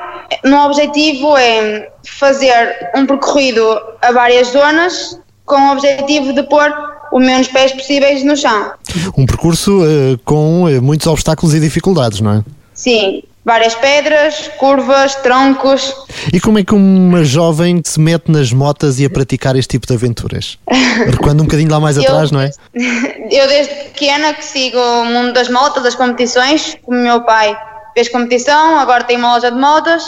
no 0.44 0.56
objetivo 0.64 1.36
é 1.36 1.90
fazer 2.06 2.90
um 2.94 3.06
percorrido 3.06 3.62
a 4.00 4.12
várias 4.12 4.48
zonas 4.48 5.18
com 5.44 5.56
o 5.56 5.72
objetivo 5.72 6.32
de 6.32 6.42
pôr 6.44 6.72
o 7.12 7.18
menos 7.18 7.48
pés 7.48 7.72
possíveis 7.72 8.24
no 8.24 8.36
chão. 8.36 8.72
Um 9.16 9.26
percurso 9.26 9.82
uh, 9.82 10.18
com 10.24 10.64
uh, 10.64 10.80
muitos 10.80 11.06
obstáculos 11.06 11.54
e 11.54 11.60
dificuldades, 11.60 12.20
não 12.20 12.32
é? 12.36 12.44
Sim, 12.72 13.22
várias 13.44 13.74
pedras, 13.74 14.50
curvas, 14.56 15.14
troncos. 15.16 15.94
E 16.32 16.40
como 16.40 16.58
é 16.58 16.64
que 16.64 16.74
uma 16.74 17.24
jovem 17.24 17.82
se 17.84 18.00
mete 18.00 18.30
nas 18.30 18.52
motas 18.52 19.00
e 19.00 19.04
a 19.04 19.10
praticar 19.10 19.56
este 19.56 19.70
tipo 19.70 19.86
de 19.86 19.94
aventuras? 19.94 20.58
Recuando 21.06 21.42
um 21.42 21.46
bocadinho 21.46 21.70
lá 21.70 21.80
mais 21.80 21.98
atrás, 21.98 22.30
não 22.30 22.40
é? 22.40 22.50
Eu 23.30 23.48
desde 23.48 23.74
pequena 23.74 24.34
que 24.34 24.44
sigo 24.44 24.78
o 24.78 25.04
mundo 25.04 25.32
das 25.32 25.48
motas, 25.48 25.82
das 25.82 25.94
competições, 25.94 26.76
o 26.86 26.92
meu 26.92 27.22
pai 27.22 27.56
fez 27.94 28.08
competição, 28.08 28.78
agora 28.78 29.04
tem 29.04 29.16
uma 29.16 29.34
loja 29.34 29.50
de 29.50 29.58
motas 29.58 30.04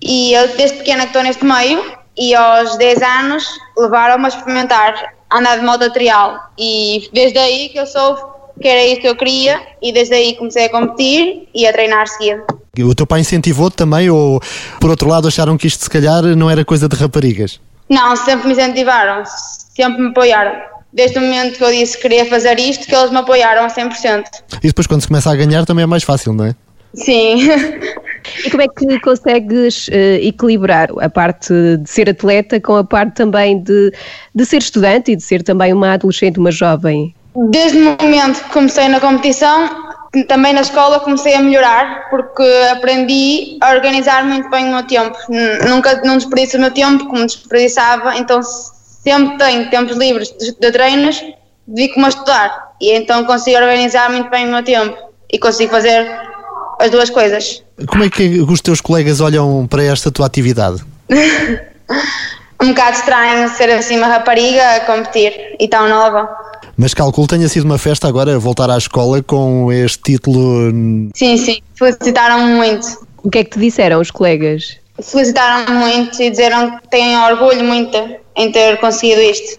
e 0.00 0.34
eu 0.34 0.56
desde 0.56 0.78
pequena 0.78 1.02
que 1.02 1.08
estou 1.08 1.22
neste 1.22 1.44
meio 1.44 1.82
e 2.16 2.34
aos 2.34 2.76
10 2.76 3.02
anos 3.02 3.44
levaram-me 3.76 4.26
a 4.26 4.28
experimentar 4.28 5.14
andar 5.32 5.58
de 5.58 5.64
moto 5.64 5.90
trial 5.92 6.38
e 6.58 7.08
desde 7.12 7.38
aí 7.38 7.68
que 7.70 7.78
eu 7.78 7.86
sou 7.86 8.35
que 8.60 8.68
era 8.68 8.84
isso 8.84 9.00
que 9.00 9.08
eu 9.08 9.16
queria 9.16 9.60
e 9.82 9.92
desde 9.92 10.14
aí 10.14 10.36
comecei 10.36 10.66
a 10.66 10.70
competir 10.70 11.48
e 11.54 11.66
a 11.66 11.72
treinar 11.72 12.06
seguido. 12.08 12.44
O 12.78 12.94
teu 12.94 13.06
pai 13.06 13.20
incentivou-te 13.20 13.76
também 13.76 14.10
ou, 14.10 14.40
por 14.80 14.90
outro 14.90 15.08
lado, 15.08 15.28
acharam 15.28 15.56
que 15.56 15.66
isto 15.66 15.84
se 15.84 15.90
calhar 15.90 16.22
não 16.36 16.50
era 16.50 16.64
coisa 16.64 16.88
de 16.88 16.96
raparigas? 16.96 17.60
Não, 17.88 18.14
sempre 18.16 18.48
me 18.48 18.52
incentivaram, 18.52 19.22
sempre 19.24 20.02
me 20.02 20.08
apoiaram. 20.08 20.52
Desde 20.92 21.18
o 21.18 21.22
momento 21.22 21.58
que 21.58 21.64
eu 21.64 21.70
disse 21.70 21.96
que 21.96 22.02
queria 22.02 22.24
fazer 22.26 22.58
isto, 22.58 22.86
que 22.86 22.94
eles 22.94 23.10
me 23.10 23.18
apoiaram 23.18 23.64
a 23.64 23.68
100%. 23.68 24.24
E 24.62 24.66
depois 24.68 24.86
quando 24.86 25.02
se 25.02 25.08
começa 25.08 25.30
a 25.30 25.36
ganhar 25.36 25.64
também 25.64 25.82
é 25.82 25.86
mais 25.86 26.02
fácil, 26.02 26.32
não 26.32 26.46
é? 26.46 26.54
Sim. 26.94 27.48
E 28.44 28.50
como 28.50 28.62
é 28.62 28.66
que 28.66 29.00
consegues 29.00 29.88
uh, 29.88 30.18
equilibrar 30.20 30.88
a 31.00 31.08
parte 31.08 31.52
de 31.78 31.88
ser 31.88 32.10
atleta 32.10 32.60
com 32.60 32.74
a 32.74 32.84
parte 32.84 33.14
também 33.14 33.62
de, 33.62 33.92
de 34.34 34.44
ser 34.44 34.58
estudante 34.58 35.12
e 35.12 35.16
de 35.16 35.22
ser 35.22 35.42
também 35.42 35.72
uma 35.72 35.92
adolescente, 35.92 36.38
uma 36.38 36.50
jovem? 36.50 37.14
Desde 37.50 37.78
o 37.78 37.96
momento 38.00 38.42
que 38.44 38.50
comecei 38.50 38.88
na 38.88 38.98
competição, 38.98 39.68
também 40.24 40.54
na 40.54 40.62
escola 40.62 41.00
comecei 41.00 41.34
a 41.34 41.40
melhorar 41.40 42.08
porque 42.08 42.42
aprendi 42.72 43.58
a 43.60 43.72
organizar 43.72 44.24
muito 44.24 44.48
bem 44.48 44.66
o 44.66 44.70
meu 44.70 44.82
tempo. 44.84 45.16
Nunca 45.68 46.00
não 46.02 46.16
desperdiço 46.16 46.56
o 46.56 46.60
meu 46.60 46.70
tempo 46.70 47.06
como 47.06 47.26
desperdiçava, 47.26 48.16
então 48.16 48.42
sempre 48.42 49.36
tenho 49.36 49.68
tempos 49.70 49.96
livres 49.96 50.34
de, 50.38 50.72
treinos, 50.72 51.22
dedico-me 51.66 52.06
a 52.06 52.08
estudar 52.08 52.72
e 52.80 52.92
então 52.92 53.24
consigo 53.24 53.58
organizar 53.58 54.10
muito 54.10 54.30
bem 54.30 54.46
o 54.46 54.50
meu 54.50 54.62
tempo 54.62 54.96
e 55.30 55.38
consigo 55.38 55.70
fazer 55.70 56.08
as 56.80 56.90
duas 56.90 57.10
coisas. 57.10 57.62
Como 57.86 58.04
é 58.04 58.10
que 58.10 58.40
os 58.40 58.60
teus 58.60 58.80
colegas 58.80 59.20
olham 59.20 59.66
para 59.66 59.82
esta 59.82 60.10
tua 60.10 60.26
atividade? 60.26 60.82
um 62.62 62.68
bocado 62.68 62.96
estranho 62.96 63.48
ser 63.50 63.70
assim 63.70 63.98
uma 63.98 64.06
rapariga 64.06 64.76
a 64.76 64.80
competir 64.80 65.56
e 65.60 65.68
tão 65.68 65.88
nova. 65.88 66.28
Mas 66.76 66.92
calculo 66.92 67.26
tenha 67.26 67.48
sido 67.48 67.64
uma 67.64 67.78
festa 67.78 68.06
agora 68.06 68.38
voltar 68.38 68.68
à 68.68 68.76
escola 68.76 69.22
com 69.22 69.72
este 69.72 69.98
título. 70.02 70.70
Sim, 71.14 71.36
sim, 71.38 71.58
felicitaram 71.74 72.46
muito. 72.48 72.86
O 73.22 73.30
que 73.30 73.38
é 73.38 73.44
que 73.44 73.50
te 73.50 73.58
disseram 73.58 74.00
os 74.00 74.10
colegas? 74.10 74.76
Felicitaram 75.02 75.74
muito 75.74 76.20
e 76.22 76.30
disseram 76.30 76.78
que 76.78 76.88
têm 76.88 77.16
orgulho 77.16 77.64
muito 77.64 77.96
em 78.36 78.52
ter 78.52 78.78
conseguido 78.78 79.20
isto. 79.20 79.58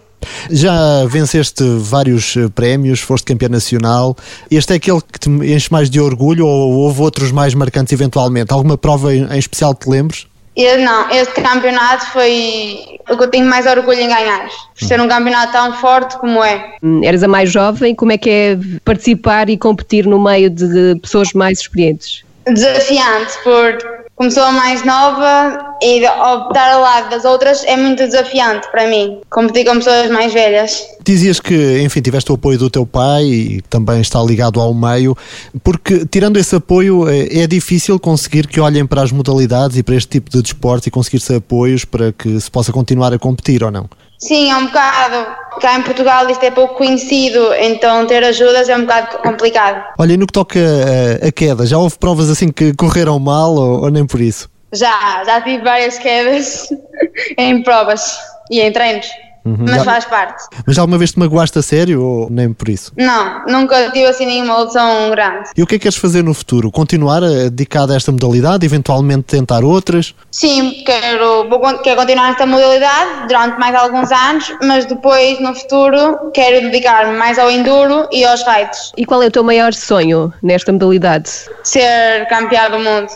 Já 0.50 1.06
venceste 1.06 1.64
vários 1.80 2.36
eh, 2.38 2.50
prémios, 2.50 3.00
foste 3.00 3.26
campeão 3.26 3.50
nacional. 3.50 4.16
Este 4.50 4.74
é 4.74 4.76
aquele 4.76 5.02
que 5.02 5.20
te 5.20 5.30
enche 5.30 5.72
mais 5.72 5.90
de 5.90 6.00
orgulho 6.00 6.46
ou 6.46 6.74
houve 6.74 7.02
outros 7.02 7.32
mais 7.32 7.54
marcantes 7.54 7.94
eventualmente? 7.94 8.52
Alguma 8.54 8.78
prova 8.78 9.14
em 9.14 9.38
especial 9.38 9.74
que 9.76 9.86
te 9.86 9.90
lembres? 9.90 10.28
E, 10.58 10.78
não, 10.78 11.08
este 11.12 11.40
campeonato 11.40 12.08
foi 12.08 13.00
o 13.08 13.16
que 13.16 13.24
eu 13.24 13.28
tenho 13.28 13.46
mais 13.46 13.68
orgulho 13.68 14.00
em 14.00 14.08
ganhar. 14.08 14.50
Por 14.78 14.88
ser 14.88 15.00
um 15.00 15.08
campeonato 15.08 15.52
tão 15.52 15.72
forte 15.74 16.18
como 16.18 16.44
é. 16.44 16.78
Hum, 16.82 17.02
Eras 17.04 17.22
a 17.22 17.28
mais 17.28 17.52
jovem, 17.52 17.94
como 17.94 18.12
é 18.12 18.18
que 18.18 18.28
é 18.28 18.58
participar 18.84 19.52
e 19.52 19.58
competir 19.58 20.08
no 20.08 20.20
meio 20.20 20.50
de 20.50 21.00
pessoas 21.00 21.32
mais 21.34 21.60
experientes? 21.60 22.24
Desafiante, 22.48 23.34
por 23.44 23.78
como 24.18 24.32
sou 24.32 24.44
a 24.44 24.52
mais 24.52 24.84
nova 24.84 25.78
e 25.82 26.04
ao 26.08 26.48
estar 26.48 26.74
ao 26.74 26.82
lado 26.82 27.12
das 27.12 27.24
outras 27.24 27.64
é 27.66 27.78
muito 27.78 28.00
desafiante 28.00 28.68
para 28.72 28.88
mim, 28.88 29.20
competir 29.30 29.64
com 29.64 29.76
pessoas 29.76 30.10
mais 30.10 30.34
velhas. 30.34 30.84
Dizias 31.06 31.40
que, 31.40 31.80
enfim, 31.84 32.02
tiveste 32.02 32.32
o 32.32 32.36
apoio 32.36 32.58
do 32.58 32.68
teu 32.68 32.84
pai 32.84 33.24
e 33.26 33.62
também 33.70 34.02
está 34.02 34.22
ligado 34.24 34.60
ao 34.60 34.74
meio, 34.74 35.16
porque 35.64 36.04
tirando 36.08 36.38
esse 36.38 36.56
apoio 36.56 37.08
é, 37.08 37.42
é 37.44 37.48
difícil 37.48 38.00
conseguir 38.00 38.48
que 38.48 38.60
olhem 38.60 38.88
para 38.88 39.04
as 39.04 39.12
modalidades 39.12 39.78
e 39.78 39.84
para 39.84 39.96
este 39.96 40.10
tipo 40.10 40.32
de 40.32 40.42
desporto 40.42 40.88
e 40.88 40.92
conseguir-se 40.92 41.36
apoios 41.36 41.86
para 41.86 42.12
que 42.12 42.42
se 42.42 42.50
possa 42.50 42.74
continuar 42.74 43.14
a 43.14 43.20
competir 43.20 43.64
ou 43.64 43.70
não? 43.70 43.88
Sim, 44.20 44.52
é 44.52 44.56
um 44.56 44.66
bocado. 44.66 45.48
Cá 45.62 45.78
em 45.78 45.82
Portugal 45.82 46.30
isto 46.30 46.44
é 46.44 46.52
pouco 46.52 46.76
conhecido, 46.76 47.54
então 47.56 48.06
ter 48.06 48.24
ajudas 48.24 48.70
é 48.70 48.76
um 48.76 48.82
bocado 48.82 49.18
complicado. 49.20 49.84
Olha, 49.98 50.14
e 50.14 50.18
no 50.18 50.28
que 50.28 50.34
toca 50.34 50.60
a, 50.60 51.28
a 51.28 51.32
queda, 51.32 51.66
já 51.66 51.78
houve 51.78 51.98
provas 51.98 52.30
assim 52.30 52.52
que 52.52 52.74
correram 52.76 53.20
mal 53.20 53.56
ou, 53.56 53.82
ou 53.84 53.90
nem 53.90 54.06
por 54.06 54.22
isso? 54.22 54.50
Já, 54.74 55.24
já 55.26 55.42
tive 55.42 55.64
várias 55.64 55.98
quedas 55.98 56.70
em 57.38 57.64
provas 57.64 58.18
e 58.52 58.62
em 58.62 58.72
treinos. 58.72 59.08
Uhum. 59.48 59.66
Mas 59.68 59.84
faz 59.84 60.06
parte. 60.06 60.44
Mas 60.66 60.76
já 60.76 60.82
alguma 60.82 60.98
vez 60.98 61.12
te 61.12 61.20
magoaste 61.20 61.58
a 61.60 61.62
sério 61.62 62.04
ou 62.04 62.30
nem 62.30 62.52
por 62.52 62.70
isso? 62.70 62.92
Não, 62.98 63.46
nunca 63.46 63.92
tive 63.92 64.06
assim 64.06 64.26
nenhuma 64.26 64.64
lesão 64.64 65.10
grande. 65.12 65.50
E 65.56 65.64
o 65.64 65.68
que 65.68 65.76
é 65.76 65.78
que 65.78 65.84
queres 65.84 65.98
fazer 65.98 66.24
no 66.24 66.34
futuro? 66.34 66.72
Continuar 66.72 67.24
a 67.24 67.50
dedicada 67.50 67.94
a 67.94 67.96
esta 67.96 68.12
modalidade, 68.12 68.66
eventualmente 68.66 69.24
tentar 69.24 69.64
outras? 69.64 70.14
Sim, 70.32 70.84
quero, 70.86 71.48
vou, 71.50 71.60
quero 71.80 71.98
continuar 71.98 72.30
nesta 72.30 72.46
modalidade 72.46 73.28
durante 73.28 73.60
mais 73.60 73.76
alguns 73.76 74.12
anos, 74.12 74.54
mas 74.64 74.86
depois, 74.86 75.40
no 75.40 75.56
futuro, 75.56 76.32
quero 76.34 76.70
dedicar-me 76.70 77.18
mais 77.18 77.40
ao 77.40 77.50
enduro 77.50 78.08
e 78.12 78.26
aos 78.26 78.44
raids. 78.44 78.92
E 78.98 79.06
qual 79.06 79.24
é 79.24 79.28
o 79.28 79.32
teu 79.32 79.44
maior 79.44 79.74
sonho 79.74 80.34
nesta 80.44 80.72
modalidade? 80.72 81.30
Ser 81.64 82.28
campeã 82.28 82.70
do 82.70 82.80
mundo. 82.80 83.08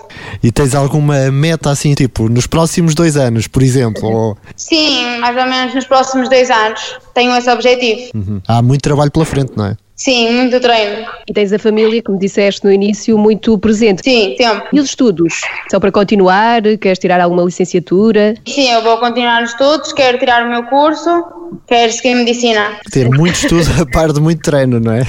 E 0.44 0.52
tens 0.52 0.74
alguma 0.74 1.32
meta 1.32 1.70
assim, 1.70 1.94
tipo, 1.94 2.30
nos 2.30 2.48
próximos 2.48 2.96
dois 2.96 3.18
anos, 3.18 3.48
por 3.48 3.62
exemplo? 3.62 4.10
Ou... 4.10 4.38
Sim, 4.56 5.20
mais 5.20 5.36
ou 5.38 5.46
menos 5.46 5.74
nos 5.74 5.86
próximos 5.86 6.21
dois 6.30 6.50
anos 6.50 7.00
tenho 7.14 7.36
esse 7.36 7.50
objetivo. 7.50 8.12
Uhum. 8.16 8.42
Há 8.48 8.62
muito 8.62 8.82
trabalho 8.82 9.12
pela 9.12 9.26
frente, 9.26 9.54
não 9.56 9.66
é? 9.66 9.78
Sim, 10.02 10.34
muito 10.34 10.60
treino. 10.60 11.06
E 11.28 11.32
tens 11.32 11.54
a 11.54 11.60
família, 11.60 12.02
como 12.02 12.18
disseste 12.18 12.66
no 12.66 12.72
início, 12.72 13.16
muito 13.20 13.56
presente. 13.60 14.02
Sim, 14.04 14.34
tempo. 14.36 14.66
E 14.74 14.80
os 14.80 14.88
estudos? 14.88 15.42
São 15.70 15.80
para 15.80 15.92
continuar? 15.92 16.64
Queres 16.80 16.98
tirar 16.98 17.22
alguma 17.22 17.44
licenciatura? 17.44 18.34
Sim, 18.48 18.68
eu 18.72 18.82
vou 18.82 18.98
continuar 18.98 19.42
nos 19.42 19.52
estudos, 19.52 19.94
quero 19.94 20.18
tirar 20.18 20.44
o 20.44 20.50
meu 20.50 20.64
curso, 20.64 21.24
quero 21.68 21.92
seguir 21.92 22.16
medicina. 22.16 22.80
Ter 22.92 23.10
muito 23.12 23.36
estudo 23.36 23.70
a 23.80 23.86
par 23.86 24.12
de 24.12 24.20
muito 24.20 24.42
treino, 24.42 24.80
não 24.80 24.92
é? 24.92 25.04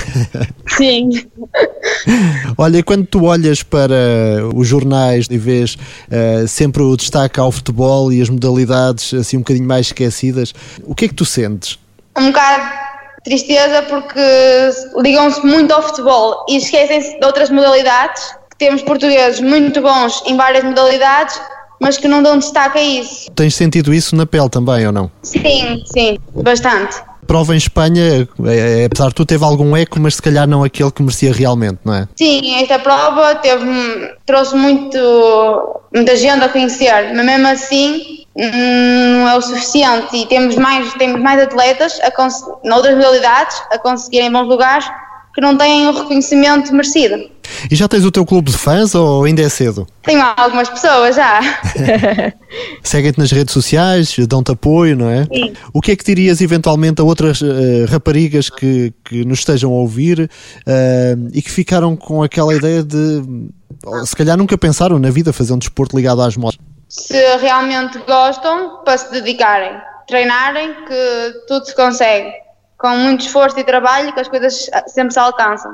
Sim. 0.69 1.09
Olha, 2.59 2.83
quando 2.83 3.07
tu 3.07 3.25
olhas 3.25 3.63
para 3.63 3.95
os 4.55 4.69
jornais 4.69 5.27
e 5.31 5.39
vês 5.39 5.79
eh, 6.11 6.45
sempre 6.47 6.83
o 6.83 6.95
destaque 6.99 7.41
ao 7.41 7.51
futebol 7.51 8.13
e 8.13 8.21
as 8.21 8.29
modalidades 8.29 9.15
assim 9.15 9.39
um 9.39 9.41
bocadinho 9.41 9.67
mais 9.67 9.87
esquecidas, 9.87 10.53
o 10.85 10.95
que 10.95 11.07
é 11.07 11.09
que 11.09 11.15
tu 11.15 11.25
sentes? 11.25 11.79
Um 12.15 12.27
bocado 12.27 12.92
tristeza 13.25 13.83
porque 13.83 14.21
ligam-se 14.97 15.45
muito 15.45 15.73
ao 15.73 15.83
futebol 15.83 16.45
e 16.49 16.57
esquecem-se 16.57 17.19
de 17.19 17.25
outras 17.25 17.51
modalidades. 17.51 18.35
Temos 18.59 18.83
portugueses 18.83 19.41
muito 19.41 19.81
bons 19.81 20.23
em 20.27 20.37
várias 20.37 20.65
modalidades, 20.65 21.41
mas 21.81 21.99
que 21.99 22.07
não 22.07 22.23
dão 22.23 22.39
destaque 22.39 22.79
a 22.79 22.83
isso. 22.83 23.31
Tens 23.33 23.55
sentido 23.55 23.93
isso 23.93 24.15
na 24.15 24.27
pele 24.27 24.49
também 24.49 24.87
ou 24.87 24.93
não? 24.93 25.11
Sim, 25.23 25.83
sim, 25.93 26.19
bastante. 26.35 27.03
Prova 27.27 27.55
em 27.55 27.57
Espanha, 27.57 28.29
eh, 28.47 28.85
apesar 28.85 29.09
de 29.09 29.15
tu, 29.15 29.25
teve 29.25 29.45
algum 29.45 29.77
eco, 29.77 29.99
mas 30.01 30.17
se 30.17 30.23
calhar 30.23 30.47
não 30.47 30.65
aquele 30.65 30.91
que 30.91 31.03
merecia 31.03 31.33
realmente, 31.33 31.79
não 31.85 31.95
é? 31.95 32.09
Sim, 32.17 32.57
esta 32.61 32.79
prova 32.79 33.37
teve, 33.37 33.65
trouxe 34.27 34.55
muito, 34.57 34.99
muita 35.95 36.17
gente 36.17 36.45
a 36.45 36.49
conhecer, 36.49 37.13
mas 37.15 37.25
mesmo 37.25 37.49
assim 37.49 38.22
não 38.35 39.29
é 39.29 39.37
o 39.37 39.43
suficiente 39.43 40.17
e 40.17 40.27
temos 40.27 40.57
mais, 40.57 40.93
temos 40.95 41.21
mais 41.21 41.41
atletas 41.43 42.01
a 42.01 42.11
noutras 42.65 42.95
modalidades 42.95 43.63
a 43.71 43.79
conseguirem 43.79 44.33
bons 44.33 44.47
lugares 44.47 44.87
que 45.35 45.41
não 45.41 45.57
têm 45.57 45.89
o 45.89 45.93
reconhecimento 45.93 46.73
merecido. 46.73 47.31
E 47.71 47.75
já 47.75 47.89
tens 47.89 48.05
o 48.05 48.11
teu 48.11 48.25
clube 48.25 48.51
de 48.51 48.57
fãs 48.57 48.95
ou 48.95 49.25
ainda 49.25 49.43
é 49.43 49.49
cedo? 49.49 49.87
Tenho 50.03 50.23
algumas 50.37 50.69
pessoas 50.69 51.17
já. 51.17 51.41
Seguem-te 52.83 53.19
nas 53.19 53.31
redes 53.31 53.53
sociais, 53.53 54.15
dão-te 54.29 54.53
apoio, 54.53 54.97
não 54.97 55.09
é? 55.09 55.25
Sim. 55.25 55.53
O 55.73 55.81
que 55.81 55.93
é 55.93 55.97
que 55.97 56.05
dirias 56.05 56.41
eventualmente 56.41 57.01
a 57.01 57.05
outras 57.05 57.41
eh, 57.43 57.87
raparigas 57.89 58.51
que, 58.51 58.93
que 59.05 59.25
nos 59.25 59.41
estejam 59.41 59.71
a 59.71 59.75
ouvir 59.75 60.31
eh, 60.67 61.17
e 61.33 61.41
que 61.41 61.51
ficaram 61.51 61.97
com 61.97 62.23
aquela 62.23 62.55
ideia 62.55 62.83
de, 62.83 63.23
se 64.05 64.15
calhar 64.15 64.37
nunca 64.37 64.57
pensaram 64.59 64.99
na 64.99 65.11
vida 65.11 65.33
fazer 65.33 65.53
um 65.53 65.59
desporto 65.59 65.97
ligado 65.97 66.23
às 66.23 66.37
motos? 66.37 66.59
Se 66.93 67.37
realmente 67.39 67.99
gostam, 68.07 68.83
para 68.85 68.99
se 68.99 69.11
dedicarem, 69.11 69.81
treinarem, 70.07 70.75
que 70.85 71.33
tudo 71.49 71.65
se 71.65 71.75
consegue. 71.75 72.31
Com 72.77 72.91
muito 72.91 73.25
esforço 73.25 73.59
e 73.59 73.65
trabalho, 73.65 74.13
que 74.13 74.21
as 74.21 74.29
coisas 74.29 74.69
sempre 74.89 75.15
se 75.15 75.19
alcançam. 75.19 75.73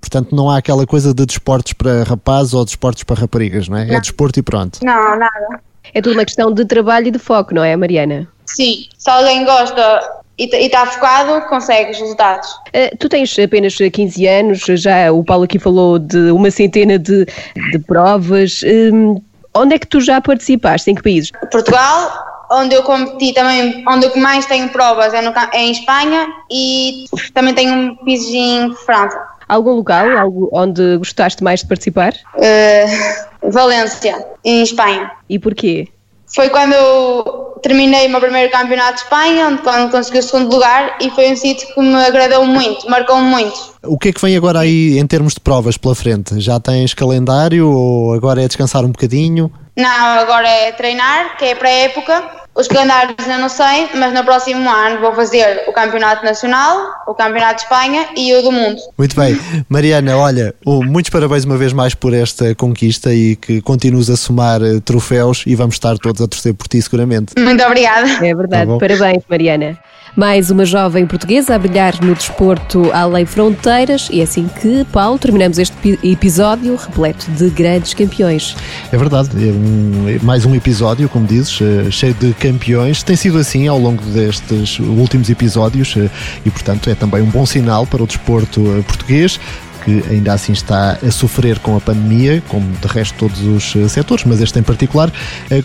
Portanto, 0.00 0.32
não 0.32 0.48
há 0.48 0.58
aquela 0.58 0.86
coisa 0.86 1.12
de 1.12 1.26
desportos 1.26 1.72
para 1.72 2.04
rapazes 2.04 2.54
ou 2.54 2.64
desportos 2.64 3.02
para 3.02 3.20
raparigas, 3.20 3.68
não 3.68 3.76
é? 3.76 3.92
É 3.92 3.98
desporto 4.00 4.38
e 4.38 4.42
pronto. 4.42 4.78
Não, 4.84 5.18
nada. 5.18 5.60
É 5.92 6.00
tudo 6.00 6.12
uma 6.12 6.24
questão 6.24 6.54
de 6.54 6.64
trabalho 6.64 7.08
e 7.08 7.10
de 7.10 7.18
foco, 7.18 7.52
não 7.52 7.64
é, 7.64 7.74
Mariana? 7.74 8.28
Sim, 8.46 8.86
se 8.96 9.10
alguém 9.10 9.44
gosta 9.44 10.22
e 10.38 10.44
está 10.44 10.86
focado, 10.86 11.44
consegue 11.48 11.90
os 11.90 11.98
resultados. 11.98 12.48
Uh, 12.68 12.96
tu 13.00 13.08
tens 13.08 13.36
apenas 13.36 13.76
15 13.76 14.26
anos, 14.28 14.60
já 14.60 15.10
o 15.10 15.24
Paulo 15.24 15.42
aqui 15.42 15.58
falou 15.58 15.98
de 15.98 16.30
uma 16.30 16.52
centena 16.52 17.00
de, 17.00 17.26
de 17.72 17.78
provas. 17.80 18.60
Hum, 18.64 19.20
onde 19.54 19.74
é 19.74 19.78
que 19.78 19.86
tu 19.86 20.00
já 20.00 20.20
participaste? 20.20 20.90
Em 20.90 20.94
que 20.94 21.02
países? 21.02 21.32
Portugal, 21.50 22.46
onde 22.50 22.74
eu 22.74 22.82
competi 22.82 23.32
também, 23.32 23.84
onde 23.88 24.06
eu 24.06 24.16
mais 24.16 24.46
tenho 24.46 24.68
provas 24.68 25.12
é, 25.14 25.22
no, 25.22 25.32
é 25.52 25.62
em 25.62 25.72
Espanha 25.72 26.28
e 26.50 27.04
também 27.32 27.54
tenho 27.54 27.96
pisos 28.04 28.32
em 28.32 28.74
França. 28.74 29.18
Algum 29.48 29.72
local 29.72 30.16
algo 30.16 30.48
onde 30.52 30.96
gostaste 30.96 31.42
mais 31.44 31.60
de 31.60 31.66
participar? 31.66 32.14
Uh, 32.36 33.50
Valência, 33.50 34.24
em 34.44 34.62
Espanha. 34.62 35.10
E 35.28 35.38
porquê? 35.38 35.88
Foi 36.34 36.48
quando 36.48 36.72
eu 36.72 37.60
terminei 37.62 38.06
o 38.06 38.10
meu 38.10 38.20
primeiro 38.20 38.50
campeonato 38.50 38.94
de 38.94 39.00
Espanha, 39.00 39.48
onde 39.48 39.62
quando 39.62 39.90
consegui 39.90 40.18
o 40.18 40.22
segundo 40.22 40.50
lugar, 40.52 40.96
e 41.00 41.10
foi 41.10 41.30
um 41.30 41.36
sítio 41.36 41.68
que 41.72 41.80
me 41.80 41.94
agradou 41.94 42.44
muito, 42.44 42.88
marcou-me 42.88 43.26
muito. 43.26 43.72
O 43.84 43.98
que 43.98 44.08
é 44.08 44.12
que 44.12 44.20
vem 44.20 44.36
agora 44.36 44.60
aí 44.60 44.98
em 44.98 45.06
termos 45.06 45.34
de 45.34 45.40
provas 45.40 45.76
pela 45.76 45.94
frente? 45.94 46.40
Já 46.40 46.58
tens 46.58 46.94
calendário 46.94 47.68
ou 47.68 48.14
agora 48.14 48.42
é 48.42 48.46
descansar 48.48 48.84
um 48.84 48.90
bocadinho? 48.90 49.52
Não, 49.76 50.18
agora 50.18 50.48
é 50.48 50.72
treinar, 50.72 51.36
que 51.36 51.44
é 51.44 51.54
para 51.54 51.68
a 51.68 51.72
época. 51.72 52.41
Os 52.54 52.68
calendários 52.68 53.26
eu 53.26 53.38
não 53.38 53.48
sei, 53.48 53.88
mas 53.94 54.12
no 54.12 54.22
próximo 54.24 54.68
ano 54.68 55.00
vou 55.00 55.14
fazer 55.14 55.64
o 55.66 55.72
Campeonato 55.72 56.22
Nacional, 56.22 57.02
o 57.06 57.14
Campeonato 57.14 57.56
de 57.56 57.62
Espanha 57.62 58.08
e 58.14 58.34
o 58.34 58.42
do 58.42 58.52
Mundo. 58.52 58.76
Muito 58.98 59.16
bem. 59.16 59.38
Mariana, 59.70 60.18
olha, 60.18 60.54
oh, 60.66 60.84
muitos 60.84 61.10
parabéns 61.10 61.44
uma 61.44 61.56
vez 61.56 61.72
mais 61.72 61.94
por 61.94 62.12
esta 62.12 62.54
conquista 62.54 63.12
e 63.14 63.36
que 63.36 63.62
continues 63.62 64.10
a 64.10 64.16
somar 64.16 64.62
eh, 64.62 64.80
troféus 64.84 65.44
e 65.46 65.54
vamos 65.54 65.76
estar 65.76 65.96
todos 65.96 66.20
a 66.20 66.28
torcer 66.28 66.52
por 66.52 66.68
ti 66.68 66.82
seguramente. 66.82 67.32
Muito 67.38 67.64
obrigada. 67.64 68.08
É 68.24 68.34
verdade. 68.34 68.70
Tá. 68.70 68.78
Parabéns, 68.78 69.22
Mariana. 69.28 69.78
Mais 70.14 70.50
uma 70.50 70.66
jovem 70.66 71.06
portuguesa 71.06 71.54
a 71.54 71.58
brilhar 71.58 71.98
no 72.04 72.14
desporto 72.14 72.90
além 72.92 73.24
fronteiras 73.24 74.08
e 74.12 74.20
é 74.20 74.24
assim 74.24 74.46
que, 74.60 74.84
Paulo, 74.92 75.18
terminamos 75.18 75.58
este 75.58 75.74
pi- 75.78 75.98
episódio 76.04 76.76
repleto 76.76 77.30
de 77.30 77.48
grandes 77.48 77.94
campeões. 77.94 78.54
É 78.92 78.96
verdade, 78.98 79.30
é 79.36 79.50
um- 79.50 80.18
mais 80.22 80.44
um 80.44 80.54
episódio, 80.54 81.08
como 81.08 81.26
dizes, 81.26 81.58
eh, 81.62 81.90
cheio 81.90 82.12
de 82.12 82.34
campeões. 82.34 83.02
Tem 83.02 83.16
sido 83.16 83.38
assim 83.38 83.66
ao 83.68 83.78
longo 83.78 84.02
destes 84.04 84.78
últimos 84.80 85.30
episódios 85.30 85.94
eh, 85.96 86.10
e, 86.44 86.50
portanto, 86.50 86.90
é 86.90 86.94
também 86.94 87.22
um 87.22 87.30
bom 87.30 87.46
sinal 87.46 87.86
para 87.86 88.02
o 88.02 88.06
desporto 88.06 88.60
eh, 88.78 88.82
português. 88.82 89.40
Que 89.82 90.00
ainda 90.10 90.32
assim 90.34 90.52
está 90.52 90.96
a 91.04 91.10
sofrer 91.10 91.58
com 91.58 91.74
a 91.76 91.80
pandemia, 91.80 92.40
como 92.46 92.70
de 92.80 92.86
resto 92.86 93.16
todos 93.18 93.40
os 93.42 93.72
setores, 93.90 94.24
mas 94.24 94.40
este 94.40 94.56
em 94.56 94.62
particular. 94.62 95.10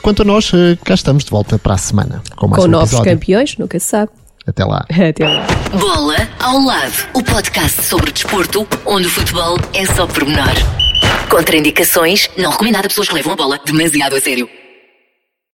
Quanto 0.02 0.24
a 0.24 0.26
nós, 0.26 0.52
cá 0.84 0.96
estamos 0.96 1.24
de 1.24 1.30
volta 1.30 1.60
para 1.60 1.76
a 1.76 1.78
semana 1.78 2.24
com 2.36 2.48
mais 2.48 2.64
Com 2.64 2.68
um 2.68 2.72
novos 2.72 2.88
episódio. 2.94 3.12
campeões, 3.12 3.56
nunca 3.60 3.80
se 3.80 3.86
sabe. 3.86 4.10
Até 4.48 4.64
lá. 4.64 4.86
Até 5.10 5.28
lá. 5.28 5.46
Bola 5.78 6.16
ao 6.40 6.60
lado, 6.60 7.08
o 7.14 7.24
podcast 7.24 7.84
sobre 7.84 8.12
desporto, 8.12 8.68
onde 8.86 9.08
o 9.08 9.10
futebol 9.10 9.58
é 9.74 9.86
só 9.86 10.08
pormenor. 10.08 10.56
Contraindicações, 11.30 12.30
não 12.38 12.52
recomendado 12.52 12.86
a 12.86 12.88
pessoas 12.88 13.10
que 13.10 13.16
levam 13.16 13.34
a 13.34 13.36
bola 13.36 13.60
demasiado 13.66 14.16
a 14.16 14.22
sério. 14.22 14.50